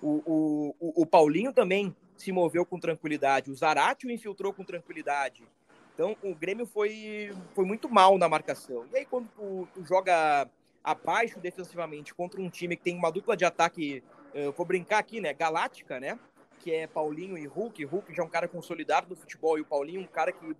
O, 0.00 0.22
o, 0.80 1.02
o, 1.02 1.06
Paulinho 1.06 1.52
também 1.52 1.94
se 2.16 2.30
moveu 2.30 2.64
com 2.64 2.78
tranquilidade. 2.78 3.50
O 3.50 3.54
Zarate 3.54 4.06
o 4.06 4.10
infiltrou 4.10 4.52
com 4.52 4.64
tranquilidade. 4.64 5.42
Então, 5.94 6.16
o 6.22 6.34
Grêmio 6.34 6.66
foi, 6.66 7.32
foi 7.54 7.64
muito 7.64 7.88
mal 7.88 8.18
na 8.18 8.28
marcação. 8.28 8.84
E 8.92 8.98
aí, 8.98 9.06
quando 9.06 9.28
tu, 9.28 9.68
tu 9.72 9.84
joga 9.84 10.48
abaixo 10.84 11.40
defensivamente 11.40 12.14
contra 12.14 12.40
um 12.40 12.50
time 12.50 12.76
que 12.76 12.82
tem 12.82 12.96
uma 12.96 13.10
dupla 13.10 13.34
de 13.34 13.44
ataque, 13.44 14.04
eu 14.34 14.52
vou 14.52 14.66
brincar 14.66 14.98
aqui, 14.98 15.20
né? 15.20 15.32
Galáctica, 15.32 15.98
né? 15.98 16.18
Que 16.60 16.72
é 16.74 16.86
Paulinho 16.86 17.38
e 17.38 17.46
Hulk. 17.46 17.82
Hulk 17.84 18.14
já 18.14 18.22
é 18.22 18.26
um 18.26 18.28
cara 18.28 18.46
consolidado 18.46 19.08
do 19.08 19.16
futebol 19.16 19.56
e 19.58 19.62
o 19.62 19.64
Paulinho 19.64 20.02
um 20.02 20.06
cara 20.06 20.30
que 20.30 20.54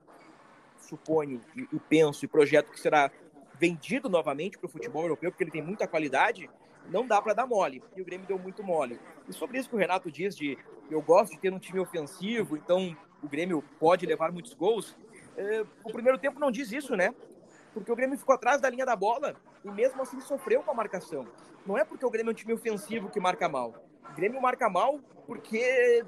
suponho 0.78 1.42
e, 1.54 1.68
e 1.70 1.78
penso 1.78 2.24
e 2.24 2.28
projeto 2.28 2.70
que 2.70 2.80
será 2.80 3.10
vendido 3.58 4.08
novamente 4.08 4.58
para 4.58 4.66
o 4.66 4.70
futebol 4.70 5.02
europeu, 5.02 5.30
porque 5.30 5.44
ele 5.44 5.50
tem 5.50 5.62
muita 5.62 5.86
qualidade, 5.86 6.50
não 6.90 7.06
dá 7.06 7.20
para 7.20 7.34
dar 7.34 7.46
mole. 7.46 7.82
E 7.96 8.02
o 8.02 8.04
Grêmio 8.04 8.26
deu 8.26 8.38
muito 8.38 8.62
mole. 8.62 8.98
E 9.28 9.32
sobre 9.32 9.58
isso 9.58 9.68
que 9.68 9.76
o 9.76 9.78
Renato 9.78 10.10
diz 10.10 10.36
de 10.36 10.58
eu 10.90 11.00
gosto 11.00 11.32
de 11.32 11.38
ter 11.38 11.52
um 11.52 11.58
time 11.58 11.78
ofensivo, 11.78 12.56
então 12.56 12.96
o 13.22 13.28
Grêmio 13.28 13.62
pode 13.78 14.06
levar 14.06 14.32
muitos 14.32 14.54
gols. 14.54 14.96
É, 15.36 15.64
o 15.82 15.92
primeiro 15.92 16.18
tempo 16.18 16.38
não 16.38 16.50
diz 16.50 16.72
isso, 16.72 16.96
né? 16.96 17.14
Porque 17.74 17.90
o 17.90 17.96
Grêmio 17.96 18.16
ficou 18.16 18.34
atrás 18.34 18.60
da 18.60 18.70
linha 18.70 18.86
da 18.86 18.94
bola 18.94 19.34
e 19.64 19.70
mesmo 19.70 20.00
assim 20.00 20.20
sofreu 20.20 20.62
com 20.62 20.70
a 20.70 20.74
marcação. 20.74 21.26
Não 21.66 21.76
é 21.76 21.84
porque 21.84 22.06
o 22.06 22.10
Grêmio 22.10 22.30
é 22.30 22.32
um 22.32 22.34
time 22.34 22.54
ofensivo 22.54 23.10
que 23.10 23.18
marca 23.18 23.48
mal. 23.48 23.74
O 24.10 24.14
Grêmio 24.14 24.40
marca 24.40 24.70
mal 24.70 25.00
porque 25.26 26.04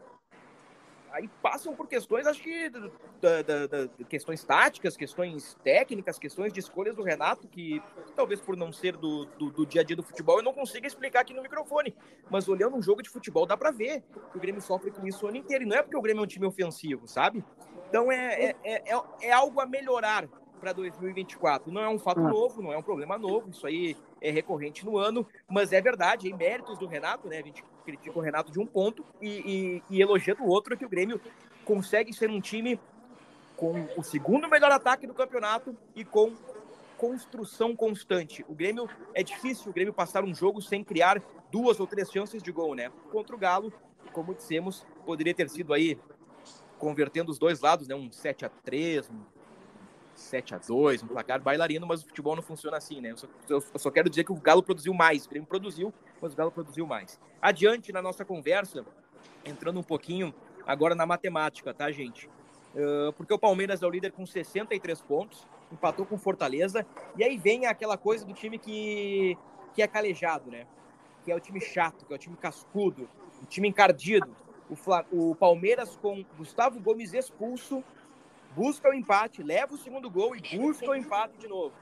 aí 1.10 1.28
passam 1.42 1.74
por 1.74 1.88
questões, 1.88 2.26
acho 2.26 2.42
que 2.42 2.68
da, 2.68 3.42
da, 3.42 3.66
da, 3.66 3.88
questões 4.08 4.44
táticas, 4.44 4.96
questões 4.96 5.56
técnicas, 5.64 6.18
questões 6.18 6.52
de 6.52 6.60
escolhas 6.60 6.94
do 6.94 7.02
Renato, 7.02 7.48
que 7.48 7.82
talvez 8.14 8.40
por 8.40 8.54
não 8.54 8.70
ser 8.70 8.96
do, 8.96 9.24
do, 9.24 9.50
do, 9.50 9.66
dia 9.66 9.80
a 9.80 9.84
dia 9.84 9.96
do 9.96 10.02
futebol 10.02 10.38
eu 10.38 10.44
não 10.44 10.52
consiga 10.52 10.86
explicar 10.86 11.20
aqui 11.20 11.32
no 11.32 11.42
microfone. 11.42 11.96
Mas 12.30 12.48
olhando 12.48 12.76
um 12.76 12.82
jogo 12.82 13.02
de 13.02 13.08
futebol 13.08 13.46
dá 13.46 13.56
para 13.56 13.70
ver 13.70 14.02
que 14.30 14.36
o 14.36 14.40
Grêmio 14.40 14.60
sofre 14.60 14.90
com 14.90 15.06
isso 15.06 15.24
o 15.24 15.28
ano 15.28 15.38
inteiro. 15.38 15.64
E 15.64 15.66
não 15.66 15.76
é 15.76 15.82
porque 15.82 15.96
o 15.96 16.02
Grêmio 16.02 16.20
é 16.20 16.24
um 16.24 16.28
time 16.28 16.46
ofensivo, 16.46 17.08
sabe? 17.08 17.42
Então 17.88 18.12
é, 18.12 18.50
é, 18.50 18.56
é, 18.62 18.94
é, 18.94 19.02
é 19.22 19.32
algo 19.32 19.60
a 19.60 19.66
melhorar 19.66 20.28
para 20.56 20.72
2024. 20.72 21.70
Não 21.70 21.80
é 21.80 21.88
um 21.88 21.98
fato 21.98 22.20
ah. 22.20 22.28
novo, 22.28 22.62
não 22.62 22.72
é 22.72 22.78
um 22.78 22.82
problema 22.82 23.16
novo, 23.18 23.50
isso 23.50 23.66
aí 23.66 23.96
é 24.20 24.30
recorrente 24.30 24.84
no 24.84 24.98
ano, 24.98 25.26
mas 25.48 25.72
é 25.72 25.80
verdade, 25.80 26.28
em 26.28 26.34
méritos 26.34 26.78
do 26.78 26.86
Renato, 26.86 27.28
né? 27.28 27.38
A 27.38 27.42
gente 27.42 27.64
critica 27.84 28.18
o 28.18 28.22
Renato 28.22 28.50
de 28.50 28.58
um 28.58 28.66
ponto 28.66 29.04
e, 29.20 29.82
e, 29.90 29.96
e 29.96 30.02
elogia 30.02 30.34
do 30.34 30.44
outro 30.44 30.74
é 30.74 30.76
que 30.76 30.84
o 30.84 30.88
Grêmio 30.88 31.20
consegue 31.64 32.12
ser 32.12 32.30
um 32.30 32.40
time 32.40 32.80
com 33.56 33.86
o 33.96 34.02
segundo 34.02 34.48
melhor 34.48 34.70
ataque 34.70 35.06
do 35.06 35.14
campeonato 35.14 35.76
e 35.94 36.04
com 36.04 36.32
construção 36.96 37.76
constante. 37.76 38.44
O 38.48 38.54
Grêmio 38.54 38.88
é 39.14 39.22
difícil 39.22 39.70
o 39.70 39.74
Grêmio 39.74 39.92
passar 39.92 40.24
um 40.24 40.34
jogo 40.34 40.60
sem 40.60 40.82
criar 40.82 41.22
duas 41.50 41.78
ou 41.78 41.86
três 41.86 42.10
chances 42.10 42.42
de 42.42 42.50
gol, 42.50 42.74
né? 42.74 42.90
Contra 43.10 43.34
o 43.34 43.38
Galo, 43.38 43.72
como 44.12 44.34
dissemos, 44.34 44.86
poderia 45.04 45.34
ter 45.34 45.48
sido 45.48 45.72
aí 45.72 45.98
convertendo 46.78 47.30
os 47.30 47.38
dois 47.38 47.60
lados, 47.60 47.88
né? 47.88 47.94
Um 47.94 48.10
7 48.10 48.44
a 48.44 48.48
3, 48.48 49.10
um 49.10 49.20
7 50.16 50.54
a 50.54 50.58
2 50.58 51.02
um 51.02 51.06
placar 51.06 51.40
bailarino, 51.40 51.86
mas 51.86 52.02
o 52.02 52.06
futebol 52.06 52.34
não 52.34 52.42
funciona 52.42 52.76
assim, 52.76 53.00
né? 53.00 53.10
Eu 53.10 53.16
só, 53.16 53.26
eu 53.48 53.78
só, 53.78 53.90
quero 53.90 54.08
dizer 54.08 54.24
que 54.24 54.32
o 54.32 54.36
Galo 54.36 54.62
produziu 54.62 54.94
mais, 54.94 55.26
o 55.26 55.28
Grêmio 55.28 55.46
produziu, 55.46 55.92
mas 56.20 56.32
o 56.32 56.36
Galo 56.36 56.50
produziu 56.50 56.86
mais. 56.86 57.20
Adiante 57.40 57.92
na 57.92 58.02
nossa 58.02 58.24
conversa, 58.24 58.84
entrando 59.44 59.78
um 59.78 59.82
pouquinho 59.82 60.34
agora 60.66 60.94
na 60.94 61.06
matemática, 61.06 61.72
tá, 61.72 61.90
gente? 61.90 62.28
Uh, 62.74 63.12
porque 63.14 63.32
o 63.32 63.38
Palmeiras 63.38 63.82
é 63.82 63.86
o 63.86 63.90
líder 63.90 64.12
com 64.12 64.26
63 64.26 65.00
pontos, 65.02 65.46
empatou 65.72 66.04
com 66.04 66.18
Fortaleza, 66.18 66.86
e 67.16 67.24
aí 67.24 67.38
vem 67.38 67.66
aquela 67.66 67.96
coisa 67.96 68.24
do 68.24 68.32
time 68.32 68.58
que, 68.58 69.36
que 69.74 69.82
é 69.82 69.86
calejado, 69.86 70.50
né? 70.50 70.66
Que 71.24 71.32
é 71.32 71.34
o 71.34 71.40
time 71.40 71.60
chato, 71.60 72.04
que 72.04 72.12
é 72.12 72.16
o 72.16 72.18
time 72.18 72.36
cascudo, 72.36 73.08
o 73.42 73.46
time 73.46 73.68
encardido. 73.68 74.28
O, 74.68 74.74
Fla, 74.74 75.06
o 75.12 75.34
Palmeiras 75.36 75.96
com 75.96 76.24
Gustavo 76.36 76.80
Gomes 76.80 77.14
expulso 77.14 77.84
busca 78.56 78.88
o 78.88 78.94
empate, 78.94 79.42
leva 79.42 79.74
o 79.74 79.76
segundo 79.76 80.10
gol 80.10 80.34
e 80.34 80.56
busca 80.56 80.90
o 80.90 80.94
empate 80.94 81.36
de 81.36 81.46
novo. 81.46 81.74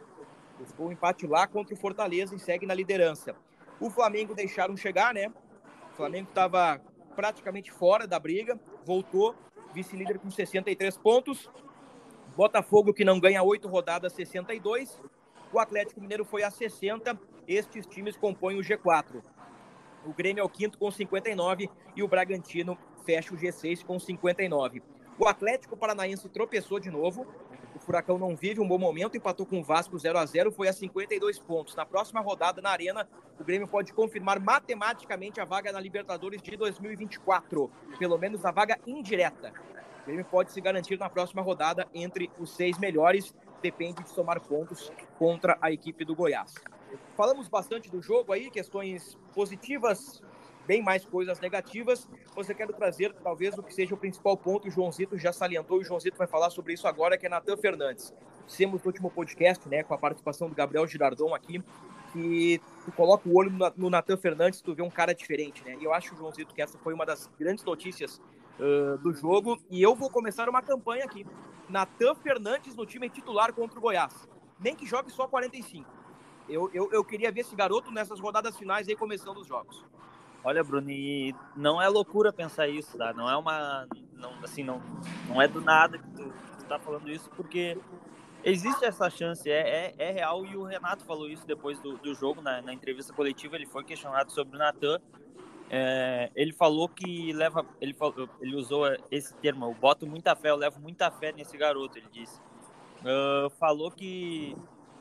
Buscou 0.58 0.88
o 0.88 0.92
empate 0.92 1.24
lá 1.24 1.46
contra 1.46 1.72
o 1.72 1.76
Fortaleza 1.76 2.34
e 2.34 2.38
segue 2.38 2.66
na 2.66 2.74
liderança. 2.74 3.36
O 3.78 3.88
Flamengo 3.88 4.34
deixaram 4.34 4.76
chegar, 4.76 5.14
né? 5.14 5.32
O 5.92 5.96
Flamengo 5.96 6.28
estava 6.28 6.80
praticamente 7.14 7.70
fora 7.70 8.08
da 8.08 8.18
briga, 8.18 8.58
voltou, 8.84 9.36
vice-líder 9.72 10.18
com 10.18 10.28
63 10.28 10.98
pontos. 10.98 11.48
Botafogo, 12.36 12.92
que 12.92 13.04
não 13.04 13.20
ganha 13.20 13.40
oito 13.44 13.68
rodadas, 13.68 14.12
62. 14.12 15.00
O 15.52 15.60
Atlético 15.60 16.00
Mineiro 16.00 16.24
foi 16.24 16.42
a 16.42 16.50
60. 16.50 17.16
Estes 17.46 17.86
times 17.86 18.16
compõem 18.16 18.58
o 18.58 18.62
G4. 18.62 19.22
O 20.04 20.12
Grêmio 20.12 20.40
é 20.40 20.44
o 20.44 20.48
quinto 20.48 20.76
com 20.76 20.90
59 20.90 21.70
e 21.94 22.02
o 22.02 22.08
Bragantino 22.08 22.76
fecha 23.04 23.32
o 23.32 23.36
G6 23.36 23.84
com 23.84 23.98
59. 24.00 24.82
O 25.16 25.28
Atlético 25.28 25.76
Paranaense 25.76 26.28
tropeçou 26.28 26.80
de 26.80 26.90
novo. 26.90 27.24
O 27.74 27.78
Furacão 27.78 28.18
não 28.18 28.34
vive 28.34 28.60
um 28.60 28.66
bom 28.66 28.78
momento, 28.78 29.16
empatou 29.16 29.46
com 29.46 29.60
o 29.60 29.62
Vasco 29.62 29.96
0 29.96 30.18
a 30.18 30.26
0 30.26 30.50
foi 30.50 30.66
a 30.66 30.72
52 30.72 31.38
pontos. 31.38 31.76
Na 31.76 31.86
próxima 31.86 32.20
rodada 32.20 32.60
na 32.60 32.70
Arena, 32.70 33.08
o 33.38 33.44
Grêmio 33.44 33.68
pode 33.68 33.92
confirmar 33.92 34.40
matematicamente 34.40 35.40
a 35.40 35.44
vaga 35.44 35.70
na 35.70 35.80
Libertadores 35.80 36.42
de 36.42 36.56
2024, 36.56 37.70
pelo 37.96 38.18
menos 38.18 38.44
a 38.44 38.50
vaga 38.50 38.76
indireta. 38.86 39.52
O 40.02 40.06
Grêmio 40.06 40.24
pode 40.24 40.50
se 40.50 40.60
garantir 40.60 40.98
na 40.98 41.08
próxima 41.08 41.42
rodada 41.42 41.86
entre 41.94 42.28
os 42.38 42.54
seis 42.54 42.76
melhores, 42.78 43.32
depende 43.62 44.02
de 44.02 44.10
somar 44.10 44.40
pontos 44.40 44.92
contra 45.16 45.56
a 45.60 45.70
equipe 45.70 46.04
do 46.04 46.14
Goiás. 46.14 46.54
Falamos 47.16 47.48
bastante 47.48 47.88
do 47.88 48.02
jogo 48.02 48.32
aí, 48.32 48.50
questões 48.50 49.16
positivas, 49.32 50.22
bem 50.66 50.82
mais 50.82 51.04
coisas 51.04 51.40
negativas. 51.40 52.08
Você 52.34 52.54
quer 52.54 52.66
trazer, 52.68 53.12
talvez, 53.22 53.56
o 53.56 53.62
que 53.62 53.72
seja 53.72 53.94
o 53.94 53.98
principal 53.98 54.36
ponto, 54.36 54.68
o 54.68 54.70
Joãozito 54.70 55.16
já 55.18 55.32
salientou, 55.32 55.78
e 55.78 55.82
o 55.82 55.84
Joãozito 55.84 56.16
vai 56.16 56.26
falar 56.26 56.50
sobre 56.50 56.72
isso 56.72 56.86
agora, 56.86 57.16
que 57.16 57.26
é 57.26 57.28
Natan 57.28 57.56
Fernandes. 57.56 58.12
Temos 58.56 58.82
no 58.82 58.86
último 58.86 59.10
podcast, 59.10 59.68
né, 59.68 59.82
com 59.82 59.94
a 59.94 59.98
participação 59.98 60.48
do 60.48 60.54
Gabriel 60.54 60.86
Girardon 60.86 61.34
aqui, 61.34 61.62
que 62.12 62.60
tu 62.84 62.92
coloca 62.92 63.28
o 63.28 63.36
olho 63.36 63.52
no 63.76 63.90
Natan 63.90 64.16
Fernandes, 64.16 64.60
tu 64.60 64.74
vê 64.74 64.82
um 64.82 64.90
cara 64.90 65.12
diferente, 65.12 65.64
né? 65.64 65.76
E 65.80 65.84
eu 65.84 65.92
acho, 65.92 66.14
Joãozito, 66.16 66.54
que 66.54 66.62
essa 66.62 66.78
foi 66.78 66.94
uma 66.94 67.04
das 67.04 67.28
grandes 67.38 67.64
notícias 67.64 68.20
uh, 68.58 68.96
do 68.98 69.12
jogo. 69.12 69.58
E 69.68 69.82
eu 69.82 69.96
vou 69.96 70.08
começar 70.08 70.48
uma 70.48 70.62
campanha 70.62 71.04
aqui. 71.04 71.26
Natan 71.68 72.14
Fernandes 72.14 72.76
no 72.76 72.86
time 72.86 73.08
titular 73.10 73.52
contra 73.52 73.78
o 73.78 73.82
Goiás. 73.82 74.28
Nem 74.60 74.76
que 74.76 74.86
jogue 74.86 75.10
só 75.10 75.26
45. 75.26 75.90
Eu, 76.48 76.70
eu, 76.72 76.92
eu 76.92 77.04
queria 77.04 77.32
ver 77.32 77.40
esse 77.40 77.56
garoto 77.56 77.90
nessas 77.90 78.20
rodadas 78.20 78.56
finais 78.56 78.88
aí 78.88 78.94
começando 78.94 79.38
os 79.38 79.46
jogos. 79.46 79.84
Olha, 80.44 80.62
Bruno, 80.62 80.90
e 80.90 81.34
não 81.56 81.80
é 81.80 81.88
loucura 81.88 82.30
pensar 82.30 82.68
isso, 82.68 82.98
tá? 82.98 83.14
Não 83.14 83.30
é 83.30 83.36
uma. 83.36 83.88
Não, 84.12 84.30
assim, 84.44 84.62
não, 84.62 84.80
não 85.26 85.40
é 85.40 85.48
do 85.48 85.60
nada 85.60 85.98
que 85.98 86.10
tu, 86.10 86.32
tu 86.58 86.64
tá 86.66 86.78
falando 86.78 87.10
isso, 87.10 87.30
porque 87.30 87.78
existe 88.44 88.84
essa 88.84 89.08
chance, 89.08 89.50
é, 89.50 89.86
é, 89.86 89.94
é, 89.96 90.10
real, 90.12 90.44
e 90.44 90.54
o 90.54 90.64
Renato 90.64 91.02
falou 91.04 91.30
isso 91.30 91.46
depois 91.46 91.80
do, 91.80 91.96
do 91.96 92.14
jogo, 92.14 92.42
na, 92.42 92.60
na 92.60 92.74
entrevista 92.74 93.10
coletiva, 93.14 93.56
ele 93.56 93.64
foi 93.64 93.82
questionado 93.84 94.30
sobre 94.30 94.56
o 94.56 94.58
Natan. 94.58 95.00
É, 95.70 96.30
ele 96.36 96.52
falou 96.52 96.90
que 96.90 97.32
leva. 97.32 97.64
Ele, 97.80 97.94
falou, 97.94 98.28
ele 98.38 98.54
usou 98.54 98.84
esse 99.10 99.34
termo, 99.36 99.64
eu 99.64 99.74
boto 99.74 100.06
muita 100.06 100.36
fé, 100.36 100.50
eu 100.50 100.56
levo 100.56 100.78
muita 100.78 101.10
fé 101.10 101.32
nesse 101.32 101.56
garoto, 101.56 101.96
ele 101.96 102.06
disse. 102.12 102.38
Uh, 103.00 103.50
falou 103.58 103.90
que, 103.90 104.54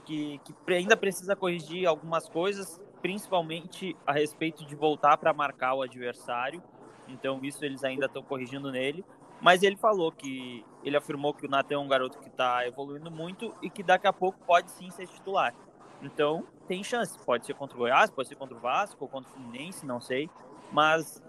que, 0.05 0.39
que 0.39 0.73
ainda 0.73 0.95
precisa 0.95 1.35
corrigir 1.35 1.85
algumas 1.85 2.27
coisas, 2.27 2.81
principalmente 3.03 3.97
a 4.07 4.13
respeito 4.13 4.65
de 4.65 4.75
voltar 4.75 5.17
para 5.17 5.33
marcar 5.33 5.73
o 5.73 5.81
adversário. 5.81 6.63
Então, 7.09 7.41
isso 7.43 7.63
eles 7.65 7.83
ainda 7.83 8.05
estão 8.05 8.23
corrigindo 8.23 8.71
nele. 8.71 9.03
Mas 9.41 9.61
ele 9.61 9.75
falou 9.75 10.09
que 10.09 10.65
ele 10.85 10.95
afirmou 10.95 11.33
que 11.33 11.45
o 11.45 11.49
Natan 11.49 11.75
é 11.75 11.77
um 11.77 11.87
garoto 11.87 12.17
que 12.17 12.29
está 12.29 12.65
evoluindo 12.65 13.11
muito 13.11 13.53
e 13.61 13.69
que 13.69 13.83
daqui 13.83 14.07
a 14.07 14.13
pouco 14.13 14.39
pode 14.47 14.71
sim 14.71 14.89
ser 14.89 15.05
titular. 15.05 15.53
Então, 16.01 16.47
tem 16.65 16.81
chance. 16.81 17.19
Pode 17.25 17.45
ser 17.45 17.53
contra 17.55 17.75
o 17.75 17.79
Goiás, 17.79 18.09
pode 18.09 18.29
ser 18.29 18.35
contra 18.35 18.55
o 18.55 18.59
Vasco 18.59 18.97
ou 19.01 19.09
contra 19.09 19.29
o 19.29 19.33
Fluminense, 19.33 19.85
não 19.85 19.99
sei. 19.99 20.29
Mas 20.71 21.21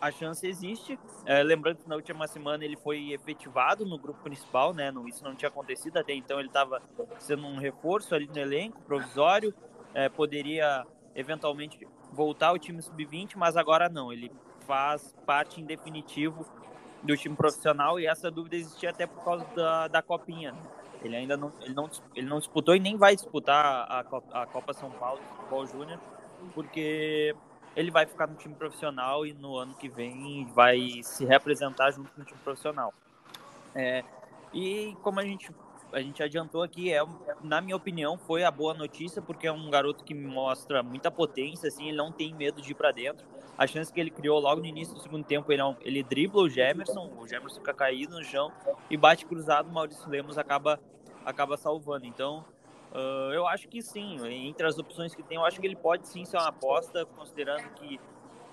a 0.00 0.10
chance 0.10 0.44
existe. 0.44 0.98
É, 1.24 1.44
lembrando 1.44 1.76
que 1.76 1.88
na 1.88 1.94
última 1.94 2.26
semana 2.26 2.64
ele 2.64 2.76
foi 2.76 3.12
efetivado 3.12 3.86
no 3.86 3.96
grupo 3.96 4.20
principal, 4.20 4.74
né? 4.74 4.90
Não, 4.90 5.06
isso 5.06 5.22
não 5.22 5.36
tinha 5.36 5.48
acontecido 5.48 5.96
até 5.96 6.12
então. 6.12 6.40
Ele 6.40 6.48
estava 6.48 6.82
sendo 7.20 7.46
um 7.46 7.56
reforço 7.56 8.16
ali 8.16 8.26
no 8.26 8.38
elenco 8.38 8.82
provisório. 8.82 9.54
É, 9.94 10.08
poderia 10.08 10.84
eventualmente 11.14 11.86
voltar 12.12 12.48
ao 12.48 12.58
time 12.58 12.80
sub-20, 12.82 13.32
mas 13.36 13.56
agora 13.56 13.88
não. 13.88 14.12
Ele 14.12 14.30
faz 14.66 15.14
parte 15.26 15.60
em 15.60 15.64
definitivo 15.64 16.46
do 17.02 17.16
time 17.16 17.34
profissional 17.34 17.98
e 17.98 18.06
essa 18.06 18.30
dúvida 18.30 18.56
existia 18.56 18.90
até 18.90 19.06
por 19.06 19.24
causa 19.24 19.44
da, 19.54 19.88
da 19.88 20.02
copinha. 20.02 20.52
Né? 20.52 20.62
Ele 21.02 21.16
ainda 21.16 21.36
não 21.36 21.52
ele, 21.60 21.74
não, 21.74 21.90
ele 22.14 22.26
não 22.26 22.38
disputou 22.38 22.74
e 22.74 22.80
nem 22.80 22.96
vai 22.96 23.14
disputar 23.14 23.64
a, 23.64 24.00
a 24.42 24.46
Copa 24.46 24.72
São 24.72 24.90
Paulo, 24.90 25.20
Futebol 25.36 25.66
Júnior, 25.66 25.98
porque 26.54 27.34
ele 27.74 27.90
vai 27.90 28.04
ficar 28.06 28.26
no 28.26 28.34
time 28.34 28.54
profissional 28.54 29.24
e 29.24 29.32
no 29.32 29.56
ano 29.56 29.74
que 29.74 29.88
vem 29.88 30.46
vai 30.46 31.00
se 31.02 31.24
representar 31.24 31.90
junto 31.92 32.10
com 32.12 32.20
o 32.20 32.24
time 32.24 32.40
profissional. 32.44 32.92
É, 33.74 34.04
e 34.52 34.96
como 35.02 35.20
a 35.20 35.24
gente 35.24 35.50
a 35.92 36.00
gente 36.00 36.22
adiantou 36.22 36.62
aqui, 36.62 36.92
é, 36.92 37.00
na 37.42 37.60
minha 37.60 37.76
opinião, 37.76 38.16
foi 38.16 38.44
a 38.44 38.50
boa 38.50 38.74
notícia, 38.74 39.20
porque 39.20 39.46
é 39.46 39.52
um 39.52 39.70
garoto 39.70 40.04
que 40.04 40.14
mostra 40.14 40.82
muita 40.82 41.10
potência, 41.10 41.68
assim, 41.68 41.88
ele 41.88 41.96
não 41.96 42.12
tem 42.12 42.34
medo 42.34 42.60
de 42.60 42.70
ir 42.70 42.74
para 42.74 42.92
dentro. 42.92 43.26
A 43.58 43.66
chance 43.66 43.92
que 43.92 44.00
ele 44.00 44.10
criou 44.10 44.38
logo 44.38 44.60
no 44.60 44.66
início 44.66 44.94
do 44.94 45.00
segundo 45.00 45.24
tempo, 45.24 45.52
ele, 45.52 45.60
é 45.60 45.76
ele 45.82 46.02
dribla 46.02 46.42
o 46.42 46.48
Gemerson, 46.48 47.10
o 47.18 47.26
Gemerson 47.26 47.60
fica 47.60 47.74
caído 47.74 48.14
no 48.14 48.24
chão 48.24 48.50
e 48.88 48.96
bate 48.96 49.26
cruzado, 49.26 49.68
o 49.68 49.72
Maurício 49.72 50.08
Lemos 50.08 50.38
acaba, 50.38 50.80
acaba 51.24 51.56
salvando. 51.56 52.06
Então, 52.06 52.44
uh, 52.92 53.32
eu 53.32 53.46
acho 53.46 53.68
que 53.68 53.82
sim, 53.82 54.18
entre 54.46 54.66
as 54.66 54.78
opções 54.78 55.14
que 55.14 55.22
tem, 55.22 55.36
eu 55.36 55.44
acho 55.44 55.60
que 55.60 55.66
ele 55.66 55.76
pode 55.76 56.08
sim 56.08 56.24
ser 56.24 56.38
uma 56.38 56.48
aposta, 56.48 57.04
considerando 57.04 57.68
que 57.74 58.00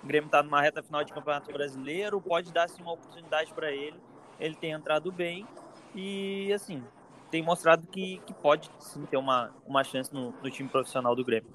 o 0.03 0.07
Grêmio 0.07 0.27
está 0.27 0.43
numa 0.43 0.61
reta 0.61 0.83
final 0.83 1.03
de 1.03 1.13
Campeonato 1.13 1.51
Brasileiro, 1.53 2.19
pode 2.19 2.51
dar 2.51 2.67
sim 2.67 2.81
uma 2.81 2.93
oportunidade 2.93 3.53
para 3.53 3.71
ele. 3.71 3.95
Ele 4.39 4.55
tem 4.55 4.71
entrado 4.71 5.11
bem 5.11 5.47
e, 5.95 6.51
assim, 6.53 6.83
tem 7.29 7.41
mostrado 7.41 7.85
que, 7.87 8.21
que 8.25 8.33
pode 8.33 8.69
sim 8.79 9.05
ter 9.05 9.17
uma, 9.17 9.53
uma 9.65 9.83
chance 9.83 10.13
no, 10.13 10.31
no 10.31 10.49
time 10.49 10.69
profissional 10.69 11.15
do 11.15 11.23
Grêmio. 11.23 11.49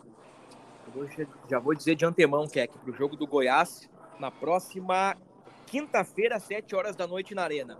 já 1.48 1.58
vou 1.58 1.74
dizer 1.74 1.94
de 1.94 2.04
antemão, 2.04 2.46
Keck, 2.46 2.76
para 2.78 2.90
o 2.90 2.94
jogo 2.94 3.16
do 3.16 3.26
Goiás, 3.26 3.88
na 4.18 4.30
próxima 4.30 5.16
quinta-feira, 5.66 6.36
às 6.36 6.42
7 6.44 6.74
horas 6.74 6.96
da 6.96 7.06
noite 7.06 7.34
na 7.34 7.42
Arena. 7.42 7.78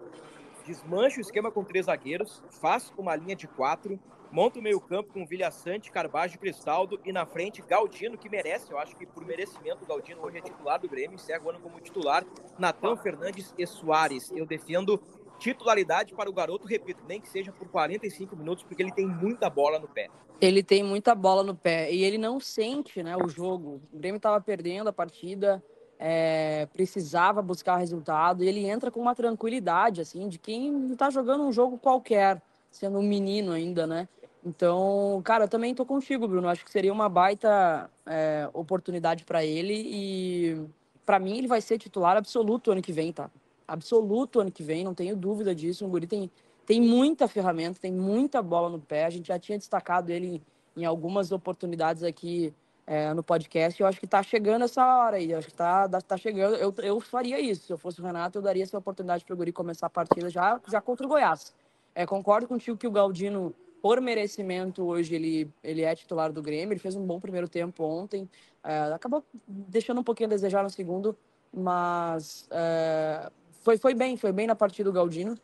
Desmancha 0.66 1.18
o 1.18 1.20
esquema 1.20 1.50
com 1.50 1.64
três 1.64 1.86
zagueiros, 1.86 2.42
faz 2.48 2.92
uma 2.96 3.14
linha 3.16 3.34
de 3.34 3.48
quatro, 3.48 3.98
monta 4.30 4.58
o 4.58 4.62
meio-campo 4.62 5.12
com 5.12 5.26
Vilha 5.26 5.50
Sante, 5.50 5.90
Carbajo 5.90 6.36
e 6.36 6.38
Cristaldo, 6.38 6.98
e 7.04 7.12
na 7.12 7.26
frente 7.26 7.60
Galdino, 7.60 8.16
que 8.16 8.30
merece, 8.30 8.70
eu 8.70 8.78
acho 8.78 8.96
que 8.96 9.04
por 9.04 9.26
merecimento, 9.26 9.84
o 9.84 9.86
Galdino 9.86 10.24
hoje 10.24 10.38
é 10.38 10.40
titular 10.40 10.80
do 10.80 10.88
Grêmio, 10.88 11.16
encerra 11.16 11.44
o 11.44 11.50
ano 11.50 11.60
como 11.60 11.80
titular, 11.80 12.24
Natan 12.58 12.96
Fernandes 12.96 13.52
e 13.58 13.66
Soares. 13.66 14.30
Eu 14.30 14.46
defendo 14.46 15.02
titularidade 15.42 16.14
para 16.14 16.30
o 16.30 16.32
garoto, 16.32 16.68
repito, 16.68 17.02
nem 17.08 17.20
que 17.20 17.28
seja 17.28 17.50
por 17.50 17.66
45 17.68 18.36
minutos, 18.36 18.62
porque 18.62 18.80
ele 18.80 18.92
tem 18.92 19.06
muita 19.06 19.50
bola 19.50 19.78
no 19.78 19.88
pé. 19.88 20.08
Ele 20.40 20.62
tem 20.62 20.84
muita 20.84 21.14
bola 21.14 21.42
no 21.42 21.54
pé 21.54 21.92
e 21.92 22.04
ele 22.04 22.16
não 22.16 22.38
sente 22.38 23.02
né, 23.02 23.16
o 23.16 23.28
jogo. 23.28 23.80
O 23.92 23.98
Grêmio 23.98 24.18
estava 24.18 24.40
perdendo 24.40 24.88
a 24.88 24.92
partida, 24.92 25.62
é, 25.98 26.66
precisava 26.72 27.42
buscar 27.42 27.76
resultado 27.76 28.44
e 28.44 28.48
ele 28.48 28.64
entra 28.64 28.90
com 28.90 29.00
uma 29.00 29.16
tranquilidade, 29.16 30.00
assim, 30.00 30.28
de 30.28 30.38
quem 30.38 30.92
está 30.92 31.10
jogando 31.10 31.42
um 31.44 31.52
jogo 31.52 31.76
qualquer, 31.76 32.40
sendo 32.70 32.98
um 32.98 33.02
menino 33.02 33.52
ainda, 33.52 33.84
né? 33.84 34.08
Então, 34.44 35.20
cara, 35.24 35.48
também 35.48 35.74
tô 35.74 35.84
contigo, 35.84 36.26
Bruno. 36.26 36.48
Acho 36.48 36.64
que 36.64 36.70
seria 36.70 36.92
uma 36.92 37.08
baita 37.08 37.90
é, 38.06 38.48
oportunidade 38.52 39.24
para 39.24 39.44
ele 39.44 39.74
e 39.74 40.66
para 41.04 41.18
mim 41.18 41.38
ele 41.38 41.48
vai 41.48 41.60
ser 41.60 41.78
titular 41.78 42.16
absoluto 42.16 42.70
ano 42.70 42.82
que 42.82 42.92
vem, 42.92 43.12
tá? 43.12 43.28
Absoluto 43.66 44.40
ano 44.40 44.50
que 44.50 44.62
vem, 44.62 44.84
não 44.84 44.94
tenho 44.94 45.16
dúvida 45.16 45.54
disso. 45.54 45.84
O 45.84 45.88
Guri 45.88 46.06
tem, 46.06 46.30
tem 46.66 46.80
muita 46.80 47.28
ferramenta, 47.28 47.78
tem 47.80 47.92
muita 47.92 48.42
bola 48.42 48.68
no 48.68 48.78
pé. 48.78 49.04
A 49.04 49.10
gente 49.10 49.28
já 49.28 49.38
tinha 49.38 49.58
destacado 49.58 50.10
ele 50.10 50.42
em, 50.76 50.84
algumas 50.84 51.32
oportunidades 51.32 52.02
aqui 52.02 52.52
é, 52.86 53.12
no 53.14 53.22
podcast. 53.22 53.80
Eu 53.80 53.86
acho 53.86 53.98
que 53.98 54.06
está 54.06 54.22
chegando 54.22 54.64
essa 54.64 54.84
hora 54.84 55.16
aí. 55.16 55.30
Eu 55.30 55.38
acho 55.38 55.48
que 55.48 55.52
está 55.52 55.88
tá 55.88 56.16
chegando. 56.16 56.56
Eu, 56.56 56.74
eu 56.78 57.00
faria 57.00 57.40
isso. 57.40 57.66
Se 57.66 57.72
eu 57.72 57.78
fosse 57.78 58.00
o 58.00 58.04
Renato, 58.04 58.38
eu 58.38 58.42
daria 58.42 58.62
essa 58.62 58.78
oportunidade 58.78 59.24
para 59.24 59.34
o 59.34 59.36
Guri 59.36 59.52
começar 59.52 59.86
a 59.86 59.90
partida 59.90 60.28
já, 60.30 60.60
já 60.68 60.80
contra 60.80 61.06
o 61.06 61.08
Goiás. 61.08 61.54
É, 61.94 62.06
concordo 62.06 62.48
contigo 62.48 62.76
que 62.76 62.86
o 62.86 62.90
Galdino, 62.90 63.54
por 63.82 64.00
merecimento, 64.00 64.82
hoje 64.84 65.14
ele, 65.14 65.50
ele 65.62 65.82
é 65.82 65.94
titular 65.94 66.32
do 66.32 66.42
Grêmio. 66.42 66.72
Ele 66.72 66.80
fez 66.80 66.96
um 66.96 67.04
bom 67.04 67.20
primeiro 67.20 67.48
tempo 67.48 67.84
ontem. 67.84 68.28
É, 68.64 68.92
acabou 68.92 69.24
deixando 69.46 70.00
um 70.00 70.04
pouquinho 70.04 70.28
a 70.28 70.30
desejar 70.30 70.62
no 70.62 70.70
segundo, 70.70 71.16
mas 71.52 72.46
é, 72.50 73.30
foi, 73.62 73.78
foi 73.78 73.94
bem, 73.94 74.16
foi 74.16 74.32
bem 74.32 74.46
na 74.46 74.54
partida 74.54 74.90
do 74.90 74.92
Galdino. 74.94 75.38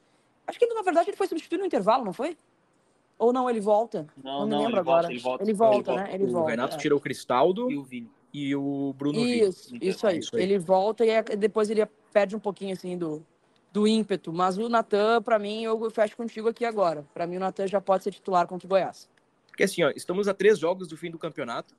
Acho 0.47 0.59
que, 0.59 0.67
na 0.67 0.83
verdade, 0.83 1.11
ele 1.11 1.17
foi 1.17 1.27
substituído 1.27 1.61
no 1.63 1.67
intervalo, 1.67 2.05
não 2.05 2.13
foi? 2.13 2.37
Ou 3.19 3.33
não, 3.33 3.49
ele 3.51 3.61
volta? 3.61 4.07
Não, 4.23 4.41
não 4.41 4.45
me 4.47 4.51
não, 4.51 4.59
lembro 4.59 4.73
ele 4.75 4.81
agora. 4.81 5.03
Volta, 5.03 5.13
ele 5.13 5.21
volta, 5.21 5.45
ele 5.45 5.53
volta, 5.55 5.97
né? 5.97 6.15
Ele 6.15 6.25
o 6.25 6.31
volta. 6.31 6.51
Renato 6.51 6.77
é. 6.77 6.79
tirou 6.79 6.99
o 6.99 7.03
Cristaldo 7.03 7.71
E 7.71 7.77
o 7.77 7.83
Vini. 7.83 8.11
e 8.33 8.55
o 8.55 8.95
Bruno 8.97 9.19
Isso, 9.19 9.73
Vini. 9.73 9.89
isso 9.89 10.07
aí. 10.07 10.19
Isso 10.19 10.37
aí. 10.37 10.43
Ele 10.43 10.59
volta 10.59 11.05
e 11.05 11.11
é- 11.11 11.23
depois 11.23 11.69
ele 11.71 11.85
perde 12.13 12.37
um 12.37 12.39
pouquinho, 12.41 12.73
assim, 12.75 12.97
do, 12.97 13.25
do 13.73 13.87
ímpeto. 13.89 14.33
Mas 14.33 14.57
o 14.57 14.69
Natan, 14.69 15.21
pra 15.21 15.39
mim, 15.39 15.65
eu 15.65 15.91
fecho 15.91 16.17
contigo 16.17 16.49
aqui 16.49 16.65
agora. 16.65 17.05
Pra 17.13 17.27
mim, 17.27 17.37
o 17.37 17.41
Natan 17.41 17.67
já 17.67 17.81
pode 17.81 18.05
ser 18.05 18.13
titular 18.13 18.47
contra 18.47 18.67
o 18.67 18.69
Goiás. 18.69 19.09
Porque 19.49 19.65
assim, 19.65 19.83
ó, 19.83 19.91
estamos 19.97 20.29
a 20.29 20.35
três 20.35 20.59
jogos 20.59 20.87
do 20.87 20.97
fim 20.97 21.11
do 21.11 21.19
campeonato. 21.19 21.75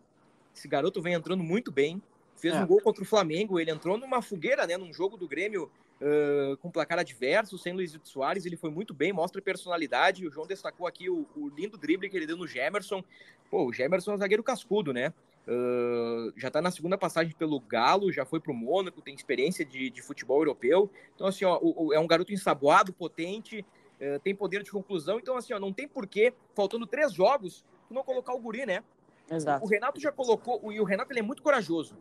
Esse 0.54 0.68
garoto 0.68 1.02
vem 1.02 1.14
entrando 1.14 1.42
muito 1.44 1.72
bem. 1.72 2.02
Fez 2.40 2.54
É. 2.56 2.60
um 2.60 2.66
gol 2.68 2.82
contra 2.82 3.04
o 3.04 3.06
Flamengo. 3.06 3.60
Ele 3.60 3.70
entrou 3.72 3.98
numa 3.98 4.22
fogueira, 4.22 4.66
né? 4.66 4.78
Num 4.78 4.94
jogo 4.94 5.18
do 5.18 5.28
Grêmio 5.28 5.70
uh, 6.02 6.56
com 6.58 6.72
placar 6.72 6.98
adverso, 7.00 7.58
sem 7.58 7.74
Luiz 7.74 7.98
Soares. 8.04 8.46
Ele 8.46 8.56
foi 8.56 8.70
muito 8.70 8.94
bem, 8.94 9.12
mostra 9.12 9.42
personalidade. 9.42 10.26
O 10.26 10.32
João 10.32 10.48
destacou 10.48 10.88
aqui 10.88 11.10
o, 11.10 11.26
o 11.36 11.50
lindo 11.50 11.78
drible 11.78 12.10
que 12.10 12.16
ele 12.18 12.26
deu 12.28 12.38
no 12.38 12.48
Gemerson. 12.48 13.04
Pô, 13.52 13.66
o 13.66 13.74
Gemerson 13.74 14.12
é 14.12 14.16
um 14.16 14.18
zagueiro 14.18 14.44
cascudo, 14.44 14.94
né? 14.94 15.14
Uh, 15.48 16.32
já 16.38 16.52
tá 16.52 16.62
na 16.62 16.70
segunda 16.70 16.98
passagem 16.98 17.34
pelo 17.36 17.60
Galo, 17.60 18.12
já 18.12 18.24
foi 18.24 18.40
pro 18.40 18.54
Mônaco, 18.54 19.02
tem 19.02 19.16
experiência 19.16 19.66
de, 19.66 19.90
de 19.90 20.02
futebol 20.02 20.40
europeu. 20.40 20.90
Então, 21.16 21.26
assim, 21.26 21.44
ó, 21.44 21.58
o- 21.60 21.88
o- 21.88 21.94
é 21.94 22.00
um 22.00 22.06
garoto 22.06 22.32
ensaboado, 22.32 22.94
potente, 22.94 23.66
uh, 24.00 24.20
tem 24.20 24.36
poder 24.36 24.62
de 24.62 24.70
conclusão. 24.72 25.18
Então, 25.18 25.36
assim, 25.36 25.52
ó, 25.54 25.60
não 25.60 25.74
tem 25.74 25.88
porquê, 25.88 26.34
faltando 26.56 26.86
três 26.86 27.12
jogos, 27.12 27.66
não 27.90 28.04
colocar 28.04 28.34
o 28.34 28.40
Guri, 28.40 28.66
né? 28.66 28.84
Exato. 29.32 29.66
O 29.66 29.68
Renato 29.68 30.00
já 30.00 30.12
colocou, 30.12 30.72
e 30.72 30.80
o 30.80 30.84
Renato 30.84 31.12
ele 31.12 31.20
é 31.20 31.24
muito 31.24 31.42
corajoso. 31.42 31.96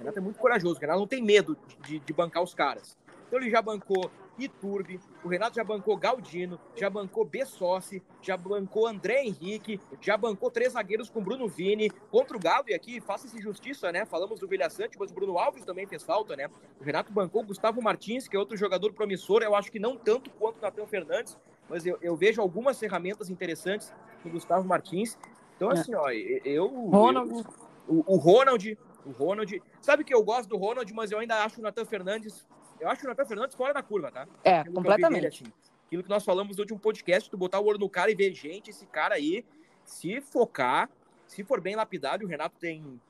O 0.00 0.02
Renato 0.02 0.18
é 0.18 0.22
muito 0.22 0.38
corajoso, 0.38 0.76
o 0.76 0.80
Renato 0.80 0.98
não 1.00 1.06
tem 1.06 1.22
medo 1.22 1.56
de, 1.86 1.98
de 1.98 2.12
bancar 2.12 2.42
os 2.42 2.54
caras. 2.54 2.96
Então 3.28 3.38
ele 3.38 3.50
já 3.50 3.60
bancou 3.62 4.10
Iturbe, 4.38 4.98
o 5.22 5.28
Renato 5.28 5.54
já 5.56 5.62
bancou 5.62 5.94
Galdino, 5.98 6.58
já 6.74 6.88
bancou 6.88 7.24
Bessossi, 7.26 8.02
já 8.22 8.34
bancou 8.36 8.86
André 8.86 9.22
Henrique, 9.22 9.78
já 10.00 10.16
bancou 10.16 10.50
três 10.50 10.72
zagueiros 10.72 11.10
com 11.10 11.22
Bruno 11.22 11.46
Vini, 11.46 11.90
contra 12.10 12.34
o 12.36 12.40
Galo, 12.40 12.64
e 12.68 12.74
aqui 12.74 13.00
faça-se 13.02 13.38
justiça, 13.40 13.92
né? 13.92 14.06
Falamos 14.06 14.40
do 14.40 14.48
Vilha 14.48 14.70
Sante, 14.70 14.98
mas 14.98 15.10
o 15.10 15.14
Bruno 15.14 15.38
Alves 15.38 15.64
também 15.64 15.86
fez 15.86 16.02
falta, 16.02 16.34
né? 16.34 16.48
O 16.80 16.82
Renato 16.84 17.12
bancou 17.12 17.42
o 17.42 17.46
Gustavo 17.46 17.82
Martins, 17.82 18.26
que 18.26 18.34
é 18.34 18.38
outro 18.38 18.56
jogador 18.56 18.94
promissor, 18.94 19.42
eu 19.42 19.54
acho 19.54 19.70
que 19.70 19.78
não 19.78 19.94
tanto 19.96 20.30
quanto 20.30 20.56
o 20.58 20.62
Natan 20.62 20.86
Fernandes, 20.86 21.36
mas 21.68 21.84
eu, 21.84 21.98
eu 22.00 22.16
vejo 22.16 22.40
algumas 22.40 22.78
ferramentas 22.78 23.28
interessantes 23.28 23.92
no 24.24 24.30
Gustavo 24.30 24.66
Martins. 24.66 25.18
Então, 25.56 25.70
É. 25.70 25.74
assim, 25.74 25.94
ó, 25.94 26.10
eu. 26.10 26.66
Ronald. 26.88 27.30
eu- 27.30 27.44
o, 27.86 28.14
o 28.14 28.16
Ronald, 28.16 28.78
o 29.10 29.12
Ronald. 29.12 29.62
Sabe 29.80 30.04
que 30.04 30.14
eu 30.14 30.22
gosto 30.22 30.48
do 30.48 30.56
Ronald, 30.56 30.92
mas 30.94 31.10
eu 31.10 31.18
ainda 31.18 31.44
acho 31.44 31.60
o 31.60 31.62
Natan 31.62 31.84
Fernandes 31.84 32.46
eu 32.80 32.88
acho 32.88 33.04
o 33.04 33.08
Natan 33.08 33.26
Fernandes 33.26 33.54
fora 33.54 33.74
da 33.74 33.82
curva, 33.82 34.10
tá? 34.10 34.26
É, 34.42 34.64
Pelo 34.64 34.76
completamente. 34.76 35.20
Dele, 35.20 35.26
assim. 35.26 35.44
Aquilo 35.86 36.02
que 36.02 36.08
nós 36.08 36.24
falamos 36.24 36.56
no 36.56 36.62
último 36.62 36.78
podcast, 36.78 37.28
tu 37.28 37.36
botar 37.36 37.60
o 37.60 37.66
olho 37.66 37.78
no 37.78 37.90
cara 37.90 38.10
e 38.10 38.14
ver, 38.14 38.32
gente, 38.32 38.70
esse 38.70 38.86
cara 38.86 39.16
aí, 39.16 39.44
se 39.84 40.20
focar, 40.20 40.88
se 41.26 41.44
for 41.44 41.60
bem 41.60 41.76
lapidado, 41.76 42.24
o 42.24 42.28
Renato 42.28 42.56
tem 42.58 43.00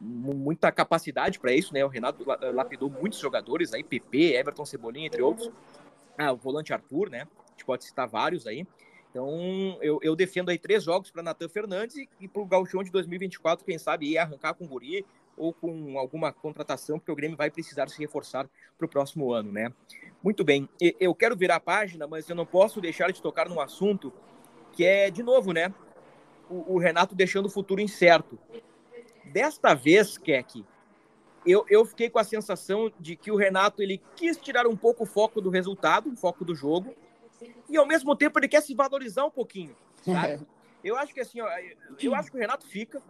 muita 0.00 0.72
capacidade 0.72 1.38
para 1.38 1.52
isso, 1.52 1.74
né? 1.74 1.84
O 1.84 1.88
Renato 1.88 2.24
lapidou 2.54 2.88
muitos 2.88 3.18
jogadores 3.18 3.74
aí, 3.74 3.84
PP, 3.84 4.34
Everton 4.34 4.64
Cebolinha, 4.64 5.06
entre 5.06 5.20
outros. 5.20 5.50
Ah, 6.16 6.32
o 6.32 6.36
volante 6.36 6.72
Arthur, 6.72 7.10
né? 7.10 7.26
A 7.48 7.50
gente 7.50 7.64
pode 7.64 7.84
citar 7.84 8.08
vários 8.08 8.46
aí. 8.46 8.66
Então, 9.10 9.76
eu, 9.82 9.98
eu 10.02 10.16
defendo 10.16 10.48
aí 10.48 10.58
três 10.58 10.84
jogos 10.84 11.10
para 11.10 11.22
Natan 11.22 11.48
Fernandes 11.48 11.96
e, 11.96 12.08
e 12.20 12.26
para 12.26 12.40
o 12.40 12.46
Gauchão 12.46 12.82
de 12.82 12.90
2024, 12.90 13.64
quem 13.64 13.78
sabe, 13.78 14.06
ir 14.06 14.16
arrancar 14.16 14.54
com 14.54 14.64
o 14.64 14.68
Guri 14.68 15.04
ou 15.36 15.52
com 15.52 15.98
alguma 15.98 16.32
contratação, 16.32 16.98
porque 16.98 17.12
o 17.12 17.16
Grêmio 17.16 17.36
vai 17.36 17.50
precisar 17.50 17.88
se 17.88 17.98
reforçar 17.98 18.48
para 18.76 18.84
o 18.84 18.88
próximo 18.88 19.32
ano, 19.32 19.50
né? 19.50 19.72
Muito 20.22 20.44
bem, 20.44 20.68
eu 21.00 21.14
quero 21.14 21.36
virar 21.36 21.56
a 21.56 21.60
página, 21.60 22.06
mas 22.06 22.28
eu 22.28 22.36
não 22.36 22.46
posso 22.46 22.80
deixar 22.80 23.10
de 23.10 23.20
tocar 23.20 23.48
num 23.48 23.60
assunto 23.60 24.12
que 24.72 24.84
é, 24.84 25.10
de 25.10 25.22
novo, 25.22 25.52
né? 25.52 25.72
O, 26.48 26.74
o 26.74 26.78
Renato 26.78 27.14
deixando 27.14 27.46
o 27.46 27.50
futuro 27.50 27.80
incerto. 27.80 28.38
Desta 29.24 29.74
vez, 29.74 30.18
Keck, 30.18 30.64
eu, 31.44 31.64
eu 31.68 31.84
fiquei 31.84 32.08
com 32.08 32.18
a 32.18 32.24
sensação 32.24 32.92
de 33.00 33.16
que 33.16 33.30
o 33.30 33.36
Renato 33.36 33.82
ele 33.82 34.00
quis 34.14 34.36
tirar 34.36 34.66
um 34.66 34.76
pouco 34.76 35.02
o 35.02 35.06
foco 35.06 35.40
do 35.40 35.50
resultado, 35.50 36.10
o 36.10 36.16
foco 36.16 36.44
do 36.44 36.54
jogo, 36.54 36.94
e 37.68 37.76
ao 37.76 37.86
mesmo 37.86 38.14
tempo 38.14 38.38
ele 38.38 38.48
quer 38.48 38.62
se 38.62 38.74
valorizar 38.74 39.24
um 39.24 39.30
pouquinho, 39.30 39.76
sabe? 40.02 40.46
Eu 40.84 40.96
acho 40.96 41.14
que 41.14 41.20
assim, 41.20 41.40
ó, 41.40 41.48
eu 42.00 42.12
acho 42.12 42.28
que 42.28 42.36
o 42.36 42.40
Renato 42.40 42.66
fica, 42.66 43.00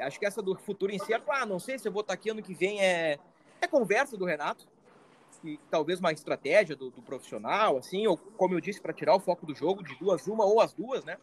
Acho 0.00 0.18
que 0.18 0.26
essa 0.26 0.42
do 0.42 0.54
futuro 0.56 0.92
incerto, 0.92 1.30
ah, 1.30 1.46
não 1.46 1.58
sei 1.58 1.78
se 1.78 1.88
eu 1.88 1.92
vou 1.92 2.02
estar 2.02 2.14
aqui 2.14 2.30
ano 2.30 2.42
que 2.42 2.54
vem, 2.54 2.80
é, 2.80 3.18
é 3.60 3.66
conversa 3.66 4.16
do 4.16 4.24
Renato. 4.24 4.66
E 5.44 5.58
talvez 5.70 6.00
uma 6.00 6.12
estratégia 6.12 6.74
do, 6.74 6.90
do 6.90 7.02
profissional, 7.02 7.76
assim, 7.76 8.06
ou 8.06 8.16
como 8.16 8.54
eu 8.54 8.60
disse, 8.60 8.80
para 8.80 8.92
tirar 8.92 9.14
o 9.14 9.20
foco 9.20 9.46
do 9.46 9.54
jogo, 9.54 9.82
de 9.82 9.94
duas, 9.96 10.26
uma 10.26 10.44
ou 10.44 10.60
as 10.60 10.72
duas, 10.72 11.04
né? 11.04 11.18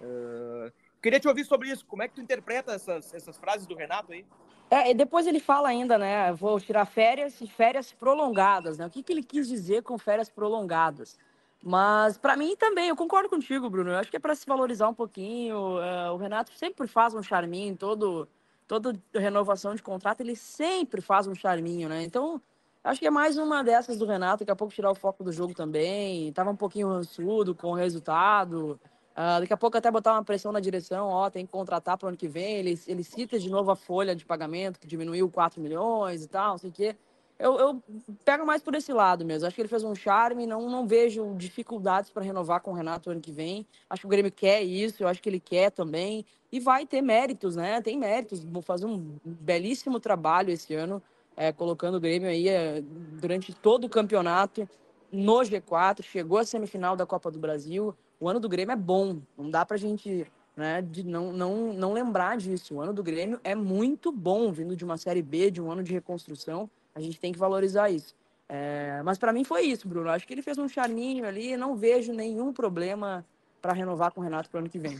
Uh, 0.00 0.70
queria 1.02 1.18
te 1.18 1.26
ouvir 1.26 1.44
sobre 1.44 1.70
isso. 1.70 1.84
Como 1.86 2.02
é 2.02 2.08
que 2.08 2.14
tu 2.14 2.20
interpreta 2.20 2.72
essas, 2.72 3.12
essas 3.12 3.36
frases 3.36 3.66
do 3.66 3.74
Renato 3.74 4.12
aí? 4.12 4.24
É, 4.70 4.90
e 4.90 4.94
depois 4.94 5.26
ele 5.26 5.40
fala 5.40 5.68
ainda, 5.68 5.96
né? 5.96 6.32
Vou 6.32 6.60
tirar 6.60 6.84
férias 6.84 7.40
e 7.40 7.46
férias 7.46 7.90
prolongadas, 7.92 8.78
né? 8.78 8.86
O 8.86 8.90
que, 8.90 9.02
que 9.02 9.12
ele 9.12 9.22
quis 9.22 9.48
dizer 9.48 9.82
com 9.82 9.98
férias 9.98 10.28
prolongadas? 10.28 11.18
Mas 11.62 12.16
para 12.16 12.36
mim 12.36 12.56
também, 12.56 12.88
eu 12.88 12.96
concordo 12.96 13.28
contigo, 13.28 13.68
Bruno. 13.68 13.90
Eu 13.90 13.96
acho 13.96 14.10
que 14.10 14.16
é 14.16 14.20
para 14.20 14.34
se 14.34 14.46
valorizar 14.46 14.88
um 14.88 14.94
pouquinho. 14.94 15.78
Uh, 15.78 16.12
o 16.12 16.16
Renato 16.16 16.52
sempre 16.52 16.86
faz 16.86 17.14
um 17.14 17.22
charminho, 17.22 17.76
todo, 17.76 18.28
toda 18.66 18.94
renovação 19.14 19.74
de 19.74 19.82
contrato, 19.82 20.20
ele 20.20 20.36
sempre 20.36 21.00
faz 21.00 21.26
um 21.26 21.34
charminho, 21.34 21.88
né? 21.88 22.02
Então, 22.02 22.40
acho 22.84 23.00
que 23.00 23.06
é 23.06 23.10
mais 23.10 23.36
uma 23.36 23.62
dessas 23.64 23.98
do 23.98 24.06
Renato, 24.06 24.40
daqui 24.40 24.52
a 24.52 24.56
pouco 24.56 24.72
tirar 24.72 24.90
o 24.90 24.94
foco 24.94 25.24
do 25.24 25.32
jogo 25.32 25.52
também. 25.52 26.32
Tava 26.32 26.50
um 26.50 26.56
pouquinho 26.56 26.88
rançudo 26.88 27.54
com 27.54 27.68
o 27.72 27.74
resultado. 27.74 28.80
Uh, 29.12 29.40
daqui 29.40 29.52
a 29.52 29.56
pouco 29.56 29.76
até 29.76 29.90
botar 29.90 30.12
uma 30.12 30.24
pressão 30.24 30.52
na 30.52 30.60
direção, 30.60 31.08
ó, 31.08 31.28
tem 31.28 31.44
que 31.44 31.50
contratar 31.50 31.98
para 31.98 32.06
o 32.06 32.08
ano 32.08 32.16
que 32.16 32.28
vem. 32.28 32.58
Ele, 32.58 32.80
ele 32.86 33.02
cita 33.02 33.36
de 33.36 33.50
novo 33.50 33.72
a 33.72 33.76
folha 33.76 34.14
de 34.14 34.24
pagamento, 34.24 34.78
que 34.78 34.86
diminuiu 34.86 35.28
4 35.28 35.60
milhões 35.60 36.22
e 36.22 36.28
tal, 36.28 36.52
não 36.52 36.58
sei 36.58 36.70
o 36.70 36.72
quê 36.72 36.96
eu, 37.38 37.56
eu, 37.58 37.82
pego 38.24 38.44
mais 38.44 38.62
por 38.62 38.74
esse 38.74 38.92
lado 38.92 39.24
mesmo. 39.24 39.46
Acho 39.46 39.54
que 39.54 39.62
ele 39.62 39.68
fez 39.68 39.84
um 39.84 39.94
charme, 39.94 40.46
não, 40.46 40.68
não 40.68 40.86
vejo 40.86 41.34
dificuldades 41.36 42.10
para 42.10 42.24
renovar 42.24 42.60
com 42.60 42.72
o 42.72 42.74
Renato 42.74 43.10
ano 43.10 43.20
que 43.20 43.30
vem. 43.30 43.64
Acho 43.88 44.02
que 44.02 44.06
o 44.06 44.10
Grêmio 44.10 44.32
quer 44.32 44.62
isso, 44.62 45.02
eu 45.02 45.08
acho 45.08 45.22
que 45.22 45.28
ele 45.28 45.38
quer 45.38 45.70
também. 45.70 46.24
E 46.50 46.58
vai 46.58 46.84
ter 46.84 47.00
méritos, 47.00 47.54
né? 47.54 47.80
Tem 47.80 47.96
méritos. 47.96 48.42
Vou 48.42 48.60
fazer 48.60 48.86
um 48.86 49.16
belíssimo 49.24 50.00
trabalho 50.00 50.50
esse 50.50 50.74
ano, 50.74 51.00
é, 51.36 51.52
colocando 51.52 51.96
o 51.96 52.00
Grêmio 52.00 52.28
aí 52.28 52.48
é, 52.48 52.82
durante 53.20 53.54
todo 53.54 53.84
o 53.84 53.88
campeonato 53.88 54.68
no 55.12 55.40
G4. 55.40 56.02
Chegou 56.02 56.38
à 56.38 56.44
semifinal 56.44 56.96
da 56.96 57.06
Copa 57.06 57.30
do 57.30 57.38
Brasil. 57.38 57.94
O 58.18 58.28
ano 58.28 58.40
do 58.40 58.48
Grêmio 58.48 58.72
é 58.72 58.76
bom, 58.76 59.20
não 59.36 59.48
dá 59.48 59.64
para 59.64 59.76
a 59.76 59.78
gente 59.78 60.26
né, 60.56 60.82
de 60.82 61.04
não, 61.04 61.32
não, 61.32 61.72
não 61.72 61.92
lembrar 61.92 62.36
disso. 62.36 62.74
O 62.74 62.80
ano 62.80 62.92
do 62.92 63.00
Grêmio 63.00 63.38
é 63.44 63.54
muito 63.54 64.10
bom, 64.10 64.50
vindo 64.50 64.74
de 64.74 64.84
uma 64.84 64.96
Série 64.96 65.22
B, 65.22 65.52
de 65.52 65.62
um 65.62 65.70
ano 65.70 65.84
de 65.84 65.92
reconstrução. 65.92 66.68
A 66.98 67.00
gente 67.00 67.20
tem 67.20 67.32
que 67.32 67.38
valorizar 67.38 67.88
isso. 67.90 68.16
É, 68.48 69.00
mas 69.04 69.18
para 69.18 69.32
mim 69.32 69.44
foi 69.44 69.62
isso, 69.62 69.86
Bruno. 69.86 70.10
Acho 70.10 70.26
que 70.26 70.34
ele 70.34 70.42
fez 70.42 70.58
um 70.58 70.68
charminho 70.68 71.24
ali. 71.24 71.56
Não 71.56 71.76
vejo 71.76 72.12
nenhum 72.12 72.52
problema 72.52 73.24
para 73.62 73.72
renovar 73.72 74.10
com 74.10 74.20
o 74.20 74.24
Renato 74.24 74.50
para 74.50 74.58
o 74.58 74.60
ano 74.60 74.68
que 74.68 74.78
vem. 74.78 74.98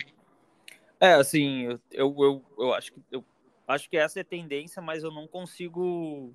É, 1.01 1.15
assim, 1.15 1.65
eu, 1.91 2.15
eu, 2.19 2.45
eu, 2.57 2.75
acho 2.75 2.93
que, 2.93 3.01
eu 3.11 3.25
acho 3.67 3.91
que 3.91 3.97
essa 3.97 4.21
é 4.21 4.23
a 4.23 4.25
tendência, 4.25 4.81
mas 4.81 5.03
eu 5.03 5.11
não 5.11 5.27
consigo 5.27 6.33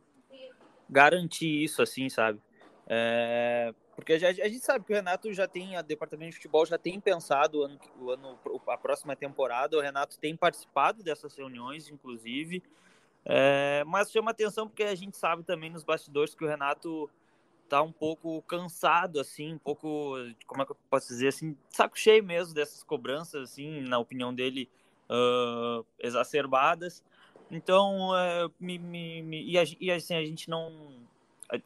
garantir 0.89 1.63
isso, 1.63 1.82
assim, 1.82 2.10
sabe? 2.10 2.41
É, 2.88 3.73
porque 3.95 4.13
a, 4.13 4.34
gente 4.34 4.60
sabe 4.60 4.84
que 4.86 4.91
o 4.91 4.95
Renato 4.95 5.32
já 5.34 5.47
tem, 5.47 5.76
a 5.76 5.82
departamento 5.82 6.32
de 6.32 6.36
futebol 6.38 6.65
já 6.65 6.78
tem 6.78 6.99
pensado 6.99 7.60
o 7.60 7.63
ano, 7.63 7.80
o 7.99 8.10
ano, 8.10 8.39
a 8.67 8.78
próxima 8.78 9.15
temporada. 9.15 9.78
O 9.78 9.82
Renato 9.82 10.17
tem 10.17 10.36
participado 10.36 11.04
dessas 11.04 11.36
reuniões, 11.36 11.89
inclusive. 11.89 12.63
É, 13.25 13.83
mas 13.86 14.12
chama 14.12 14.31
atenção 14.31 14.67
porque 14.67 14.83
a 14.83 14.95
gente 14.95 15.15
sabe 15.15 15.43
também 15.43 15.69
nos 15.69 15.83
bastidores 15.83 16.36
que 16.36 16.43
o 16.43 16.47
Renato 16.47 17.09
tá 17.69 17.81
um 17.81 17.91
pouco 17.91 18.41
cansado, 18.43 19.19
assim, 19.19 19.53
um 19.53 19.57
pouco, 19.57 20.15
como 20.45 20.62
é 20.62 20.65
que 20.65 20.71
eu 20.71 20.77
posso 20.89 21.07
dizer, 21.07 21.29
assim, 21.29 21.57
saco 21.69 21.97
cheio 21.97 22.23
mesmo 22.23 22.53
dessas 22.53 22.83
cobranças, 22.83 23.51
assim, 23.51 23.81
na 23.81 23.97
opinião 23.97 24.33
dele, 24.33 24.69
uh, 25.09 25.86
exacerbadas. 25.97 27.03
Então, 27.49 28.09
uh, 28.12 28.53
me, 28.59 28.77
me, 28.77 29.21
me, 29.21 29.41
e, 29.43 29.55
e, 29.79 29.91
assim, 29.91 30.15
a 30.15 30.23
gente 30.23 30.49
não. 30.49 31.01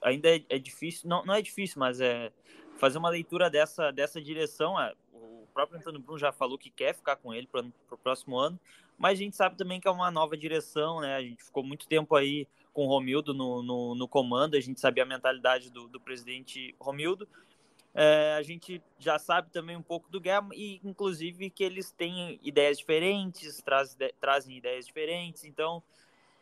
Ainda 0.01 0.35
é, 0.35 0.43
é, 0.49 0.59
difícil, 0.59 1.07
não, 1.07 1.25
não 1.25 1.33
é 1.33 1.41
difícil, 1.41 1.79
mas 1.79 2.01
é 2.01 2.31
fazer 2.77 2.97
uma 2.97 3.09
leitura 3.09 3.49
dessa, 3.49 3.91
dessa 3.91 4.21
direção. 4.21 4.79
É, 4.79 4.93
o 5.13 5.47
próprio 5.53 5.79
Antônio 5.79 5.99
Bruno 5.99 6.19
já 6.19 6.31
falou 6.31 6.57
que 6.57 6.69
quer 6.69 6.93
ficar 6.93 7.15
com 7.15 7.33
ele 7.33 7.47
para 7.47 7.65
o 7.91 7.97
próximo 7.97 8.37
ano, 8.37 8.59
mas 8.97 9.19
a 9.19 9.21
gente 9.21 9.35
sabe 9.35 9.55
também 9.55 9.79
que 9.79 9.87
é 9.87 9.91
uma 9.91 10.09
nova 10.09 10.35
direção, 10.35 11.01
né? 11.01 11.15
A 11.15 11.21
gente 11.21 11.43
ficou 11.43 11.63
muito 11.63 11.87
tempo 11.87 12.15
aí 12.15 12.47
com 12.73 12.85
o 12.85 12.89
Romildo 12.89 13.33
no, 13.33 13.61
no, 13.61 13.95
no 13.95 14.07
comando, 14.07 14.55
a 14.55 14.59
gente 14.59 14.79
sabia 14.79 15.03
a 15.03 15.05
mentalidade 15.05 15.69
do, 15.69 15.87
do 15.87 15.99
presidente 15.99 16.75
Romildo. 16.79 17.27
É, 17.93 18.35
a 18.37 18.43
gente 18.43 18.79
já 18.99 19.17
sabe 19.17 19.49
também 19.49 19.75
um 19.75 19.81
pouco 19.81 20.09
do 20.11 20.21
Guerra, 20.21 20.47
e 20.53 20.79
inclusive 20.83 21.49
que 21.49 21.63
eles 21.63 21.91
têm 21.91 22.39
ideias 22.43 22.77
diferentes, 22.77 23.61
traz, 23.63 23.97
trazem 24.19 24.57
ideias 24.57 24.85
diferentes. 24.85 25.43
Então, 25.43 25.81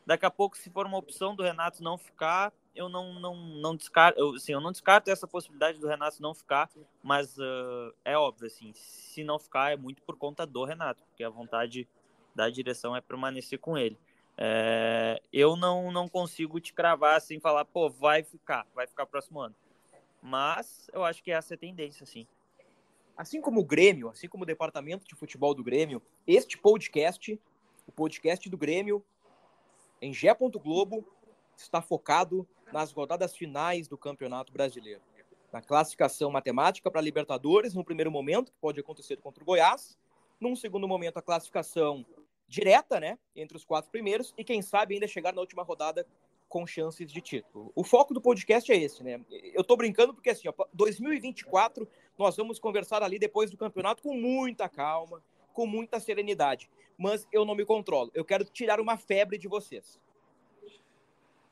daqui 0.06 0.26
a 0.26 0.30
pouco, 0.30 0.58
se 0.58 0.70
for 0.70 0.86
uma 0.86 0.98
opção 0.98 1.34
do 1.34 1.44
Renato 1.44 1.82
não 1.82 1.98
ficar, 1.98 2.52
eu 2.76 2.89
não, 2.89 3.18
não, 3.20 3.36
não 3.36 3.76
descarto, 3.76 4.20
eu, 4.20 4.36
assim, 4.36 4.52
eu 4.52 4.60
não 4.60 4.74
descarto 4.74 5.10
essa 5.10 5.26
possibilidade 5.26 5.80
do 5.80 5.88
Renato 5.88 6.22
não 6.22 6.34
ficar, 6.34 6.70
mas 7.02 7.38
uh, 7.38 7.94
é 8.04 8.18
óbvio, 8.18 8.48
assim, 8.48 8.74
se 8.74 9.24
não 9.24 9.39
ficar 9.39 9.72
é 9.72 9.78
muito 9.78 10.02
por 10.04 10.18
conta 10.18 10.46
do 10.46 10.65
Renato, 10.65 11.02
porque 11.06 11.24
a 11.24 11.30
vontade 11.30 11.88
da 12.36 12.50
direção 12.50 12.95
é 12.95 13.02
permanecer 13.02 13.58
com 13.58 13.78
ele. 13.78 13.98
É, 14.38 15.21
eu 15.32 15.56
não, 15.56 15.91
não 15.91 16.10
consigo 16.10 16.60
te 16.60 16.74
cravar 16.74 17.15
assim, 17.15 17.39
falar, 17.39 17.63
pô, 17.63 17.89
vai 17.89 18.21
ficar, 18.21 18.67
vai 18.76 18.86
ficar 18.86 19.06
próximo 19.06 19.39
ano. 19.39 19.56
Mas 20.21 20.89
eu 20.91 21.04
acho 21.06 21.24
que 21.24 21.32
essa 21.32 21.54
é 21.54 21.56
a 21.56 21.58
tendência, 21.58 22.06
sim. 22.06 22.28
Assim 23.15 23.39
como 23.39 23.62
o 23.62 23.65
Grêmio, 23.65 24.10
assim 24.10 24.28
como 24.28 24.43
o 24.43 24.48
departamento 24.48 25.08
de 25.08 25.15
futebol 25.15 25.54
do 25.54 25.63
Grêmio, 25.63 26.02
este 26.28 26.58
podcast, 26.58 27.39
o 27.88 27.91
podcast 27.91 28.50
do 28.50 28.58
Grêmio, 28.58 29.04
em 30.02 30.13
Gé. 30.13 30.36
Globo, 30.62 31.08
está 31.56 31.82
focado 31.82 32.45
nas 32.74 32.91
rodadas 32.91 33.36
finais 33.36 33.88
do 33.88 33.98
Campeonato 33.98 34.52
Brasileiro. 34.52 35.02
Na 35.54 35.62
classificação 35.62 36.30
matemática 36.30 36.91
para 36.91 37.00
Libertadores, 37.00 37.74
no 37.74 37.86
primeiro 37.86 38.12
momento, 38.12 38.52
que 38.52 38.58
pode 38.60 38.80
acontecer 38.80 39.15
contra 39.17 39.41
o 39.41 39.45
Goiás. 39.45 39.98
Num 40.39 40.56
segundo 40.56 40.86
momento, 40.86 41.17
a 41.17 41.21
classificação 41.21 42.06
direta, 42.47 42.99
né, 42.99 43.17
entre 43.36 43.58
os 43.58 43.65
quatro 43.65 43.91
primeiros 43.91 44.34
e 44.38 44.43
quem 44.43 44.62
sabe 44.62 44.93
ainda 44.93 45.08
chegar 45.08 45.34
na 45.34 45.41
última 45.41 45.63
rodada 45.63 46.05
com 46.47 46.65
chances 46.65 47.12
de 47.12 47.21
título. 47.21 47.71
O 47.75 47.84
foco 47.84 48.13
do 48.13 48.21
podcast 48.21 48.71
é 48.71 48.77
esse, 48.77 49.03
né? 49.03 49.19
Eu 49.53 49.63
tô 49.63 49.75
brincando 49.75 50.13
porque 50.13 50.29
assim, 50.29 50.47
ó, 50.47 50.53
2024 50.73 51.88
nós 52.17 52.38
vamos 52.38 52.60
conversar 52.60 53.03
ali 53.03 53.17
depois 53.17 53.49
do 53.49 53.58
campeonato 53.58 54.03
com 54.03 54.13
muita 54.13 54.69
calma, 54.69 55.23
com 55.53 55.65
muita 55.65 55.99
serenidade, 55.99 56.69
mas 56.97 57.27
eu 57.31 57.45
não 57.45 57.55
me 57.55 57.65
controlo. 57.65 58.12
Eu 58.13 58.23
quero 58.23 58.45
tirar 58.45 58.79
uma 58.79 58.95
febre 58.95 59.38
de 59.38 59.47
vocês. 59.47 59.99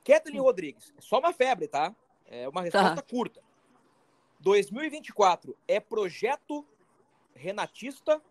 Kathleen 0.04 0.42
Rodrigues, 0.42 0.94
só 1.00 1.20
uma 1.20 1.34
febre, 1.34 1.68
tá? 1.68 1.96
É 2.26 2.48
uma 2.48 2.62
resposta 2.62 2.96
tá. 2.96 3.02
curta. 3.02 3.42
2024 4.40 5.58
é 5.68 5.80
projeto 5.80 6.66
renatista 7.34 8.22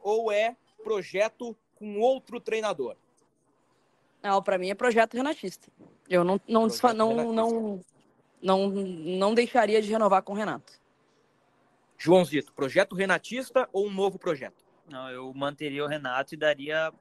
ou 0.00 0.30
é 0.32 0.56
projeto 0.82 1.56
com 1.78 2.00
outro 2.00 2.40
treinador? 2.40 2.96
Não, 4.22 4.42
para 4.42 4.58
mim 4.58 4.70
é 4.70 4.74
projeto 4.74 5.14
renatista. 5.14 5.70
Eu 6.08 6.24
não 6.24 6.40
não, 6.48 6.66
não, 6.94 7.32
não, 7.32 7.80
não, 8.42 8.68
não 8.68 9.34
deixaria 9.34 9.80
de 9.80 9.90
renovar 9.90 10.22
com 10.22 10.32
o 10.32 10.36
Renato. 10.36 10.72
Joãozito, 11.96 12.52
projeto 12.52 12.94
renatista 12.94 13.68
ou 13.72 13.86
um 13.86 13.90
novo 13.90 14.18
projeto? 14.18 14.64
Não, 14.88 15.10
eu 15.10 15.32
manteria 15.34 15.84
o 15.84 15.88
Renato 15.88 16.34
e 16.34 16.36
daria 16.36 16.92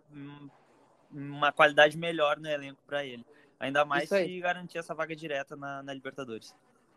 uma 1.12 1.52
qualidade 1.52 1.98
melhor 1.98 2.38
no 2.40 2.50
elenco 2.50 2.82
para 2.86 3.06
ele. 3.06 3.26
Ainda 3.60 3.86
mais 3.86 4.10
se 4.10 4.40
garantir 4.40 4.78
essa 4.78 4.94
vaga 4.94 5.16
direta 5.16 5.56
na, 5.56 5.82
na 5.82 5.94
Libertadores. 5.94 6.54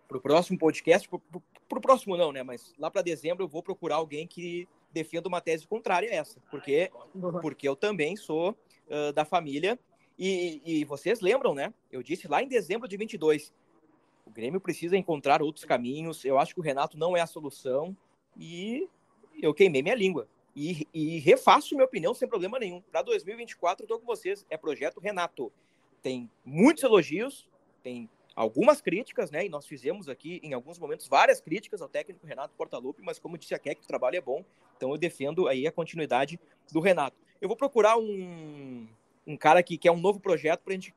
Para 0.08 0.18
o 0.18 0.20
próximo 0.20 0.58
podcast, 0.58 1.08
para 1.08 1.78
o 1.78 1.80
próximo 1.80 2.16
não, 2.16 2.32
né? 2.32 2.42
Mas 2.42 2.74
lá 2.78 2.90
para 2.90 3.02
dezembro 3.02 3.44
eu 3.44 3.48
vou 3.48 3.62
procurar 3.62 3.96
alguém 3.96 4.26
que 4.26 4.68
defenda 4.92 5.28
uma 5.28 5.40
tese 5.40 5.66
contrária 5.66 6.10
a 6.10 6.14
essa, 6.14 6.40
porque, 6.50 6.90
porque 7.40 7.68
eu 7.68 7.76
também 7.76 8.16
sou 8.16 8.50
uh, 8.88 9.12
da 9.12 9.24
família. 9.24 9.78
E, 10.18 10.60
e 10.64 10.84
vocês 10.84 11.20
lembram, 11.20 11.54
né? 11.54 11.72
Eu 11.90 12.02
disse 12.02 12.28
lá 12.28 12.42
em 12.42 12.48
dezembro 12.48 12.86
de 12.86 12.96
22, 12.96 13.52
o 14.30 14.30
Grêmio 14.30 14.60
precisa 14.60 14.96
encontrar 14.96 15.42
outros 15.42 15.64
caminhos. 15.64 16.24
Eu 16.24 16.38
acho 16.38 16.54
que 16.54 16.60
o 16.60 16.62
Renato 16.62 16.96
não 16.96 17.16
é 17.16 17.20
a 17.20 17.26
solução. 17.26 17.96
E 18.36 18.88
eu 19.42 19.52
queimei 19.52 19.82
minha 19.82 19.94
língua. 19.94 20.28
E, 20.54 20.86
e 20.92 21.18
refaço 21.18 21.74
minha 21.74 21.84
opinião 21.84 22.14
sem 22.14 22.28
problema 22.28 22.58
nenhum. 22.58 22.80
Para 22.80 23.02
2024, 23.02 23.82
eu 23.82 23.84
estou 23.86 23.98
com 23.98 24.06
vocês. 24.06 24.46
É 24.48 24.56
projeto 24.56 25.00
Renato. 25.00 25.52
Tem 26.02 26.30
muitos 26.44 26.82
elogios, 26.82 27.48
tem 27.82 28.08
algumas 28.40 28.80
críticas, 28.80 29.30
né? 29.30 29.44
E 29.44 29.48
nós 29.50 29.66
fizemos 29.66 30.08
aqui, 30.08 30.40
em 30.42 30.54
alguns 30.54 30.78
momentos, 30.78 31.06
várias 31.06 31.40
críticas 31.40 31.82
ao 31.82 31.88
técnico 31.88 32.26
Renato 32.26 32.54
Portaluppi, 32.56 33.02
mas 33.02 33.18
como 33.18 33.36
disse 33.36 33.54
a 33.54 33.58
Keck, 33.58 33.82
o 33.82 33.86
trabalho 33.86 34.16
é 34.16 34.20
bom. 34.20 34.42
Então 34.76 34.90
eu 34.90 34.96
defendo 34.96 35.46
aí 35.46 35.66
a 35.66 35.72
continuidade 35.72 36.40
do 36.72 36.80
Renato. 36.80 37.16
Eu 37.38 37.48
vou 37.48 37.56
procurar 37.56 37.98
um, 37.98 38.88
um 39.26 39.36
cara 39.36 39.62
que 39.62 39.76
quer 39.76 39.90
um 39.90 40.00
novo 40.00 40.18
projeto 40.18 40.60
para 40.60 40.72
a 40.72 40.76
gente 40.76 40.94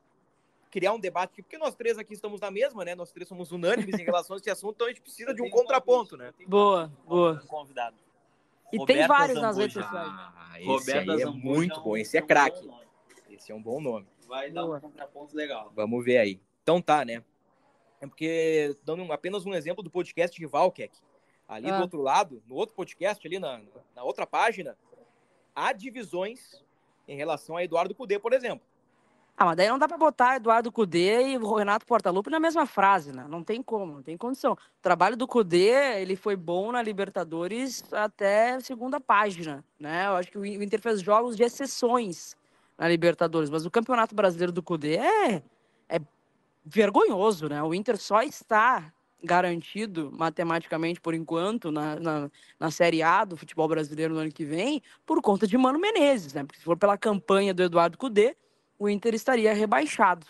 criar 0.72 0.94
um 0.94 1.00
debate, 1.00 1.42
porque 1.42 1.58
nós 1.58 1.76
três 1.76 1.98
aqui 1.98 2.14
estamos 2.14 2.40
na 2.40 2.50
mesma, 2.50 2.86
né? 2.86 2.96
Nós 2.96 3.12
três 3.12 3.28
somos 3.28 3.52
unânimes 3.52 4.00
em 4.00 4.04
relação 4.04 4.36
a 4.36 4.40
esse 4.40 4.50
assunto, 4.50 4.76
então 4.76 4.88
a 4.88 4.90
gente 4.90 5.02
precisa 5.02 5.34
de 5.34 5.42
um 5.42 5.50
contraponto, 5.50 6.16
né? 6.16 6.34
Boa, 6.48 6.92
boa. 7.06 7.44
Convidado. 7.48 7.98
E 8.72 8.78
Roberta 8.78 9.00
tem 9.00 9.08
vários 9.08 9.42
nas 9.42 9.58
redes 9.58 9.74
sociais. 9.74 10.08
Ah, 10.08 10.56
esse 10.58 10.94
aí 10.94 11.22
é 11.22 11.26
muito 11.26 11.80
bom, 11.82 11.98
esse 11.98 12.18
é 12.18 12.22
craque. 12.22 12.68
Esse 13.30 13.52
é 13.52 13.56
um 13.56 13.62
bom 13.62 13.82
nome. 13.82 14.08
Vai 14.28 14.50
dar 14.50 14.66
um 14.66 14.80
contraponto 14.80 15.36
legal. 15.36 15.72
Vamos 15.76 16.04
ver 16.04 16.18
aí. 16.18 16.40
Então 16.64 16.82
tá, 16.82 17.04
né? 17.04 17.22
É 18.04 18.06
porque, 18.06 18.76
dando 18.84 19.10
apenas 19.14 19.46
um 19.46 19.54
exemplo 19.54 19.82
do 19.82 19.90
podcast 19.90 20.38
de 20.38 20.46
Valkek, 20.46 20.94
ali 21.48 21.72
ah. 21.72 21.78
do 21.78 21.84
outro 21.84 22.02
lado, 22.02 22.44
no 22.46 22.56
outro 22.56 22.76
podcast, 22.76 23.26
ali 23.26 23.40
na, 23.40 23.62
na 23.96 24.04
outra 24.04 24.28
página, 24.28 24.76
há 25.56 25.72
divisões 25.72 26.62
em 27.08 27.16
relação 27.16 27.56
a 27.56 27.64
Eduardo 27.64 27.96
Cudê, 27.96 28.20
por 28.20 28.34
exemplo. 28.34 28.68
Ah, 29.38 29.46
mas 29.46 29.56
daí 29.56 29.70
não 29.70 29.80
dá 29.80 29.88
para 29.88 29.98
botar 29.98 30.36
Eduardo 30.36 30.70
Cudê 30.70 31.30
e 31.30 31.38
o 31.38 31.56
Renato 31.56 31.86
Portaluppi 31.86 32.30
na 32.30 32.42
mesma 32.42 32.66
frase, 32.66 33.14
né? 33.14 33.26
Não 33.30 33.42
tem 33.42 33.64
como, 33.64 33.94
não 33.94 34.04
tem 34.04 34.18
condição. 34.18 34.52
O 34.52 34.82
trabalho 34.82 35.16
do 35.16 35.26
Cudê, 35.26 36.02
ele 36.02 36.18
foi 36.18 36.36
bom 36.36 36.74
na 36.74 36.82
Libertadores 36.82 37.86
até 37.94 38.60
segunda 38.60 39.00
página, 39.00 39.64
né? 39.80 40.08
Eu 40.08 40.18
acho 40.18 40.30
que 40.30 40.38
o 40.38 40.46
Inter 40.46 40.82
fez 40.82 41.00
jogos 41.00 41.38
de 41.38 41.44
exceções 41.44 42.36
na 42.78 42.86
Libertadores, 42.90 43.50
mas 43.50 43.66
o 43.66 43.72
Campeonato 43.72 44.14
Brasileiro 44.14 44.52
do 44.52 44.62
Cudê 44.62 44.98
é, 44.98 45.42
é 45.88 46.00
vergonhoso, 46.66 47.48
né? 47.48 47.62
O 47.62 47.74
Inter 47.74 47.98
só 47.98 48.22
está 48.22 48.92
garantido 49.24 50.12
matematicamente 50.12 51.00
por 51.00 51.14
enquanto 51.14 51.72
na, 51.72 51.96
na, 51.96 52.32
na, 52.60 52.72
Série 52.72 53.02
A 53.02 53.24
do 53.24 53.38
futebol 53.38 53.68
brasileiro 53.68 54.14
no 54.14 54.20
ano 54.20 54.32
que 54.32 54.44
vem 54.44 54.82
por 55.06 55.22
conta 55.22 55.48
de 55.48 55.58
Mano 55.58 55.80
Menezes, 55.80 56.34
né? 56.34 56.44
Porque 56.44 56.60
se 56.60 56.66
for 56.66 56.78
pela 56.78 56.98
campanha 56.98 57.54
do 57.54 57.64
Eduardo 57.64 57.98
Cudê, 57.98 58.36
o 58.78 58.90
Inter 58.90 59.14
estaria 59.14 59.54
rebaixado. 59.54 60.28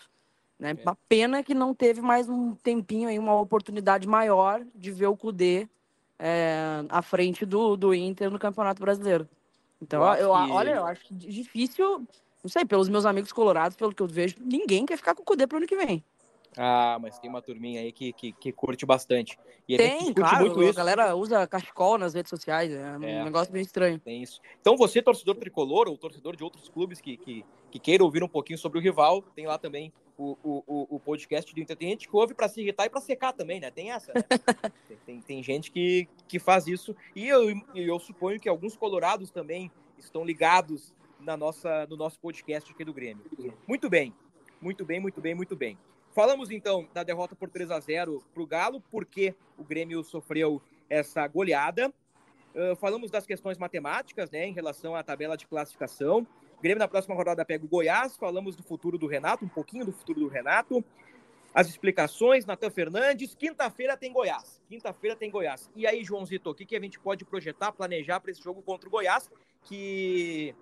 Né? 0.58 0.76
É. 0.78 0.82
Uma 0.82 0.96
pena 1.08 1.42
que 1.42 1.54
não 1.54 1.74
teve 1.74 2.00
mais 2.00 2.28
um 2.28 2.54
tempinho 2.54 3.08
aí, 3.08 3.18
uma 3.18 3.34
oportunidade 3.40 4.06
maior 4.06 4.64
de 4.74 4.92
ver 4.92 5.06
o 5.06 5.16
Cudê 5.16 5.68
é, 6.18 6.84
à 6.88 7.02
frente 7.02 7.44
do, 7.44 7.76
do 7.76 7.92
Inter 7.92 8.30
no 8.30 8.38
Campeonato 8.38 8.80
Brasileiro. 8.80 9.28
Então, 9.82 10.02
eu, 10.14 10.30
eu 10.30 10.46
que... 10.46 10.52
olha, 10.52 10.70
eu 10.70 10.86
acho 10.86 11.02
difícil, 11.10 12.06
não 12.42 12.48
sei, 12.48 12.64
pelos 12.64 12.88
meus 12.88 13.04
amigos 13.04 13.32
colorados, 13.32 13.76
pelo 13.76 13.92
que 13.92 14.02
eu 14.02 14.06
vejo, 14.06 14.36
ninguém 14.40 14.86
quer 14.86 14.96
ficar 14.96 15.14
com 15.14 15.22
o 15.22 15.24
Cudê 15.24 15.46
pro 15.46 15.58
ano 15.58 15.66
que 15.66 15.76
vem. 15.76 16.02
Ah, 16.56 16.98
mas 17.00 17.18
tem 17.18 17.28
uma 17.28 17.42
turminha 17.42 17.80
aí 17.80 17.90
que, 17.90 18.12
que, 18.12 18.32
que 18.32 18.52
curte 18.52 18.86
bastante. 18.86 19.38
E 19.68 19.76
tem, 19.76 20.12
claro, 20.12 20.60
a 20.60 20.64
isso. 20.64 20.74
galera 20.74 21.14
usa 21.14 21.46
cachecol 21.46 21.98
nas 21.98 22.14
redes 22.14 22.30
sociais, 22.30 22.72
é 22.72 22.96
um 22.96 23.02
é, 23.02 23.24
negócio 23.24 23.52
meio 23.52 23.64
estranho. 23.64 23.98
Tem 23.98 24.22
isso. 24.22 24.40
Então 24.60 24.76
você, 24.76 25.02
torcedor 25.02 25.34
tricolor 25.36 25.88
ou 25.88 25.98
torcedor 25.98 26.36
de 26.36 26.44
outros 26.44 26.68
clubes 26.68 27.00
que, 27.00 27.16
que, 27.16 27.44
que 27.70 27.78
queira 27.78 28.04
ouvir 28.04 28.22
um 28.22 28.28
pouquinho 28.28 28.58
sobre 28.58 28.78
o 28.78 28.82
rival, 28.82 29.22
tem 29.34 29.46
lá 29.46 29.58
também 29.58 29.92
o, 30.16 30.36
o, 30.44 30.86
o 30.96 31.00
podcast 31.00 31.52
do 31.52 31.76
gente 31.80 32.08
que 32.08 32.16
ouve 32.16 32.34
para 32.34 32.48
se 32.48 32.60
irritar 32.60 32.86
e 32.86 32.90
para 32.90 33.00
secar 33.00 33.32
também, 33.32 33.58
né? 33.58 33.70
Tem 33.70 33.90
essa, 33.90 34.12
né? 34.14 34.22
tem, 34.86 34.96
tem, 35.04 35.20
tem, 35.20 35.42
gente 35.42 35.70
que, 35.70 36.08
que 36.28 36.38
faz 36.38 36.66
isso. 36.66 36.94
E 37.16 37.26
eu, 37.26 37.48
eu 37.74 37.98
suponho 37.98 38.38
que 38.38 38.48
alguns 38.48 38.76
colorados 38.76 39.30
também 39.30 39.70
estão 39.98 40.24
ligados 40.24 40.94
na 41.18 41.36
nossa, 41.36 41.86
no 41.86 41.96
nosso 41.96 42.18
podcast 42.20 42.70
aqui 42.70 42.84
do 42.84 42.92
Grêmio. 42.92 43.24
Muito 43.66 43.90
bem, 43.90 44.14
muito 44.60 44.84
bem, 44.84 45.00
muito 45.00 45.20
bem, 45.20 45.34
muito 45.34 45.56
bem. 45.56 45.76
Falamos 46.14 46.52
então 46.52 46.86
da 46.94 47.02
derrota 47.02 47.34
por 47.34 47.50
3 47.50 47.72
a 47.72 47.80
0 47.80 48.22
para 48.32 48.42
o 48.42 48.46
Galo, 48.46 48.80
porque 48.88 49.34
o 49.58 49.64
Grêmio 49.64 50.04
sofreu 50.04 50.62
essa 50.88 51.26
goleada. 51.26 51.92
Uh, 52.54 52.76
falamos 52.76 53.10
das 53.10 53.26
questões 53.26 53.58
matemáticas, 53.58 54.30
né, 54.30 54.46
em 54.46 54.52
relação 54.52 54.94
à 54.94 55.02
tabela 55.02 55.36
de 55.36 55.44
classificação. 55.44 56.24
O 56.56 56.62
Grêmio 56.62 56.78
na 56.78 56.86
próxima 56.86 57.16
rodada 57.16 57.44
pega 57.44 57.64
o 57.64 57.68
Goiás. 57.68 58.16
Falamos 58.16 58.54
do 58.54 58.62
futuro 58.62 58.96
do 58.96 59.08
Renato, 59.08 59.44
um 59.44 59.48
pouquinho 59.48 59.84
do 59.84 59.92
futuro 59.92 60.20
do 60.20 60.28
Renato. 60.28 60.84
As 61.52 61.68
explicações, 61.68 62.46
Natan 62.46 62.70
Fernandes. 62.70 63.34
Quinta-feira 63.34 63.96
tem 63.96 64.12
Goiás. 64.12 64.62
Quinta-feira 64.68 65.16
tem 65.16 65.32
Goiás. 65.32 65.68
E 65.74 65.84
aí, 65.84 66.04
Joãozito, 66.04 66.50
o 66.50 66.54
que, 66.54 66.64
que 66.64 66.76
a 66.76 66.80
gente 66.80 67.00
pode 67.00 67.24
projetar, 67.24 67.72
planejar 67.72 68.20
para 68.20 68.30
esse 68.30 68.40
jogo 68.40 68.62
contra 68.62 68.88
o 68.88 68.90
Goiás? 68.90 69.28
Que 69.64 70.54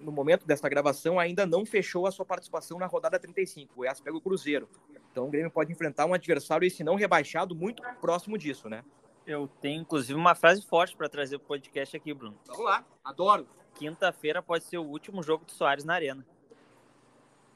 no 0.00 0.10
momento 0.10 0.46
desta 0.46 0.68
gravação, 0.68 1.18
ainda 1.18 1.46
não 1.46 1.64
fechou 1.64 2.06
a 2.06 2.10
sua 2.10 2.24
participação 2.24 2.78
na 2.78 2.86
rodada 2.86 3.18
35. 3.18 3.72
O 3.72 3.76
Goiás 3.76 4.00
pega 4.00 4.16
o 4.16 4.20
Cruzeiro. 4.20 4.68
Então 5.10 5.26
o 5.26 5.30
Grêmio 5.30 5.50
pode 5.50 5.72
enfrentar 5.72 6.06
um 6.06 6.14
adversário, 6.14 6.66
esse 6.66 6.82
não 6.82 6.94
rebaixado, 6.94 7.54
muito 7.54 7.82
próximo 8.00 8.38
disso, 8.38 8.68
né? 8.68 8.84
Eu 9.26 9.48
tenho, 9.60 9.82
inclusive, 9.82 10.18
uma 10.18 10.34
frase 10.34 10.66
forte 10.66 10.96
para 10.96 11.08
trazer 11.08 11.38
para 11.38 11.44
o 11.44 11.48
podcast 11.48 11.96
aqui, 11.96 12.12
Bruno. 12.12 12.36
Vamos 12.46 12.64
lá, 12.64 12.84
adoro. 13.04 13.46
Quinta-feira 13.74 14.42
pode 14.42 14.64
ser 14.64 14.78
o 14.78 14.84
último 14.84 15.22
jogo 15.22 15.44
do 15.44 15.52
Soares 15.52 15.84
na 15.84 15.94
Arena. 15.94 16.26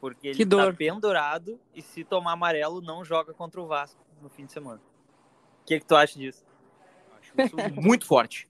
Porque 0.01 0.29
ele 0.29 0.43
está 0.43 0.73
pendurado 0.73 1.59
e 1.75 1.81
se 1.81 2.05
tomar 2.05 2.33
amarelo, 2.33 2.81
não 2.81 3.05
joga 3.05 3.33
contra 3.33 3.61
o 3.61 3.67
Vasco 3.67 4.01
no 4.21 4.29
fim 4.29 4.45
de 4.45 4.53
semana. 4.53 4.81
O 5.63 5.65
que, 5.65 5.81
que 5.81 5.87
tu 5.87 5.97
acha 5.97 6.19
disso? 6.19 6.45
Acho 7.19 7.33
isso 7.41 7.81
muito 7.81 8.07
forte. 8.07 8.49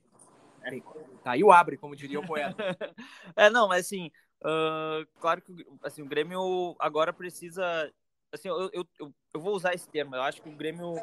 É. 0.65 0.79
Tá 1.23 1.33
o 1.43 1.51
abre, 1.51 1.77
como 1.77 1.95
diria 1.95 2.19
o 2.19 2.25
poeta. 2.25 2.55
é, 3.35 3.49
não, 3.49 3.67
mas 3.67 3.85
assim, 3.85 4.11
uh, 4.41 5.05
claro 5.19 5.41
que 5.41 5.53
assim, 5.83 6.01
o 6.01 6.07
Grêmio 6.07 6.75
agora 6.79 7.13
precisa. 7.13 7.91
Assim, 8.31 8.49
eu, 8.49 8.69
eu, 8.73 8.85
eu 8.99 9.39
vou 9.39 9.55
usar 9.55 9.73
esse 9.73 9.87
termo. 9.89 10.15
Eu 10.15 10.21
acho 10.21 10.41
que 10.41 10.49
o 10.49 10.55
Grêmio 10.55 10.95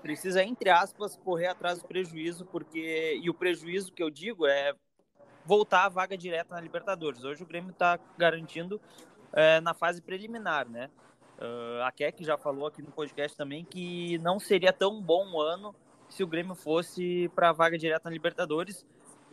precisa, 0.00 0.42
entre 0.42 0.70
aspas, 0.70 1.16
correr 1.16 1.48
atrás 1.48 1.80
do 1.80 1.88
prejuízo, 1.88 2.46
porque. 2.46 3.18
E 3.22 3.28
o 3.28 3.34
prejuízo 3.34 3.92
que 3.92 4.02
eu 4.02 4.10
digo 4.10 4.46
é 4.46 4.74
voltar 5.44 5.84
à 5.84 5.88
vaga 5.88 6.16
direta 6.16 6.54
na 6.54 6.60
Libertadores. 6.60 7.24
Hoje 7.24 7.42
o 7.42 7.46
Grêmio 7.46 7.70
está 7.70 7.98
garantindo 8.16 8.80
é, 9.32 9.60
na 9.60 9.74
fase 9.74 10.00
preliminar, 10.00 10.68
né? 10.68 10.90
Uh, 11.38 11.82
a 11.82 11.90
Keck 11.90 12.22
já 12.24 12.38
falou 12.38 12.66
aqui 12.66 12.82
no 12.82 12.92
podcast 12.92 13.36
também 13.36 13.64
que 13.64 14.16
não 14.18 14.38
seria 14.38 14.72
tão 14.72 15.02
bom 15.02 15.26
um 15.26 15.40
ano 15.40 15.74
se 16.12 16.22
o 16.22 16.26
Grêmio 16.26 16.54
fosse 16.54 17.30
para 17.34 17.48
a 17.48 17.52
vaga 17.52 17.78
direta 17.78 18.08
na 18.08 18.12
Libertadores 18.12 18.84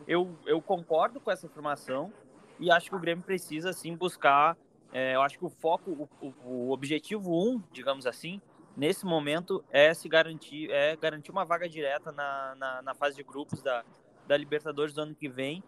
eu, 0.07 0.35
eu 0.45 0.61
concordo 0.61 1.19
com 1.19 1.31
essa 1.31 1.47
afirmação 1.47 2.11
e 2.59 2.71
acho 2.71 2.89
que 2.89 2.95
o 2.95 2.99
Grêmio 2.99 3.23
precisa, 3.23 3.71
sim, 3.73 3.95
buscar. 3.95 4.57
É, 4.91 5.15
eu 5.15 5.21
acho 5.21 5.37
que 5.37 5.45
o 5.45 5.49
foco, 5.49 6.09
o, 6.21 6.33
o, 6.43 6.71
objetivo 6.71 7.31
um, 7.31 7.61
digamos 7.71 8.05
assim, 8.05 8.41
nesse 8.75 9.05
momento 9.05 9.63
é 9.69 9.93
se 9.93 10.09
garantir, 10.09 10.69
é 10.71 10.95
garantir 10.95 11.31
uma 11.31 11.45
vaga 11.45 11.69
direta 11.69 12.11
na, 12.11 12.55
na, 12.55 12.81
na 12.81 12.95
fase 12.95 13.15
de 13.15 13.23
grupos 13.23 13.61
da, 13.61 13.83
da 14.27 14.35
Libertadores 14.35 14.93
do 14.93 15.01
ano 15.01 15.15
que 15.15 15.29
vem. 15.29 15.63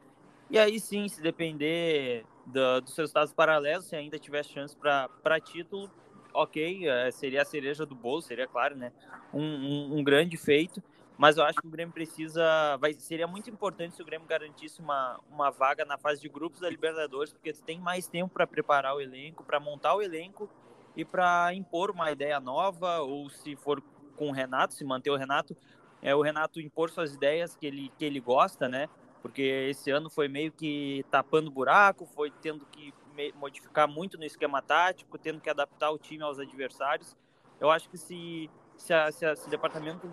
E 0.50 0.58
aí 0.58 0.80
sim, 0.80 1.08
se 1.08 1.22
depender 1.22 2.26
do, 2.46 2.82
dos 2.82 2.96
resultados 2.98 3.32
paralelos, 3.32 3.86
se 3.86 3.96
ainda 3.96 4.18
tiver 4.18 4.44
chance 4.44 4.76
para 4.76 5.40
título, 5.40 5.90
ok, 6.34 6.90
é, 6.90 7.12
seria 7.12 7.44
a 7.44 7.46
cereja 7.46 7.86
do 7.86 7.96
bolo, 7.96 8.22
seria 8.22 8.48
claro, 8.48 8.76
né? 8.76 8.92
Um, 9.34 9.42
um, 9.42 10.00
um 10.00 10.04
grande 10.04 10.36
feito 10.36 10.82
mas 11.22 11.38
eu 11.38 11.44
acho 11.44 11.62
que 11.62 11.68
o 11.68 11.70
Grêmio 11.70 11.94
precisa. 11.94 12.42
Vai, 12.78 12.94
seria 12.94 13.28
muito 13.28 13.48
importante 13.48 13.96
se 13.96 14.02
o 14.02 14.06
Grêmio 14.06 14.28
garantisse 14.28 14.82
uma, 14.82 15.20
uma 15.30 15.52
vaga 15.52 15.86
na 15.86 15.96
fase 15.96 16.20
de 16.20 16.28
grupos 16.28 16.62
da 16.62 16.68
Libertadores, 16.68 17.32
porque 17.32 17.54
tem 17.54 17.80
mais 17.80 18.08
tempo 18.08 18.34
para 18.34 18.48
preparar 18.48 18.96
o 18.96 19.00
elenco, 19.00 19.44
para 19.44 19.60
montar 19.60 19.94
o 19.94 20.02
elenco 20.02 20.50
e 20.98 21.06
para 21.06 21.54
impor 21.54 21.92
uma 21.92 22.12
ideia 22.12 22.40
nova, 22.40 23.02
ou 23.02 23.30
se 23.30 23.56
for 23.56 23.84
com 24.18 24.30
o 24.30 24.32
Renato, 24.32 24.74
se 24.74 24.84
manter 24.84 25.12
o 25.12 25.16
Renato, 25.16 25.56
é 26.02 26.16
o 26.16 26.24
Renato 26.24 26.60
impor 26.60 26.90
suas 26.90 27.14
ideias 27.14 27.56
que 27.56 27.68
ele, 27.68 27.94
que 28.00 28.04
ele 28.04 28.20
gosta, 28.20 28.68
né? 28.68 28.90
Porque 29.22 29.44
esse 29.70 29.92
ano 29.92 30.10
foi 30.10 30.28
meio 30.28 30.52
que 30.52 31.06
tapando 31.12 31.52
buraco, 31.52 32.04
foi 32.16 32.32
tendo 32.42 32.66
que 32.66 32.92
modificar 33.36 33.88
muito 33.88 34.18
no 34.18 34.24
esquema 34.24 34.60
tático, 34.60 35.20
tendo 35.20 35.40
que 35.40 35.52
adaptar 35.52 35.92
o 35.92 36.00
time 36.00 36.24
aos 36.24 36.40
adversários. 36.40 37.16
Eu 37.60 37.70
acho 37.70 37.88
que 37.92 37.98
se, 38.00 38.50
se, 38.76 38.92
a, 38.92 39.12
se, 39.12 39.24
a, 39.24 39.36
se 39.36 39.46
o 39.46 39.52
departamento 39.52 40.10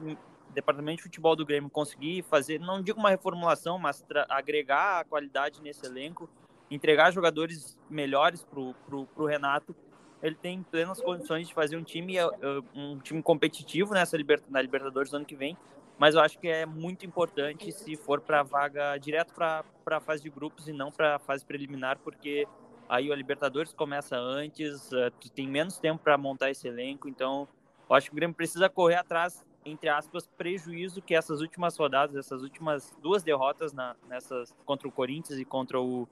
departamento 0.52 0.98
de 0.98 1.02
futebol 1.04 1.36
do 1.36 1.44
Grêmio 1.44 1.70
conseguir 1.70 2.22
fazer, 2.22 2.58
não 2.58 2.82
digo 2.82 2.98
uma 2.98 3.10
reformulação, 3.10 3.78
mas 3.78 4.04
agregar 4.28 5.00
a 5.00 5.04
qualidade 5.04 5.60
nesse 5.62 5.84
elenco, 5.86 6.28
entregar 6.70 7.10
jogadores 7.12 7.78
melhores 7.88 8.44
para 8.44 8.60
o 8.60 9.26
Renato, 9.26 9.74
ele 10.22 10.34
tem 10.34 10.62
plenas 10.62 11.00
condições 11.00 11.46
de 11.48 11.54
fazer 11.54 11.76
um 11.76 11.82
time, 11.82 12.16
eh, 12.16 12.22
eh, 12.22 12.60
um 12.74 12.98
time 12.98 13.22
competitivo 13.22 13.94
nessa 13.94 14.16
na 14.48 14.60
Libertadores 14.60 15.10
do 15.10 15.16
ano 15.16 15.24
que 15.24 15.36
vem, 15.36 15.56
mas 15.98 16.14
eu 16.14 16.20
acho 16.20 16.38
que 16.38 16.48
é 16.48 16.66
muito 16.66 17.06
importante 17.06 17.70
se 17.72 17.96
for 17.96 18.20
para 18.20 18.42
vaga 18.42 18.96
direto 18.98 19.34
para 19.34 19.64
a 19.86 20.00
fase 20.00 20.22
de 20.22 20.30
grupos 20.30 20.68
e 20.68 20.72
não 20.72 20.90
para 20.90 21.16
a 21.16 21.18
fase 21.18 21.44
preliminar, 21.44 21.98
porque 21.98 22.46
aí 22.88 23.10
o 23.10 23.14
Libertadores 23.14 23.72
começa 23.72 24.16
antes, 24.16 24.90
uh, 24.92 25.10
tu 25.20 25.30
tem 25.30 25.46
menos 25.46 25.78
tempo 25.78 26.02
para 26.02 26.16
montar 26.16 26.50
esse 26.50 26.66
elenco, 26.66 27.08
então 27.08 27.48
eu 27.88 27.96
acho 27.96 28.06
que 28.06 28.12
o 28.12 28.16
Grêmio 28.16 28.34
precisa 28.34 28.68
correr 28.68 28.96
atrás, 28.96 29.44
entre 29.70 29.88
aspas, 29.88 30.26
prejuízo 30.26 31.02
que 31.02 31.14
essas 31.14 31.40
últimas 31.40 31.76
rodadas, 31.76 32.16
essas 32.16 32.42
últimas 32.42 32.96
duas 33.02 33.22
derrotas 33.22 33.72
na, 33.72 33.96
nessas 34.08 34.54
contra 34.64 34.88
o 34.88 34.92
Corinthians 34.92 35.38
e 35.38 35.44
contra 35.44 35.80
o, 35.80 36.08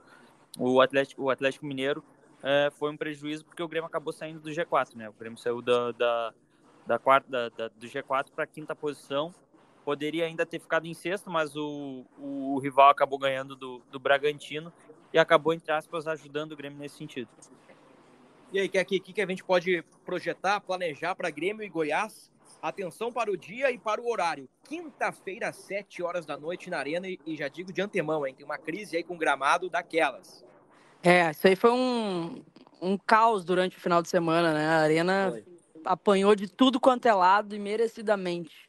o, 0.58 0.80
Atlético, 0.80 1.22
o 1.22 1.30
Atlético 1.30 1.66
Mineiro 1.66 2.02
uh, 2.38 2.70
foi 2.72 2.90
um 2.90 2.96
prejuízo 2.96 3.44
porque 3.44 3.62
o 3.62 3.68
Grêmio 3.68 3.86
acabou 3.86 4.12
saindo 4.12 4.40
do 4.40 4.50
G4, 4.50 4.96
né? 4.96 5.08
O 5.08 5.12
Grêmio 5.12 5.38
saiu 5.38 5.60
da, 5.62 5.92
da, 5.92 6.34
da 6.86 6.98
quarta, 6.98 7.28
da, 7.30 7.48
da, 7.48 7.68
do 7.68 7.86
G4 7.86 8.26
para 8.34 8.44
a 8.44 8.46
quinta 8.46 8.74
posição. 8.74 9.34
Poderia 9.84 10.26
ainda 10.26 10.44
ter 10.44 10.58
ficado 10.58 10.86
em 10.86 10.94
sexto, 10.94 11.30
mas 11.30 11.54
o, 11.56 12.04
o, 12.18 12.54
o 12.54 12.58
rival 12.58 12.90
acabou 12.90 13.18
ganhando 13.18 13.54
do, 13.54 13.80
do 13.90 14.00
Bragantino 14.00 14.72
e 15.12 15.18
acabou, 15.18 15.52
entre 15.52 15.70
aspas, 15.72 16.06
ajudando 16.08 16.52
o 16.52 16.56
Grêmio 16.56 16.78
nesse 16.78 16.96
sentido. 16.96 17.28
E 18.52 18.60
aí, 18.60 18.66
o 18.66 18.70
que, 18.70 19.00
que, 19.00 19.12
que 19.12 19.20
a 19.20 19.26
gente 19.26 19.44
pode 19.44 19.84
projetar, 20.04 20.60
planejar 20.60 21.14
para 21.14 21.30
Grêmio 21.30 21.64
e 21.64 21.68
Goiás? 21.68 22.32
Atenção 22.62 23.12
para 23.12 23.30
o 23.30 23.36
dia 23.36 23.70
e 23.70 23.78
para 23.78 24.00
o 24.00 24.10
horário. 24.10 24.48
Quinta-feira, 24.68 25.48
às 25.48 25.56
7 25.56 26.02
horas 26.02 26.26
da 26.26 26.36
noite 26.36 26.70
na 26.70 26.78
Arena, 26.78 27.06
e 27.08 27.36
já 27.36 27.48
digo 27.48 27.72
de 27.72 27.80
antemão, 27.80 28.26
hein? 28.26 28.34
Tem 28.34 28.44
uma 28.44 28.58
crise 28.58 28.96
aí 28.96 29.04
com 29.04 29.16
gramado 29.16 29.68
daquelas. 29.68 30.44
É, 31.02 31.30
isso 31.30 31.46
aí 31.46 31.54
foi 31.54 31.70
um, 31.70 32.42
um 32.80 32.98
caos 32.98 33.44
durante 33.44 33.76
o 33.76 33.80
final 33.80 34.02
de 34.02 34.08
semana, 34.08 34.52
né? 34.52 34.66
A 34.66 34.78
Arena 34.78 35.30
foi. 35.30 35.44
apanhou 35.84 36.34
de 36.34 36.48
tudo 36.48 36.80
quanto 36.80 37.06
é 37.06 37.14
lado 37.14 37.54
e 37.54 37.58
merecidamente. 37.58 38.66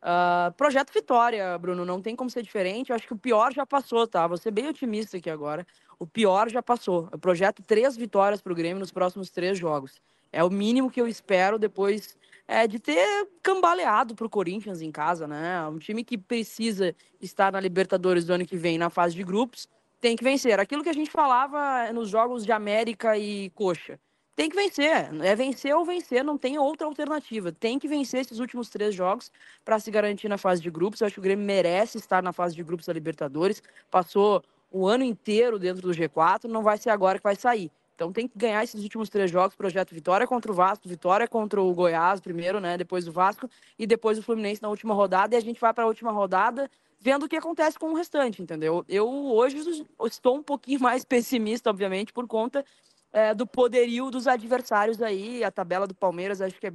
Uh, 0.00 0.52
projeto 0.54 0.92
Vitória, 0.92 1.58
Bruno, 1.58 1.84
não 1.84 2.00
tem 2.00 2.16
como 2.16 2.30
ser 2.30 2.42
diferente. 2.42 2.90
Eu 2.90 2.96
acho 2.96 3.06
que 3.06 3.12
o 3.12 3.18
pior 3.18 3.52
já 3.52 3.66
passou, 3.66 4.06
tá? 4.06 4.26
Vou 4.26 4.36
ser 4.36 4.50
bem 4.50 4.68
otimista 4.68 5.16
aqui 5.16 5.28
agora. 5.28 5.66
O 5.98 6.06
pior 6.06 6.48
já 6.48 6.62
passou. 6.62 7.08
Eu 7.12 7.18
projeto 7.18 7.62
três 7.62 7.96
vitórias 7.96 8.40
para 8.40 8.52
o 8.52 8.56
Grêmio 8.56 8.78
nos 8.78 8.90
próximos 8.90 9.30
três 9.30 9.58
jogos. 9.58 10.00
É 10.32 10.42
o 10.42 10.48
mínimo 10.48 10.90
que 10.90 11.00
eu 11.00 11.06
espero 11.06 11.58
depois 11.58 12.16
é, 12.50 12.66
de 12.66 12.80
ter 12.80 13.28
cambaleado 13.40 14.12
para 14.16 14.26
o 14.26 14.28
Corinthians 14.28 14.82
em 14.82 14.90
casa, 14.90 15.24
né? 15.28 15.64
Um 15.68 15.78
time 15.78 16.02
que 16.02 16.18
precisa 16.18 16.92
estar 17.20 17.52
na 17.52 17.60
Libertadores 17.60 18.24
do 18.24 18.32
ano 18.32 18.44
que 18.44 18.56
vem 18.56 18.76
na 18.76 18.90
fase 18.90 19.14
de 19.14 19.22
grupos 19.22 19.68
tem 20.00 20.16
que 20.16 20.24
vencer. 20.24 20.58
Aquilo 20.58 20.82
que 20.82 20.88
a 20.88 20.92
gente 20.92 21.10
falava 21.10 21.92
nos 21.92 22.08
jogos 22.08 22.44
de 22.44 22.50
América 22.50 23.16
e 23.16 23.50
Coxa 23.50 24.00
tem 24.34 24.48
que 24.48 24.56
vencer. 24.56 25.14
É 25.22 25.36
vencer 25.36 25.76
ou 25.76 25.84
vencer, 25.84 26.24
não 26.24 26.36
tem 26.36 26.58
outra 26.58 26.88
alternativa. 26.88 27.52
Tem 27.52 27.78
que 27.78 27.86
vencer 27.86 28.22
esses 28.22 28.40
últimos 28.40 28.68
três 28.68 28.96
jogos 28.96 29.30
para 29.64 29.78
se 29.78 29.88
garantir 29.88 30.28
na 30.28 30.38
fase 30.38 30.60
de 30.60 30.70
grupos. 30.72 31.00
Eu 31.00 31.06
acho 31.06 31.14
que 31.14 31.20
o 31.20 31.22
Grêmio 31.22 31.46
merece 31.46 31.98
estar 31.98 32.20
na 32.20 32.32
fase 32.32 32.56
de 32.56 32.64
grupos 32.64 32.86
da 32.86 32.92
Libertadores. 32.92 33.62
Passou 33.88 34.42
o 34.72 34.88
ano 34.88 35.04
inteiro 35.04 35.56
dentro 35.56 35.82
do 35.82 35.90
G4, 35.90 36.44
não 36.44 36.64
vai 36.64 36.78
ser 36.78 36.90
agora 36.90 37.18
que 37.18 37.24
vai 37.24 37.36
sair. 37.36 37.70
Então 38.00 38.10
tem 38.10 38.26
que 38.26 38.38
ganhar 38.38 38.64
esses 38.64 38.82
últimos 38.82 39.10
três 39.10 39.30
jogos, 39.30 39.54
projeto 39.54 39.94
vitória 39.94 40.26
contra 40.26 40.50
o 40.50 40.54
Vasco, 40.54 40.88
vitória 40.88 41.28
contra 41.28 41.60
o 41.60 41.74
Goiás 41.74 42.18
primeiro, 42.18 42.58
né, 42.58 42.78
depois 42.78 43.06
o 43.06 43.12
Vasco 43.12 43.46
e 43.78 43.86
depois 43.86 44.18
o 44.18 44.22
Fluminense 44.22 44.62
na 44.62 44.70
última 44.70 44.94
rodada 44.94 45.34
e 45.34 45.36
a 45.36 45.40
gente 45.40 45.60
vai 45.60 45.74
para 45.74 45.84
a 45.84 45.86
última 45.86 46.10
rodada 46.10 46.70
vendo 46.98 47.24
o 47.24 47.28
que 47.28 47.36
acontece 47.36 47.78
com 47.78 47.90
o 47.90 47.94
restante, 47.94 48.40
entendeu? 48.40 48.86
Eu 48.88 49.06
hoje 49.06 49.86
estou 50.06 50.34
um 50.34 50.42
pouquinho 50.42 50.80
mais 50.80 51.04
pessimista, 51.04 51.68
obviamente, 51.68 52.10
por 52.10 52.26
conta 52.26 52.64
é, 53.12 53.34
do 53.34 53.46
poderio 53.46 54.10
dos 54.10 54.26
adversários 54.26 55.02
aí. 55.02 55.44
A 55.44 55.50
tabela 55.50 55.86
do 55.86 55.94
Palmeiras 55.94 56.40
acho 56.40 56.58
que 56.58 56.68
é 56.68 56.72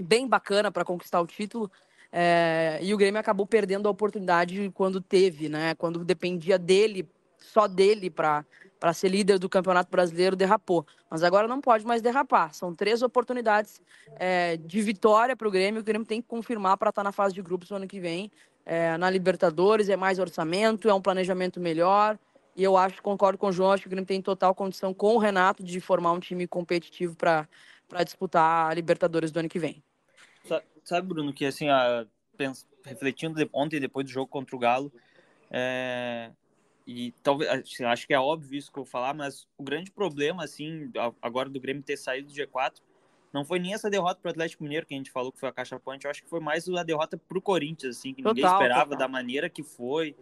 bem 0.00 0.26
bacana 0.26 0.72
para 0.72 0.82
conquistar 0.82 1.20
o 1.20 1.26
título. 1.26 1.70
É, 2.10 2.78
e 2.80 2.94
o 2.94 2.96
Grêmio 2.96 3.20
acabou 3.20 3.46
perdendo 3.46 3.86
a 3.86 3.90
oportunidade 3.90 4.70
quando 4.74 4.98
teve, 4.98 5.50
né? 5.50 5.74
Quando 5.74 6.02
dependia 6.02 6.58
dele, 6.58 7.06
só 7.38 7.66
dele, 7.66 8.08
para 8.10 8.44
para 8.82 8.92
ser 8.92 9.10
líder 9.10 9.38
do 9.38 9.48
Campeonato 9.48 9.88
Brasileiro, 9.88 10.34
derrapou. 10.34 10.84
Mas 11.08 11.22
agora 11.22 11.46
não 11.46 11.60
pode 11.60 11.86
mais 11.86 12.02
derrapar. 12.02 12.52
São 12.52 12.74
três 12.74 13.00
oportunidades 13.00 13.80
é, 14.16 14.56
de 14.56 14.82
vitória 14.82 15.36
para 15.36 15.46
o 15.46 15.52
Grêmio. 15.52 15.80
O 15.80 15.84
Grêmio 15.84 16.04
tem 16.04 16.20
que 16.20 16.26
confirmar 16.26 16.76
para 16.76 16.88
estar 16.88 17.00
tá 17.00 17.04
na 17.04 17.12
fase 17.12 17.32
de 17.32 17.40
grupos 17.40 17.70
no 17.70 17.76
ano 17.76 17.86
que 17.86 18.00
vem. 18.00 18.28
É, 18.66 18.96
na 18.96 19.08
Libertadores 19.08 19.88
é 19.88 19.94
mais 19.94 20.18
orçamento, 20.18 20.88
é 20.88 20.94
um 20.94 21.00
planejamento 21.00 21.60
melhor. 21.60 22.18
E 22.56 22.64
eu 22.64 22.76
acho, 22.76 23.00
concordo 23.00 23.38
com 23.38 23.46
o 23.46 23.52
João, 23.52 23.70
acho 23.70 23.84
que 23.84 23.86
o 23.86 23.90
Grêmio 23.90 24.04
tem 24.04 24.20
total 24.20 24.52
condição 24.52 24.92
com 24.92 25.14
o 25.14 25.18
Renato 25.18 25.62
de 25.62 25.78
formar 25.78 26.10
um 26.10 26.18
time 26.18 26.48
competitivo 26.48 27.14
para 27.14 27.46
disputar 28.04 28.68
a 28.68 28.74
Libertadores 28.74 29.30
do 29.30 29.38
ano 29.38 29.48
que 29.48 29.60
vem. 29.60 29.80
Sabe, 30.82 31.06
Bruno, 31.06 31.32
que 31.32 31.46
assim, 31.46 31.68
a, 31.68 32.04
penso, 32.36 32.66
refletindo 32.84 33.48
ontem 33.52 33.78
depois 33.78 34.04
do 34.04 34.10
jogo 34.10 34.26
contra 34.26 34.56
o 34.56 34.58
Galo, 34.58 34.92
é, 35.52 36.32
e 36.86 37.12
talvez 37.22 37.50
assim, 37.50 37.84
acho 37.84 38.06
que 38.06 38.14
é 38.14 38.18
óbvio 38.18 38.58
isso 38.58 38.72
que 38.72 38.78
eu 38.78 38.84
vou 38.84 38.90
falar, 38.90 39.14
mas 39.14 39.46
o 39.56 39.62
grande 39.62 39.90
problema 39.90 40.44
assim 40.44 40.90
agora 41.20 41.48
do 41.48 41.60
Grêmio 41.60 41.82
ter 41.82 41.96
saído 41.96 42.28
do 42.28 42.34
G4 42.34 42.74
não 43.32 43.44
foi 43.44 43.58
nem 43.58 43.72
essa 43.72 43.88
derrota 43.88 44.20
para 44.20 44.28
o 44.28 44.32
Atlético 44.32 44.62
Mineiro 44.62 44.84
que 44.84 44.94
a 44.94 44.96
gente 44.96 45.10
falou 45.10 45.32
que 45.32 45.38
foi 45.38 45.48
a 45.48 45.52
caixa 45.52 45.78
ponte, 45.78 46.04
eu 46.04 46.10
acho 46.10 46.22
que 46.22 46.28
foi 46.28 46.40
mais 46.40 46.68
a 46.68 46.82
derrota 46.82 47.16
para 47.16 47.38
o 47.38 47.42
Corinthians 47.42 47.96
assim 47.96 48.12
que 48.12 48.22
total, 48.22 48.34
ninguém 48.34 48.50
esperava 48.50 48.90
total. 48.90 48.98
da 48.98 49.08
maneira 49.08 49.48
que 49.48 49.62
foi 49.62 50.16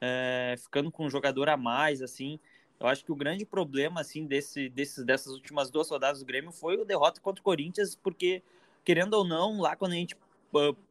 é, 0.00 0.54
ficando 0.58 0.90
com 0.90 1.06
um 1.06 1.10
jogador 1.10 1.48
a 1.48 1.56
mais, 1.56 2.02
assim. 2.02 2.38
Eu 2.78 2.86
acho 2.86 3.04
que 3.04 3.12
o 3.12 3.16
grande 3.16 3.46
problema, 3.46 4.00
assim, 4.00 4.26
desse, 4.26 4.68
desses, 4.68 5.04
dessas 5.04 5.32
últimas 5.32 5.70
duas 5.70 5.88
rodadas 5.88 6.20
do 6.20 6.26
Grêmio 6.26 6.52
foi 6.52 6.76
o 6.76 6.84
derrota 6.84 7.20
contra 7.20 7.40
o 7.40 7.44
Corinthians, 7.44 7.94
porque, 7.94 8.42
querendo 8.84 9.14
ou 9.14 9.24
não, 9.24 9.60
lá 9.60 9.74
quando 9.74 9.92
a 9.92 9.96
gente 9.96 10.16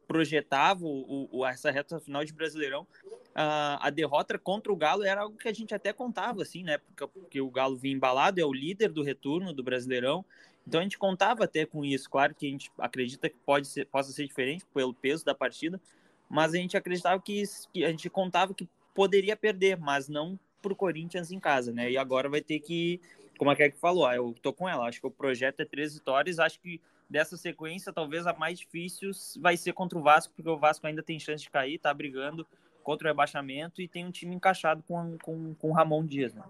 projetava 0.06 0.84
o, 0.84 1.28
o, 1.30 1.46
essa 1.46 1.70
reta 1.70 1.98
final 1.98 2.24
de 2.24 2.32
Brasileirão, 2.32 2.86
a, 3.34 3.86
a 3.86 3.90
derrota 3.90 4.38
contra 4.38 4.72
o 4.72 4.76
Galo 4.76 5.02
era 5.02 5.22
algo 5.22 5.36
que 5.36 5.48
a 5.48 5.52
gente 5.52 5.74
até 5.74 5.92
contava, 5.92 6.42
assim, 6.42 6.62
né? 6.62 6.78
Porque, 6.78 7.06
porque 7.06 7.40
o 7.40 7.50
Galo 7.50 7.76
vinha 7.76 7.94
embalado, 7.94 8.40
é 8.40 8.44
o 8.44 8.52
líder 8.52 8.90
do 8.90 9.02
retorno 9.02 9.52
do 9.52 9.62
Brasileirão, 9.62 10.24
então 10.66 10.80
a 10.80 10.82
gente 10.82 10.98
contava 10.98 11.44
até 11.44 11.64
com 11.64 11.84
isso. 11.84 12.08
Claro 12.10 12.34
que 12.34 12.46
a 12.46 12.50
gente 12.50 12.70
acredita 12.78 13.28
que 13.28 13.36
pode 13.44 13.68
ser, 13.68 13.86
possa 13.86 14.10
ser 14.12 14.26
diferente 14.26 14.64
pelo 14.74 14.94
peso 14.94 15.24
da 15.24 15.34
partida, 15.34 15.80
mas 16.28 16.54
a 16.54 16.56
gente 16.56 16.76
acreditava 16.76 17.20
que, 17.20 17.42
que 17.72 17.84
a 17.84 17.90
gente 17.90 18.08
contava 18.10 18.54
que 18.54 18.68
poderia 18.94 19.36
perder, 19.36 19.76
mas 19.76 20.08
não 20.08 20.38
para 20.60 20.72
o 20.72 20.76
Corinthians 20.76 21.30
em 21.30 21.38
casa, 21.38 21.72
né? 21.72 21.90
E 21.90 21.98
agora 21.98 22.28
vai 22.28 22.40
ter 22.40 22.58
que, 22.60 23.00
como 23.38 23.50
a 23.50 23.56
Kek 23.56 23.78
falou, 23.78 24.06
ah, 24.06 24.16
eu 24.16 24.34
tô 24.42 24.52
com 24.52 24.68
ela, 24.68 24.88
acho 24.88 25.00
que 25.00 25.06
o 25.06 25.10
projeto 25.10 25.60
é 25.60 25.64
três 25.64 25.94
vitórias, 25.94 26.38
acho 26.38 26.58
que 26.60 26.80
dessa 27.08 27.36
sequência, 27.36 27.92
talvez 27.92 28.26
a 28.26 28.32
mais 28.32 28.58
difícil 28.58 29.10
vai 29.40 29.56
ser 29.56 29.72
contra 29.72 29.98
o 29.98 30.02
Vasco, 30.02 30.32
porque 30.34 30.48
o 30.48 30.58
Vasco 30.58 30.86
ainda 30.86 31.02
tem 31.02 31.18
chance 31.18 31.42
de 31.42 31.50
cair, 31.50 31.78
tá 31.78 31.92
brigando 31.92 32.46
contra 32.82 33.06
o 33.06 33.10
rebaixamento 33.10 33.82
e 33.82 33.88
tem 33.88 34.04
um 34.04 34.10
time 34.10 34.34
encaixado 34.34 34.82
com, 34.86 35.16
com, 35.18 35.54
com 35.54 35.70
o 35.70 35.72
Ramon 35.72 36.04
Dias, 36.04 36.34
né? 36.34 36.42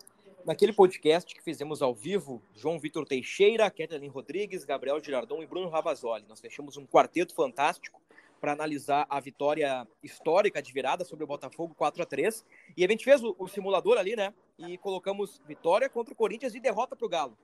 Naquele 0.44 0.72
podcast 0.72 1.34
que 1.34 1.42
fizemos 1.42 1.82
ao 1.82 1.92
vivo, 1.92 2.40
João 2.54 2.78
Vitor 2.78 3.04
Teixeira, 3.04 3.68
Kathleen 3.68 4.08
Rodrigues, 4.08 4.64
Gabriel 4.64 5.02
Girardon 5.02 5.42
e 5.42 5.46
Bruno 5.46 5.68
Ravazoli. 5.68 6.24
Nós 6.28 6.40
fechamos 6.40 6.76
um 6.76 6.86
quarteto 6.86 7.34
fantástico 7.34 8.00
para 8.40 8.52
analisar 8.52 9.06
a 9.10 9.18
vitória 9.18 9.88
histórica 10.04 10.62
de 10.62 10.72
virada 10.72 11.04
sobre 11.04 11.24
o 11.24 11.26
Botafogo 11.26 11.74
4 11.74 12.02
a 12.02 12.06
3 12.06 12.46
E 12.76 12.84
a 12.84 12.88
gente 12.88 13.04
fez 13.04 13.24
o, 13.24 13.34
o 13.38 13.48
simulador 13.48 13.98
ali, 13.98 14.14
né? 14.14 14.32
E 14.56 14.78
colocamos 14.78 15.42
vitória 15.48 15.88
contra 15.88 16.14
o 16.14 16.16
Corinthians 16.16 16.54
e 16.54 16.60
derrota 16.60 16.94
para 16.94 17.06
o 17.06 17.08
Galo. 17.08 17.36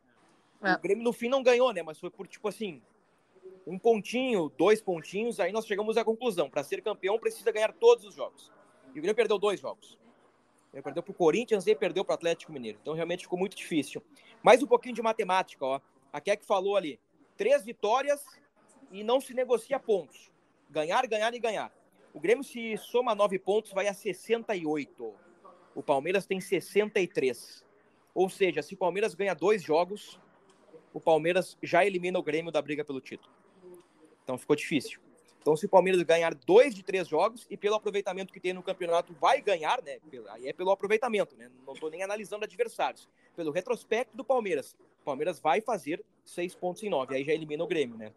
É. 0.62 0.74
O 0.74 0.78
Grêmio 0.78 1.02
no 1.02 1.12
fim 1.12 1.28
não 1.28 1.42
ganhou, 1.42 1.72
né? 1.72 1.82
Mas 1.82 1.98
foi 1.98 2.08
por 2.08 2.28
tipo 2.28 2.46
assim, 2.46 2.80
um 3.66 3.78
pontinho, 3.78 4.50
dois 4.56 4.80
pontinhos, 4.80 5.38
aí 5.40 5.52
nós 5.52 5.66
chegamos 5.66 5.96
à 5.96 6.04
conclusão: 6.04 6.50
para 6.50 6.62
ser 6.62 6.82
campeão 6.82 7.18
precisa 7.18 7.50
ganhar 7.52 7.72
todos 7.72 8.04
os 8.04 8.14
jogos. 8.14 8.50
E 8.88 8.98
o 8.98 9.02
Grêmio 9.02 9.14
perdeu 9.14 9.38
dois 9.38 9.60
jogos. 9.60 9.98
Ele 10.72 10.82
perdeu 10.82 11.02
para 11.02 11.10
o 11.10 11.14
Corinthians 11.14 11.66
e 11.66 11.74
perdeu 11.74 12.04
para 12.04 12.12
o 12.12 12.14
Atlético 12.14 12.52
Mineiro. 12.52 12.78
Então 12.80 12.94
realmente 12.94 13.24
ficou 13.24 13.38
muito 13.38 13.56
difícil. 13.56 14.02
Mais 14.42 14.62
um 14.62 14.66
pouquinho 14.66 14.94
de 14.94 15.02
matemática, 15.02 15.64
ó. 15.64 15.80
A 16.12 16.20
Keck 16.20 16.44
falou 16.44 16.76
ali: 16.76 16.98
três 17.36 17.64
vitórias 17.64 18.24
e 18.90 19.04
não 19.04 19.20
se 19.20 19.34
negocia 19.34 19.78
pontos. 19.78 20.30
Ganhar, 20.70 21.06
ganhar 21.06 21.32
e 21.34 21.38
ganhar. 21.38 21.72
O 22.14 22.20
Grêmio, 22.20 22.44
se 22.44 22.76
soma 22.76 23.14
nove 23.14 23.38
pontos, 23.38 23.72
vai 23.72 23.88
a 23.88 23.94
68. 23.94 25.14
O 25.74 25.82
Palmeiras 25.82 26.26
tem 26.26 26.40
63. 26.40 27.64
Ou 28.14 28.28
seja, 28.28 28.62
se 28.62 28.74
o 28.74 28.76
Palmeiras 28.76 29.14
ganha 29.14 29.34
dois 29.34 29.62
jogos, 29.62 30.20
o 30.92 31.00
Palmeiras 31.00 31.56
já 31.62 31.84
elimina 31.84 32.18
o 32.18 32.22
Grêmio 32.22 32.52
da 32.52 32.60
briga 32.60 32.84
pelo 32.84 33.00
título. 33.00 33.32
Então 34.24 34.38
ficou 34.38 34.56
difícil. 34.56 35.00
Então, 35.42 35.56
se 35.56 35.66
o 35.66 35.68
Palmeiras 35.68 36.00
ganhar 36.02 36.32
dois 36.34 36.72
de 36.72 36.84
três 36.84 37.08
jogos 37.08 37.48
e 37.50 37.56
pelo 37.56 37.74
aproveitamento 37.74 38.32
que 38.32 38.38
tem 38.38 38.52
no 38.52 38.62
campeonato 38.62 39.12
vai 39.14 39.40
ganhar, 39.40 39.82
né? 39.82 39.98
Aí 40.28 40.46
é 40.46 40.52
pelo 40.52 40.70
aproveitamento, 40.70 41.36
né? 41.36 41.50
Não 41.66 41.74
estou 41.74 41.90
nem 41.90 42.04
analisando 42.04 42.44
adversários. 42.44 43.08
Pelo 43.34 43.50
retrospecto 43.50 44.16
do 44.16 44.24
Palmeiras, 44.24 44.76
o 45.00 45.04
Palmeiras 45.04 45.40
vai 45.40 45.60
fazer 45.60 46.04
seis 46.24 46.54
pontos 46.54 46.84
em 46.84 46.88
nove. 46.88 47.16
Aí 47.16 47.24
já 47.24 47.32
elimina 47.32 47.64
o 47.64 47.66
Grêmio, 47.66 47.96
né? 47.96 48.12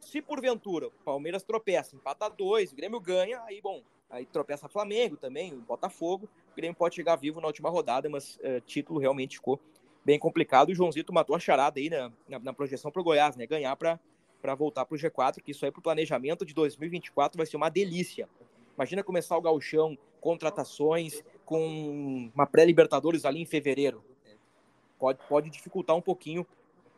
Se 0.00 0.20
porventura 0.20 0.88
o 0.88 0.90
Palmeiras 1.04 1.44
tropeça, 1.44 1.94
empata 1.94 2.28
dois, 2.28 2.72
o 2.72 2.74
Grêmio 2.74 2.98
ganha, 2.98 3.40
aí 3.44 3.60
bom, 3.60 3.80
aí 4.10 4.26
tropeça 4.26 4.68
Flamengo 4.68 5.16
também, 5.16 5.52
o 5.52 5.60
Botafogo, 5.60 6.28
o 6.50 6.56
Grêmio 6.56 6.74
pode 6.74 6.96
chegar 6.96 7.14
vivo 7.14 7.40
na 7.40 7.46
última 7.46 7.70
rodada, 7.70 8.08
mas 8.08 8.36
uh, 8.38 8.60
título 8.66 8.98
realmente 8.98 9.36
ficou 9.36 9.60
bem 10.04 10.18
complicado. 10.18 10.70
O 10.70 10.74
Joãozito 10.74 11.12
matou 11.12 11.36
a 11.36 11.38
charada 11.38 11.78
aí 11.78 11.88
na, 11.88 12.10
na, 12.28 12.38
na 12.40 12.52
projeção 12.52 12.90
para 12.90 13.00
o 13.00 13.04
Goiás, 13.04 13.36
né? 13.36 13.46
Ganhar 13.46 13.76
para 13.76 14.00
voltar 14.54 14.84
para 14.84 14.94
o 14.94 14.98
G4, 14.98 15.40
que 15.42 15.52
isso 15.52 15.64
aí 15.64 15.70
para 15.70 15.80
o 15.80 15.82
planejamento 15.82 16.44
de 16.44 16.52
2024 16.52 17.36
vai 17.36 17.46
ser 17.46 17.56
uma 17.56 17.68
delícia. 17.68 18.28
Imagina 18.74 19.02
começar 19.02 19.36
o 19.36 19.40
gauchão, 19.40 19.96
contratações, 20.20 21.22
com 21.44 22.30
uma 22.34 22.46
pré-Libertadores 22.46 23.24
ali 23.24 23.40
em 23.40 23.46
fevereiro. 23.46 24.04
Pode, 24.98 25.18
pode 25.28 25.50
dificultar 25.50 25.96
um 25.96 26.00
pouquinho 26.00 26.46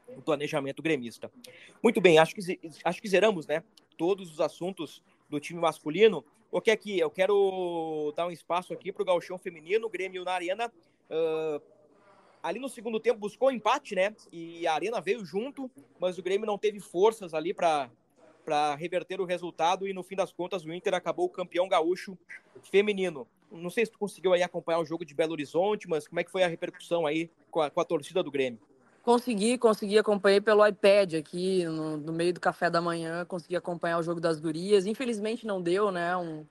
o 0.08 0.22
planejamento 0.22 0.82
gremista. 0.82 1.30
Muito 1.82 2.00
bem, 2.00 2.18
acho 2.18 2.34
que, 2.34 2.60
acho 2.84 3.02
que 3.02 3.08
zeramos, 3.08 3.46
né? 3.46 3.62
Todos 3.96 4.30
os 4.30 4.40
assuntos 4.40 5.02
do 5.28 5.40
time 5.40 5.60
masculino. 5.60 6.24
O 6.50 6.60
que 6.60 6.70
é 6.70 6.76
que 6.76 6.98
eu 6.98 7.10
quero 7.10 8.12
dar 8.16 8.26
um 8.26 8.30
espaço 8.30 8.72
aqui 8.72 8.92
para 8.92 9.02
o 9.02 9.06
gauchão 9.06 9.38
feminino, 9.38 9.88
Grêmio 9.88 10.24
na 10.24 10.32
Arena. 10.32 10.72
Uh, 11.10 11.60
ali 12.44 12.60
no 12.60 12.68
segundo 12.68 13.00
tempo 13.00 13.18
buscou 13.18 13.50
empate, 13.50 13.94
né? 13.94 14.14
E 14.30 14.66
a 14.66 14.74
Arena 14.74 15.00
veio 15.00 15.24
junto, 15.24 15.70
mas 15.98 16.18
o 16.18 16.22
Grêmio 16.22 16.46
não 16.46 16.58
teve 16.58 16.78
forças 16.78 17.32
ali 17.32 17.54
para 17.54 17.90
para 18.44 18.74
reverter 18.74 19.22
o 19.22 19.24
resultado 19.24 19.88
e 19.88 19.94
no 19.94 20.02
fim 20.02 20.14
das 20.14 20.30
contas 20.30 20.66
o 20.66 20.72
Inter 20.74 20.92
acabou 20.92 21.30
campeão 21.30 21.66
gaúcho 21.66 22.14
feminino. 22.70 23.26
Não 23.50 23.70
sei 23.70 23.86
se 23.86 23.92
tu 23.92 23.98
conseguiu 23.98 24.34
aí 24.34 24.42
acompanhar 24.42 24.80
o 24.80 24.84
jogo 24.84 25.02
de 25.02 25.14
Belo 25.14 25.32
Horizonte, 25.32 25.88
mas 25.88 26.06
como 26.06 26.20
é 26.20 26.24
que 26.24 26.30
foi 26.30 26.42
a 26.42 26.46
repercussão 26.46 27.06
aí 27.06 27.30
com 27.50 27.62
a, 27.62 27.70
com 27.70 27.80
a 27.80 27.84
torcida 27.86 28.22
do 28.22 28.30
Grêmio? 28.30 28.60
Consegui, 29.02 29.56
consegui 29.56 29.98
acompanhar 29.98 30.42
pelo 30.42 30.66
iPad 30.66 31.14
aqui, 31.14 31.64
no, 31.64 31.96
no, 31.96 32.12
meio 32.12 32.34
do 32.34 32.40
café 32.40 32.68
da 32.68 32.82
manhã, 32.82 33.24
consegui 33.24 33.56
acompanhar 33.56 33.98
o 33.98 34.02
jogo 34.02 34.20
das 34.20 34.38
gurias. 34.38 34.84
Infelizmente 34.84 35.46
não 35.46 35.62
deu, 35.62 35.90
né? 35.90 36.14
Um, 36.14 36.44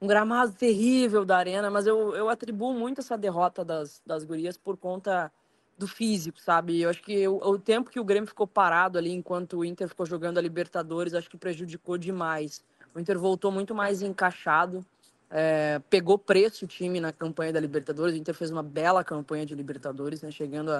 um 0.00 0.06
gramado 0.06 0.52
terrível 0.52 1.24
da 1.24 1.36
arena, 1.36 1.68
mas 1.68 1.84
eu, 1.84 2.14
eu 2.14 2.28
atribuo 2.28 2.72
muito 2.72 3.00
essa 3.00 3.18
derrota 3.18 3.64
das, 3.64 4.00
das 4.06 4.22
gurias 4.22 4.56
por 4.56 4.76
conta 4.76 5.32
do 5.80 5.88
físico, 5.88 6.38
sabe? 6.38 6.80
Eu 6.80 6.90
acho 6.90 7.02
que 7.02 7.26
o, 7.26 7.36
o 7.36 7.58
tempo 7.58 7.90
que 7.90 7.98
o 7.98 8.04
Grêmio 8.04 8.28
ficou 8.28 8.46
parado 8.46 8.98
ali 8.98 9.10
enquanto 9.10 9.56
o 9.56 9.64
Inter 9.64 9.88
ficou 9.88 10.04
jogando 10.04 10.36
a 10.36 10.40
Libertadores, 10.40 11.14
acho 11.14 11.28
que 11.28 11.38
prejudicou 11.38 11.96
demais. 11.96 12.62
O 12.94 13.00
Inter 13.00 13.18
voltou 13.18 13.50
muito 13.50 13.74
mais 13.74 14.02
encaixado, 14.02 14.84
é, 15.30 15.80
pegou 15.88 16.18
preço 16.18 16.66
o 16.66 16.68
time 16.68 17.00
na 17.00 17.12
campanha 17.12 17.52
da 17.52 17.58
Libertadores. 17.58 18.14
O 18.14 18.18
Inter 18.18 18.34
fez 18.34 18.50
uma 18.50 18.62
bela 18.62 19.02
campanha 19.02 19.46
de 19.46 19.54
Libertadores, 19.54 20.20
né? 20.20 20.30
Chegando 20.30 20.70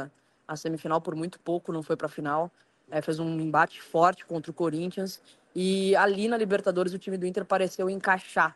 a 0.46 0.57
semifinal 0.57 1.01
por 1.01 1.14
muito 1.14 1.40
pouco, 1.40 1.72
não 1.72 1.82
foi 1.82 1.96
para 1.96 2.07
a 2.07 2.11
final. 2.11 2.51
É, 2.90 3.01
fez 3.01 3.18
um 3.18 3.40
embate 3.40 3.80
forte 3.80 4.26
contra 4.26 4.51
o 4.51 4.55
Corinthians. 4.55 5.22
E 5.55 5.96
ali 5.96 6.28
na 6.28 6.36
Libertadores 6.36 6.92
o 6.92 6.98
time 6.98 7.16
do 7.16 7.24
Inter 7.26 7.44
pareceu 7.44 7.88
encaixar. 7.88 8.55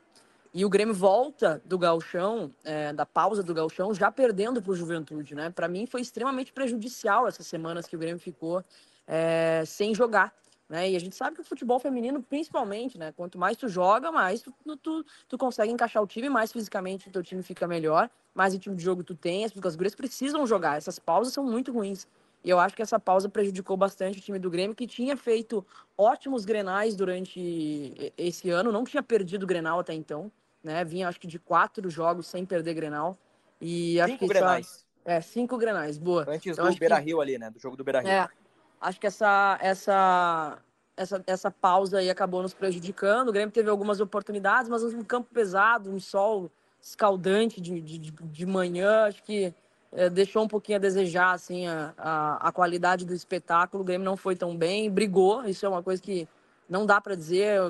E 0.57 0.65
o 0.65 0.69
Grêmio 0.69 0.95
volta 0.95 1.61
do 1.65 1.77
galchão, 1.77 2.49
é, 2.63 2.93
da 2.93 3.05
pausa 3.05 3.43
do 3.43 3.53
galchão, 3.53 3.93
já 3.93 4.09
perdendo 4.13 4.63
para 4.63 4.71
o 4.71 4.77
Juventude, 4.77 5.35
né? 5.35 5.51
Para 5.51 5.67
mim 5.67 5.85
foi 5.85 6.01
extremamente 6.01 6.53
prejudicial 6.53 7.27
essas 7.27 7.45
semanas 7.45 7.89
que 7.89 7.97
o 7.97 7.99
Grêmio 7.99 8.21
ficou 8.21 8.65
é, 9.05 9.65
sem 9.67 9.93
jogar. 9.93 10.33
Né? 10.69 10.93
E 10.93 10.97
a 10.97 11.01
gente 11.01 11.17
sabe 11.17 11.35
que 11.35 11.43
o 11.43 11.45
futebol 11.45 11.81
feminino, 11.81 12.23
principalmente, 12.23 12.97
né? 12.97 13.13
Quanto 13.17 13.37
mais 13.37 13.57
tu 13.57 13.67
joga, 13.67 14.13
mais 14.13 14.43
tu, 14.43 14.55
tu, 14.77 15.05
tu 15.29 15.37
consegue 15.37 15.73
encaixar 15.73 16.01
o 16.01 16.07
time, 16.07 16.29
mais 16.29 16.53
fisicamente 16.53 17.09
o 17.09 17.11
teu 17.11 17.23
time 17.25 17.43
fica 17.43 17.67
melhor, 17.67 18.09
mais 18.33 18.53
ritmo 18.53 18.77
de 18.77 18.85
jogo 18.85 19.03
tu 19.03 19.17
tens, 19.17 19.53
porque 19.53 19.67
as 19.67 19.75
gurias 19.75 19.97
precisam 19.97 20.47
jogar. 20.47 20.77
Essas 20.77 21.01
pausas 21.01 21.35
são 21.35 21.43
muito 21.43 21.73
ruins. 21.73 22.07
E 22.45 22.51
eu 22.51 22.61
acho 22.61 22.77
que 22.77 22.83
essa 22.83 23.01
pausa 23.01 23.29
prejudicou 23.29 23.77
bastante 23.77 24.19
o 24.21 24.23
time 24.23 24.39
do 24.39 24.51
Grêmio, 24.51 24.77
que 24.77 24.87
tinha 24.87 25.17
feito 25.17 25.67
ótimos 25.99 26.45
grenais 26.45 26.95
durante 26.95 28.13
esse 28.17 28.51
ano, 28.51 28.71
não 28.71 28.85
tinha 28.85 29.03
perdido 29.03 29.43
o 29.43 29.47
grenal 29.47 29.81
até 29.81 29.95
então, 29.95 30.31
né? 30.65 30.85
Vinha, 30.85 31.09
acho 31.09 31.21
que, 31.21 31.27
de 31.27 31.39
quatro 31.39 31.89
jogos 31.91 32.27
sem 32.27 32.45
perder 32.45 32.75
grenal. 32.75 33.17
E 33.61 34.01
acho 34.01 34.13
cinco 34.13 34.21
que 34.21 34.29
grenais. 34.29 34.85
Essa... 35.05 35.17
É, 35.17 35.21
cinco 35.21 35.59
grenais, 35.59 35.99
boa. 35.99 36.25
Antes 36.29 36.53
então, 36.53 36.71
do 36.71 36.79
Beira-Rio 36.79 37.19
que... 37.19 37.23
ali, 37.23 37.39
né? 37.39 37.51
Do 37.51 37.61
jogo 37.61 37.77
do 37.77 37.85
Beira-Rio. 37.85 38.11
É, 38.11 38.29
acho 38.81 38.99
que 38.99 39.07
essa, 39.07 39.59
essa, 39.61 40.59
essa, 40.97 41.23
essa 41.27 41.51
pausa 41.51 41.99
aí 41.99 42.09
acabou 42.09 42.43
nos 42.43 42.55
prejudicando. 42.55 43.29
O 43.29 43.33
Grêmio 43.33 43.53
teve 43.53 43.69
algumas 43.69 44.01
oportunidades, 44.01 44.69
mas 44.69 44.83
um 44.83 45.05
campo 45.05 45.29
pesado, 45.33 45.91
um 45.91 46.01
sol 46.01 46.51
escaldante 46.81 47.61
de, 47.61 47.81
de, 47.81 47.99
de 47.99 48.47
manhã, 48.47 49.05
acho 49.05 49.23
que 49.23 49.55
é, 49.93 50.11
deixou 50.11 50.43
um 50.43 50.49
pouquinho 50.49 50.77
a 50.77 50.81
desejar 50.81 51.33
assim, 51.33 51.67
a, 51.67 51.95
a, 51.97 52.49
a, 52.49 52.53
qualidade 52.53 53.07
do 53.07 53.15
espetáculo. 53.15 53.83
O 53.83 53.87
Grêmio 53.87 54.05
não 54.05 54.17
foi 54.17 54.37
tão 54.37 54.57
bem, 54.57 54.91
brigou, 54.91 55.45
isso 55.45 55.65
é 55.65 55.69
uma 55.69 55.83
coisa 55.83 56.03
que 56.03 56.29
não 56.69 56.87
dá 56.87 57.01
para 57.01 57.15
dizer, 57.15 57.61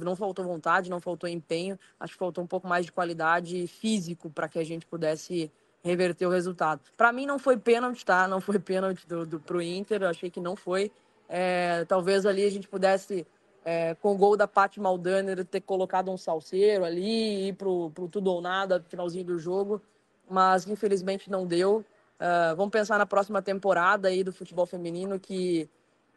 não 0.00 0.14
faltou 0.14 0.44
vontade, 0.44 0.90
não 0.90 1.00
faltou 1.00 1.28
empenho, 1.28 1.78
acho 1.98 2.12
que 2.12 2.18
faltou 2.18 2.44
um 2.44 2.46
pouco 2.46 2.66
mais 2.66 2.84
de 2.84 2.92
qualidade 2.92 3.66
físico 3.66 4.30
para 4.30 4.48
que 4.48 4.58
a 4.58 4.64
gente 4.64 4.86
pudesse 4.86 5.50
reverter 5.82 6.26
o 6.26 6.30
resultado. 6.30 6.80
Para 6.96 7.12
mim 7.12 7.26
não 7.26 7.38
foi 7.38 7.56
pênalti, 7.56 8.04
tá? 8.04 8.28
Não 8.28 8.40
foi 8.40 8.58
pênalti 8.58 9.06
do, 9.06 9.26
do, 9.26 9.40
pro 9.40 9.60
Inter, 9.60 10.02
eu 10.02 10.08
achei 10.08 10.30
que 10.30 10.40
não 10.40 10.54
foi. 10.54 10.92
É, 11.28 11.84
talvez 11.86 12.24
ali 12.24 12.44
a 12.44 12.50
gente 12.50 12.68
pudesse, 12.68 13.26
é, 13.64 13.94
com 13.96 14.12
o 14.12 14.16
gol 14.16 14.36
da 14.36 14.46
Paty 14.46 14.80
Maldaner, 14.80 15.44
ter 15.44 15.60
colocado 15.60 16.10
um 16.10 16.16
salseiro 16.16 16.84
ali, 16.84 17.48
ir 17.48 17.54
pro, 17.54 17.90
pro 17.90 18.08
tudo 18.08 18.30
ou 18.30 18.40
nada, 18.40 18.84
finalzinho 18.88 19.24
do 19.24 19.38
jogo, 19.38 19.82
mas 20.30 20.66
infelizmente 20.66 21.30
não 21.30 21.46
deu. 21.46 21.84
Uh, 22.22 22.54
vamos 22.54 22.70
pensar 22.70 22.98
na 22.98 23.06
próxima 23.06 23.42
temporada 23.42 24.06
aí 24.06 24.22
do 24.22 24.32
futebol 24.32 24.64
feminino, 24.64 25.18
que 25.18 25.68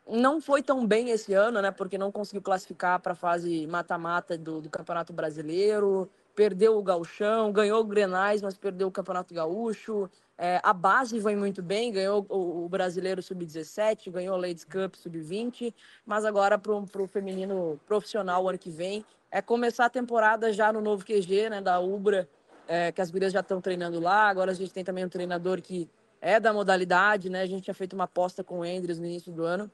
não 0.08 0.40
foi 0.40 0.62
tão 0.62 0.86
bem 0.86 1.10
esse 1.10 1.34
ano, 1.34 1.62
né? 1.62 1.72
Porque 1.72 1.98
não 1.98 2.12
conseguiu 2.12 2.42
classificar 2.42 3.00
para 3.00 3.14
a 3.14 3.16
fase 3.16 3.66
mata-mata 3.68 4.38
do, 4.38 4.62
do 4.62 4.70
Campeonato 4.70 5.12
Brasileiro, 5.12 6.10
perdeu 6.36 6.78
o 6.78 6.84
Gauchão, 6.84 7.52
ganhou 7.52 7.82
o 7.82 7.84
Grenais, 7.84 8.42
mas 8.42 8.56
perdeu 8.56 8.88
o 8.88 8.92
Campeonato 8.92 9.34
Gaúcho. 9.34 10.10
É, 10.38 10.60
a 10.64 10.74
base 10.74 11.20
foi 11.22 11.36
muito 11.36 11.64
bem, 11.64 11.92
ganhou 11.92 12.26
o, 12.30 12.66
o 12.66 12.70
Brasileiro 12.70 13.24
Sub-17, 13.24 14.12
ganhou 14.12 14.36
a 14.36 14.38
Ladies 14.38 14.66
Cup 14.66 14.96
Sub-20, 14.96 15.74
mas 16.06 16.26
agora 16.26 16.58
para 16.58 16.74
o 16.74 17.08
feminino 17.08 17.80
profissional 17.88 18.44
o 18.44 18.50
ano 18.50 18.58
que 18.58 18.70
vem 18.70 19.04
é 19.32 19.42
começar 19.42 19.86
a 19.86 19.90
temporada 19.90 20.52
já 20.54 20.72
no 20.72 20.82
novo 20.82 21.06
QG, 21.06 21.50
né, 21.50 21.62
da 21.62 21.80
Ubra, 21.80 22.28
é, 22.68 22.92
que 22.92 23.02
as 23.02 23.10
gurias 23.10 23.34
já 23.34 23.40
estão 23.40 23.60
treinando 23.60 24.00
lá. 24.00 24.30
Agora 24.30 24.52
a 24.52 24.54
gente 24.54 24.72
tem 24.72 24.84
também 24.84 25.06
um 25.06 25.10
treinador 25.10 25.62
que 25.62 25.90
é 26.22 26.40
da 26.40 26.54
modalidade, 26.54 27.30
né? 27.30 27.42
A 27.42 27.46
gente 27.46 27.64
tinha 27.64 27.74
feito 27.74 27.94
uma 27.94 28.06
aposta 28.06 28.44
com 28.44 28.60
o 28.60 28.64
Andres 28.64 28.98
no 28.98 29.06
início 29.06 29.32
do 29.32 29.44
ano. 29.44 29.70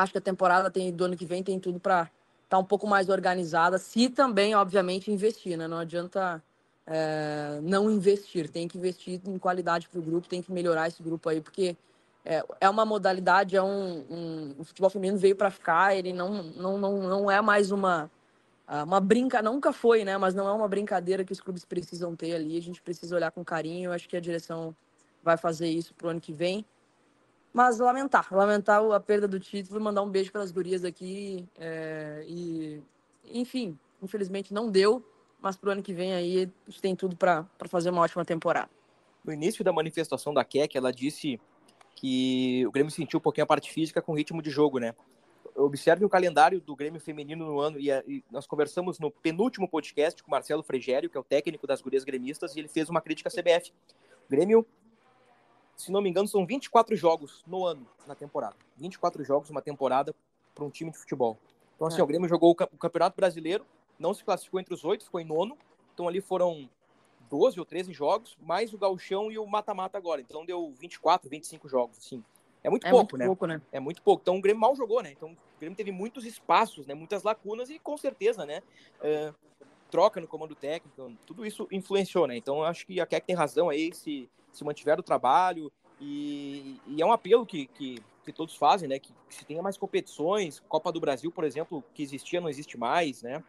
Acho 0.00 0.12
que 0.12 0.18
a 0.18 0.20
temporada 0.20 0.70
tem, 0.70 0.92
do 0.92 1.04
ano 1.04 1.16
que 1.16 1.24
vem 1.24 1.42
tem 1.42 1.58
tudo 1.58 1.80
para 1.80 2.02
estar 2.02 2.10
tá 2.48 2.58
um 2.58 2.64
pouco 2.64 2.86
mais 2.86 3.08
organizada, 3.08 3.78
se 3.78 4.08
também, 4.08 4.54
obviamente, 4.54 5.10
investir, 5.10 5.56
né? 5.56 5.66
Não 5.66 5.78
adianta 5.78 6.42
é, 6.86 7.58
não 7.62 7.90
investir, 7.90 8.48
tem 8.48 8.68
que 8.68 8.78
investir 8.78 9.20
em 9.24 9.38
qualidade 9.38 9.88
para 9.88 9.98
o 9.98 10.02
grupo, 10.02 10.28
tem 10.28 10.42
que 10.42 10.52
melhorar 10.52 10.88
esse 10.88 11.02
grupo 11.02 11.28
aí, 11.28 11.40
porque 11.40 11.76
é, 12.24 12.44
é 12.60 12.68
uma 12.68 12.84
modalidade, 12.84 13.56
é 13.56 13.62
um, 13.62 14.04
um, 14.10 14.54
o 14.58 14.64
futebol 14.64 14.90
feminino 14.90 15.18
veio 15.18 15.36
para 15.36 15.50
ficar, 15.50 15.96
ele 15.96 16.12
não, 16.12 16.42
não, 16.42 16.78
não, 16.78 17.02
não 17.02 17.30
é 17.30 17.40
mais 17.40 17.70
uma 17.70 18.10
uma 18.84 19.00
brinca 19.00 19.40
nunca 19.40 19.72
foi, 19.72 20.04
né? 20.04 20.18
Mas 20.18 20.34
não 20.34 20.48
é 20.48 20.52
uma 20.52 20.66
brincadeira 20.66 21.24
que 21.24 21.32
os 21.32 21.40
clubes 21.40 21.64
precisam 21.64 22.16
ter 22.16 22.34
ali. 22.34 22.56
A 22.56 22.62
gente 22.62 22.82
precisa 22.82 23.14
olhar 23.14 23.30
com 23.30 23.44
carinho. 23.44 23.88
Eu 23.88 23.92
acho 23.92 24.08
que 24.08 24.16
a 24.16 24.20
direção 24.20 24.74
vai 25.22 25.36
fazer 25.36 25.68
isso 25.68 25.94
pro 25.94 26.08
ano 26.08 26.20
que 26.20 26.32
vem. 26.32 26.64
Mas 27.56 27.78
lamentar, 27.78 28.28
lamentar 28.30 28.84
a 28.92 29.00
perda 29.00 29.26
do 29.26 29.40
título, 29.40 29.80
mandar 29.80 30.02
um 30.02 30.10
beijo 30.10 30.30
para 30.30 30.42
as 30.42 30.50
gurias 30.50 30.84
aqui. 30.84 31.48
É, 31.56 32.22
e, 32.28 32.82
enfim, 33.32 33.78
infelizmente 34.02 34.52
não 34.52 34.70
deu, 34.70 35.02
mas 35.40 35.56
para 35.56 35.70
o 35.70 35.72
ano 35.72 35.82
que 35.82 35.94
vem 35.94 36.12
aí 36.12 36.52
a 36.66 36.70
gente 36.70 36.82
tem 36.82 36.94
tudo 36.94 37.16
para 37.16 37.46
fazer 37.64 37.88
uma 37.88 38.02
ótima 38.02 38.26
temporada. 38.26 38.68
No 39.24 39.32
início 39.32 39.64
da 39.64 39.72
manifestação 39.72 40.34
da 40.34 40.44
Keck, 40.44 40.76
ela 40.76 40.92
disse 40.92 41.40
que 41.94 42.62
o 42.66 42.70
Grêmio 42.70 42.92
sentiu 42.92 43.16
um 43.20 43.22
pouquinho 43.22 43.44
a 43.44 43.46
parte 43.46 43.72
física 43.72 44.02
com 44.02 44.12
o 44.12 44.14
ritmo 44.14 44.42
de 44.42 44.50
jogo, 44.50 44.78
né? 44.78 44.94
Observe 45.54 46.04
o 46.04 46.10
calendário 46.10 46.60
do 46.60 46.76
Grêmio 46.76 47.00
feminino 47.00 47.46
no 47.46 47.58
ano, 47.58 47.80
e, 47.80 47.90
e 47.90 48.22
nós 48.30 48.46
conversamos 48.46 48.98
no 48.98 49.10
penúltimo 49.10 49.66
podcast 49.66 50.22
com 50.22 50.28
o 50.28 50.30
Marcelo 50.30 50.62
Frigério, 50.62 51.08
que 51.08 51.16
é 51.16 51.20
o 51.20 51.24
técnico 51.24 51.66
das 51.66 51.80
gurias 51.80 52.04
gremistas, 52.04 52.54
e 52.54 52.58
ele 52.58 52.68
fez 52.68 52.90
uma 52.90 53.00
crítica 53.00 53.30
à 53.30 53.32
CBF. 53.32 53.72
O 54.26 54.30
Grêmio 54.30 54.66
se 55.76 55.92
não 55.92 56.00
me 56.00 56.08
engano, 56.08 56.26
são 56.26 56.46
24 56.46 56.96
jogos 56.96 57.44
no 57.46 57.64
ano, 57.64 57.86
na 58.06 58.14
temporada. 58.14 58.56
24 58.76 59.22
jogos 59.22 59.50
uma 59.50 59.62
temporada 59.62 60.14
para 60.54 60.64
um 60.64 60.70
time 60.70 60.90
de 60.90 60.98
futebol. 60.98 61.38
Então, 61.74 61.86
assim, 61.86 62.00
é. 62.00 62.02
o 62.02 62.06
Grêmio 62.06 62.28
jogou 62.28 62.50
o 62.50 62.54
Campeonato 62.54 63.14
Brasileiro, 63.14 63.64
não 63.98 64.14
se 64.14 64.24
classificou 64.24 64.58
entre 64.58 64.72
os 64.72 64.84
oito, 64.84 65.04
ficou 65.04 65.20
em 65.20 65.24
nono. 65.24 65.56
Então, 65.92 66.08
ali 66.08 66.20
foram 66.20 66.68
12 67.28 67.60
ou 67.60 67.66
13 67.66 67.92
jogos, 67.92 68.36
mais 68.40 68.72
o 68.72 68.78
gauchão 68.78 69.30
e 69.30 69.38
o 69.38 69.46
mata-mata 69.46 69.98
agora. 69.98 70.20
Então, 70.20 70.44
deu 70.44 70.72
24, 70.78 71.28
25 71.28 71.68
jogos, 71.68 71.98
assim. 71.98 72.24
É 72.64 72.70
muito 72.70 72.86
é 72.86 72.90
pouco, 72.90 73.04
muito 73.04 73.16
né? 73.18 73.26
Pouco, 73.26 73.46
né? 73.46 73.62
É 73.70 73.78
muito 73.78 74.02
pouco. 74.02 74.22
Então, 74.22 74.36
o 74.36 74.40
Grêmio 74.40 74.60
mal 74.60 74.74
jogou, 74.74 75.02
né? 75.02 75.12
Então, 75.12 75.30
o 75.30 75.60
Grêmio 75.60 75.76
teve 75.76 75.92
muitos 75.92 76.24
espaços, 76.24 76.86
né? 76.86 76.94
Muitas 76.94 77.22
lacunas 77.22 77.68
e, 77.68 77.78
com 77.78 77.96
certeza, 77.96 78.46
né? 78.46 78.62
Uh, 79.00 79.34
troca 79.90 80.20
no 80.20 80.26
comando 80.26 80.54
técnico, 80.54 81.12
tudo 81.24 81.46
isso 81.46 81.68
influenciou, 81.70 82.26
né? 82.26 82.36
Então, 82.36 82.62
acho 82.62 82.86
que 82.86 83.00
a 83.00 83.06
Keck 83.06 83.26
tem 83.26 83.36
razão 83.36 83.68
aí, 83.68 83.94
se 83.94 84.28
se 84.56 84.64
mantiver 84.64 84.98
o 84.98 85.02
trabalho. 85.02 85.70
E, 86.00 86.76
e, 86.86 87.00
é 87.00 87.06
um 87.06 87.12
apelo 87.12 87.46
que, 87.46 87.66
que, 87.68 88.02
que 88.24 88.32
todos 88.32 88.54
fazem, 88.56 88.88
né? 88.88 88.98
Que, 88.98 89.12
que, 89.28 89.34
se 89.34 89.44
tenha 89.44 89.62
mais 89.62 89.76
competições. 89.76 90.60
Copa 90.68 90.92
do 90.92 91.00
Brasil, 91.00 91.30
por 91.30 91.44
exemplo, 91.44 91.82
que 91.94 92.02
existia, 92.02 92.40
não 92.40 92.48
existe 92.48 92.78
mais, 92.78 93.22
né? 93.22 93.42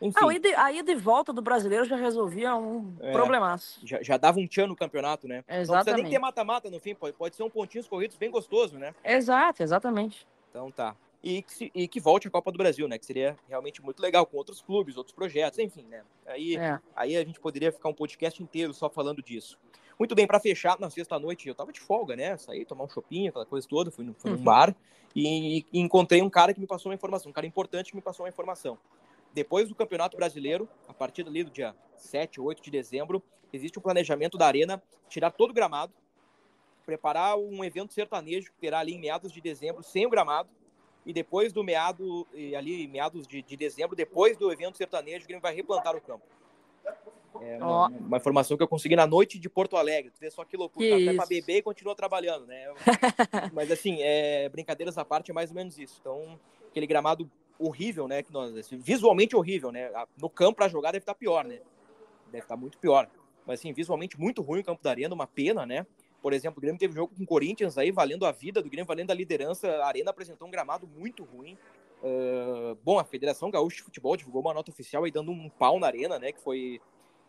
Enfim, 0.00 0.16
Ah, 0.22 0.28
a 0.28 0.34
ida, 0.34 0.62
a 0.62 0.72
ida 0.72 0.92
e 0.92 0.94
volta 0.94 1.32
do 1.32 1.42
brasileiro 1.42 1.84
já 1.84 1.96
resolvia 1.96 2.54
um 2.54 2.94
É. 3.00 3.10
problemaço. 3.12 3.80
já, 3.84 4.00
já 4.00 4.16
dava 4.16 4.38
um 4.38 4.46
tchan 4.46 4.68
no 4.68 4.76
campeonato, 4.76 5.26
né? 5.26 5.38
Não 5.38 5.42
precisa 5.42 5.72
nem 5.72 5.80
Exatamente. 5.80 6.10
ter 6.10 6.18
mata-mata 6.20 6.70
no 6.70 6.78
fim, 6.78 6.94
pode, 6.94 7.16
pode 7.16 7.34
ser 7.34 7.42
um 7.42 7.50
pontinhos 7.50 7.88
corridos 7.88 8.16
bem 8.16 8.30
gostoso, 8.30 8.78
né? 8.78 8.94
Exato, 9.04 9.60
exatamente. 9.62 10.24
Então 10.50 10.70
tá. 10.70 10.94
E 11.20 11.42
que, 11.42 11.52
se- 11.52 11.70
e 11.74 11.88
que 11.88 11.98
volte 11.98 12.28
a 12.28 12.30
Copa 12.30 12.52
do 12.52 12.58
Brasil, 12.58 12.86
né? 12.86 12.96
Que 12.96 13.04
seria 13.04 13.36
realmente 13.48 13.82
muito 13.82 14.00
legal 14.00 14.24
com 14.24 14.36
outros 14.36 14.60
clubes, 14.60 14.96
outros 14.96 15.12
projetos, 15.16 15.58
enfim, 15.58 15.82
né? 15.90 16.04
Aí, 16.26 16.56
É. 16.56 16.78
aí 16.94 17.16
a 17.16 17.24
gente 17.24 17.40
poderia 17.40 17.72
ficar 17.72 17.88
um 17.88 17.94
podcast 17.94 18.40
inteiro 18.40 18.72
só 18.72 18.88
falando 18.88 19.20
disso. 19.20 19.58
Muito 19.98 20.14
bem, 20.14 20.28
para 20.28 20.38
fechar, 20.38 20.78
na 20.78 20.88
sexta-noite 20.88 21.48
eu 21.48 21.54
tava 21.54 21.72
de 21.72 21.80
folga, 21.80 22.14
né? 22.14 22.36
Saí 22.36 22.64
tomar 22.64 22.84
um 22.84 22.88
shopping, 22.88 23.28
aquela 23.28 23.44
coisa 23.44 23.66
toda, 23.66 23.90
fui, 23.90 24.04
no, 24.04 24.14
fui 24.14 24.30
num 24.30 24.36
Uhum. 24.36 24.44
bar 24.44 24.76
e, 25.14 25.66
e 25.72 25.80
encontrei 25.80 26.22
um 26.22 26.30
cara 26.30 26.54
que 26.54 26.60
me 26.60 26.68
passou 26.68 26.90
uma 26.90 26.94
informação, 26.94 27.30
um 27.30 27.32
cara 27.32 27.46
importante 27.46 27.90
que 27.90 27.96
me 27.96 28.02
passou 28.02 28.24
uma 28.24 28.28
informação. 28.28 28.78
Depois 29.32 29.68
do 29.68 29.74
Campeonato 29.74 30.16
Brasileiro, 30.16 30.68
a 30.86 30.94
partir 30.94 31.26
ali 31.26 31.42
do 31.42 31.50
dia 31.50 31.74
7 31.96 32.40
ou 32.40 32.46
8 32.46 32.62
de 32.62 32.70
dezembro, 32.70 33.20
existe 33.52 33.76
um 33.78 33.82
planejamento 33.82 34.38
da 34.38 34.46
Arena 34.46 34.80
tirar 35.08 35.32
todo 35.32 35.50
o 35.50 35.54
gramado, 35.54 35.92
preparar 36.86 37.36
um 37.36 37.64
evento 37.64 37.92
sertanejo 37.92 38.52
que 38.52 38.58
terá 38.60 38.78
ali 38.78 38.94
em 38.94 39.00
meados 39.00 39.32
de 39.32 39.40
dezembro 39.40 39.82
sem 39.82 40.06
o 40.06 40.10
gramado, 40.10 40.48
e 41.04 41.12
depois 41.12 41.52
do 41.52 41.64
meado, 41.64 42.26
ali 42.56 42.84
em 42.84 42.88
meados 42.88 43.26
de, 43.26 43.42
de 43.42 43.56
dezembro, 43.56 43.96
depois 43.96 44.36
do 44.36 44.52
evento 44.52 44.76
sertanejo, 44.76 45.24
o 45.24 45.26
Grêmio 45.26 45.42
vai 45.42 45.54
replantar 45.54 45.96
o 45.96 46.00
campo. 46.00 46.24
É 47.40 47.56
uma, 47.58 47.66
Ó. 47.66 47.88
uma 47.88 48.16
informação 48.16 48.56
que 48.56 48.62
eu 48.62 48.68
consegui 48.68 48.96
na 48.96 49.06
noite 49.06 49.38
de 49.38 49.48
Porto 49.48 49.76
Alegre. 49.76 50.10
Tu 50.10 50.18
vê 50.20 50.30
só 50.30 50.44
que 50.44 50.56
loucura. 50.56 50.84
Que 50.86 50.90
Tá 50.90 50.96
até 50.96 51.14
pra 51.14 51.24
isso. 51.24 51.28
beber 51.46 51.56
e 51.58 51.62
continua 51.62 51.94
trabalhando, 51.94 52.46
né? 52.46 52.72
Mas 53.52 53.70
assim, 53.70 53.98
é, 54.00 54.48
brincadeiras 54.48 54.96
à 54.98 55.04
parte, 55.04 55.30
é 55.30 55.34
mais 55.34 55.50
ou 55.50 55.56
menos 55.56 55.78
isso. 55.78 55.96
Então, 56.00 56.38
aquele 56.70 56.86
gramado 56.86 57.30
horrível, 57.58 58.08
né? 58.08 58.22
Que 58.22 58.32
nós, 58.32 58.56
assim, 58.56 58.78
visualmente 58.78 59.34
horrível, 59.36 59.70
né? 59.72 59.90
No 60.20 60.28
campo 60.30 60.56
pra 60.56 60.68
jogar 60.68 60.92
deve 60.92 61.02
estar 61.02 61.14
pior, 61.14 61.44
né? 61.44 61.60
Deve 62.30 62.44
estar 62.44 62.56
muito 62.56 62.78
pior. 62.78 63.08
Mas 63.46 63.60
assim, 63.60 63.72
visualmente 63.72 64.18
muito 64.20 64.42
ruim 64.42 64.60
o 64.60 64.64
campo 64.64 64.82
da 64.82 64.90
Arena, 64.90 65.14
uma 65.14 65.26
pena, 65.26 65.64
né? 65.64 65.86
Por 66.20 66.32
exemplo, 66.32 66.58
o 66.58 66.60
Grêmio 66.60 66.78
teve 66.78 66.94
jogo 66.94 67.14
com 67.16 67.22
o 67.22 67.26
Corinthians 67.26 67.78
aí, 67.78 67.90
valendo 67.90 68.26
a 68.26 68.32
vida 68.32 68.60
do 68.60 68.68
Grêmio, 68.68 68.86
valendo 68.86 69.10
a 69.10 69.14
liderança. 69.14 69.68
A 69.68 69.86
Arena 69.86 70.10
apresentou 70.10 70.46
um 70.46 70.50
gramado 70.50 70.86
muito 70.86 71.24
ruim. 71.24 71.56
Ah, 72.02 72.76
bom, 72.84 72.98
a 72.98 73.04
Federação 73.04 73.50
Gaúcha 73.50 73.76
de 73.78 73.82
Futebol 73.84 74.16
divulgou 74.16 74.42
uma 74.42 74.52
nota 74.54 74.70
oficial 74.70 75.04
aí 75.04 75.10
dando 75.10 75.30
um 75.30 75.48
pau 75.48 75.78
na 75.80 75.86
Arena, 75.86 76.18
né? 76.18 76.32
Que 76.32 76.40
foi 76.40 76.80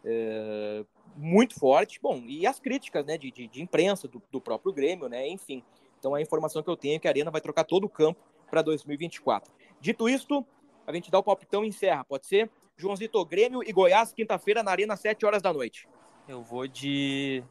é, 0.03 0.85
muito 1.15 1.59
forte. 1.59 1.99
Bom, 2.01 2.23
e 2.25 2.45
as 2.45 2.59
críticas, 2.59 3.05
né? 3.05 3.17
De, 3.17 3.31
de, 3.31 3.47
de 3.47 3.61
imprensa 3.61 4.07
do, 4.07 4.21
do 4.31 4.41
próprio 4.41 4.73
Grêmio, 4.73 5.07
né? 5.07 5.27
Enfim. 5.27 5.63
Então 5.99 6.15
a 6.15 6.21
informação 6.21 6.63
que 6.63 6.69
eu 6.69 6.77
tenho 6.77 6.95
é 6.95 6.99
que 6.99 7.07
a 7.07 7.11
Arena 7.11 7.31
vai 7.31 7.41
trocar 7.41 7.63
todo 7.63 7.83
o 7.83 7.89
campo 7.89 8.19
para 8.49 8.61
2024. 8.61 9.51
Dito 9.79 10.09
isto, 10.09 10.45
a 10.87 10.93
gente 10.93 11.11
dá 11.11 11.19
o 11.19 11.23
palpitão 11.23 11.63
e 11.63 11.67
encerra, 11.67 12.03
pode 12.03 12.25
ser? 12.25 12.49
Joãozito, 12.75 13.23
Grêmio 13.25 13.61
e 13.63 13.71
Goiás, 13.71 14.13
quinta-feira, 14.13 14.63
na 14.63 14.71
Arena, 14.71 14.95
7 14.95 15.25
horas 15.25 15.41
da 15.41 15.51
noite. 15.51 15.87
Eu 16.27 16.41
vou 16.41 16.65
de 16.65 17.43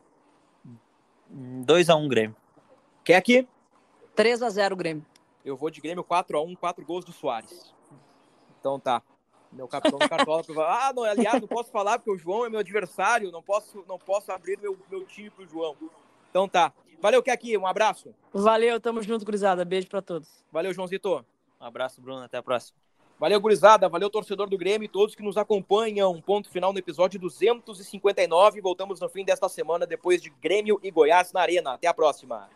2x1 1.30 2.08
Grêmio. 2.08 2.36
Quer 3.04 3.16
aqui? 3.16 3.46
3 4.16 4.42
a 4.42 4.48
0 4.48 4.74
Grêmio. 4.74 5.04
Eu 5.44 5.56
vou 5.56 5.70
de 5.70 5.80
Grêmio 5.80 6.02
4x1, 6.02 6.56
4 6.56 6.84
gols 6.84 7.04
do 7.04 7.12
Soares. 7.12 7.74
Então 8.58 8.80
tá. 8.80 9.02
Meu 9.52 9.66
capitão 9.66 9.98
Cartola. 9.98 10.42
Ah, 10.66 10.92
não, 10.94 11.04
aliás, 11.04 11.40
não 11.40 11.48
posso 11.48 11.70
falar 11.70 11.98
porque 11.98 12.10
o 12.10 12.18
João 12.18 12.44
é 12.44 12.50
meu 12.50 12.60
adversário. 12.60 13.30
Não 13.30 13.42
posso, 13.42 13.84
não 13.88 13.98
posso 13.98 14.30
abrir 14.30 14.58
meu, 14.60 14.78
meu 14.90 15.04
time 15.04 15.30
pro 15.30 15.46
João. 15.46 15.76
Então 16.30 16.48
tá. 16.48 16.72
Valeu, 17.00 17.22
que 17.22 17.30
aqui. 17.30 17.56
Um 17.56 17.66
abraço. 17.66 18.14
Valeu, 18.32 18.80
tamo 18.80 19.02
junto, 19.02 19.24
gurizada. 19.24 19.64
Beijo 19.64 19.88
pra 19.88 20.02
todos. 20.02 20.28
Valeu, 20.52 20.72
Joãozito. 20.72 21.24
Um 21.60 21.64
abraço, 21.64 22.00
Bruno. 22.00 22.22
Até 22.22 22.36
a 22.36 22.42
próxima. 22.42 22.76
Valeu, 23.18 23.40
gurizada. 23.40 23.88
Valeu, 23.88 24.10
torcedor 24.10 24.48
do 24.48 24.58
Grêmio 24.58 24.84
e 24.84 24.88
todos 24.88 25.14
que 25.14 25.22
nos 25.22 25.36
acompanham. 25.36 26.20
Ponto 26.20 26.48
final 26.50 26.72
no 26.72 26.78
episódio 26.78 27.18
259. 27.18 28.60
Voltamos 28.60 29.00
no 29.00 29.08
fim 29.08 29.24
desta 29.24 29.48
semana 29.48 29.86
depois 29.86 30.20
de 30.22 30.30
Grêmio 30.30 30.78
e 30.82 30.90
Goiás 30.90 31.32
na 31.32 31.40
Arena. 31.40 31.72
Até 31.72 31.88
a 31.88 31.94
próxima. 31.94 32.48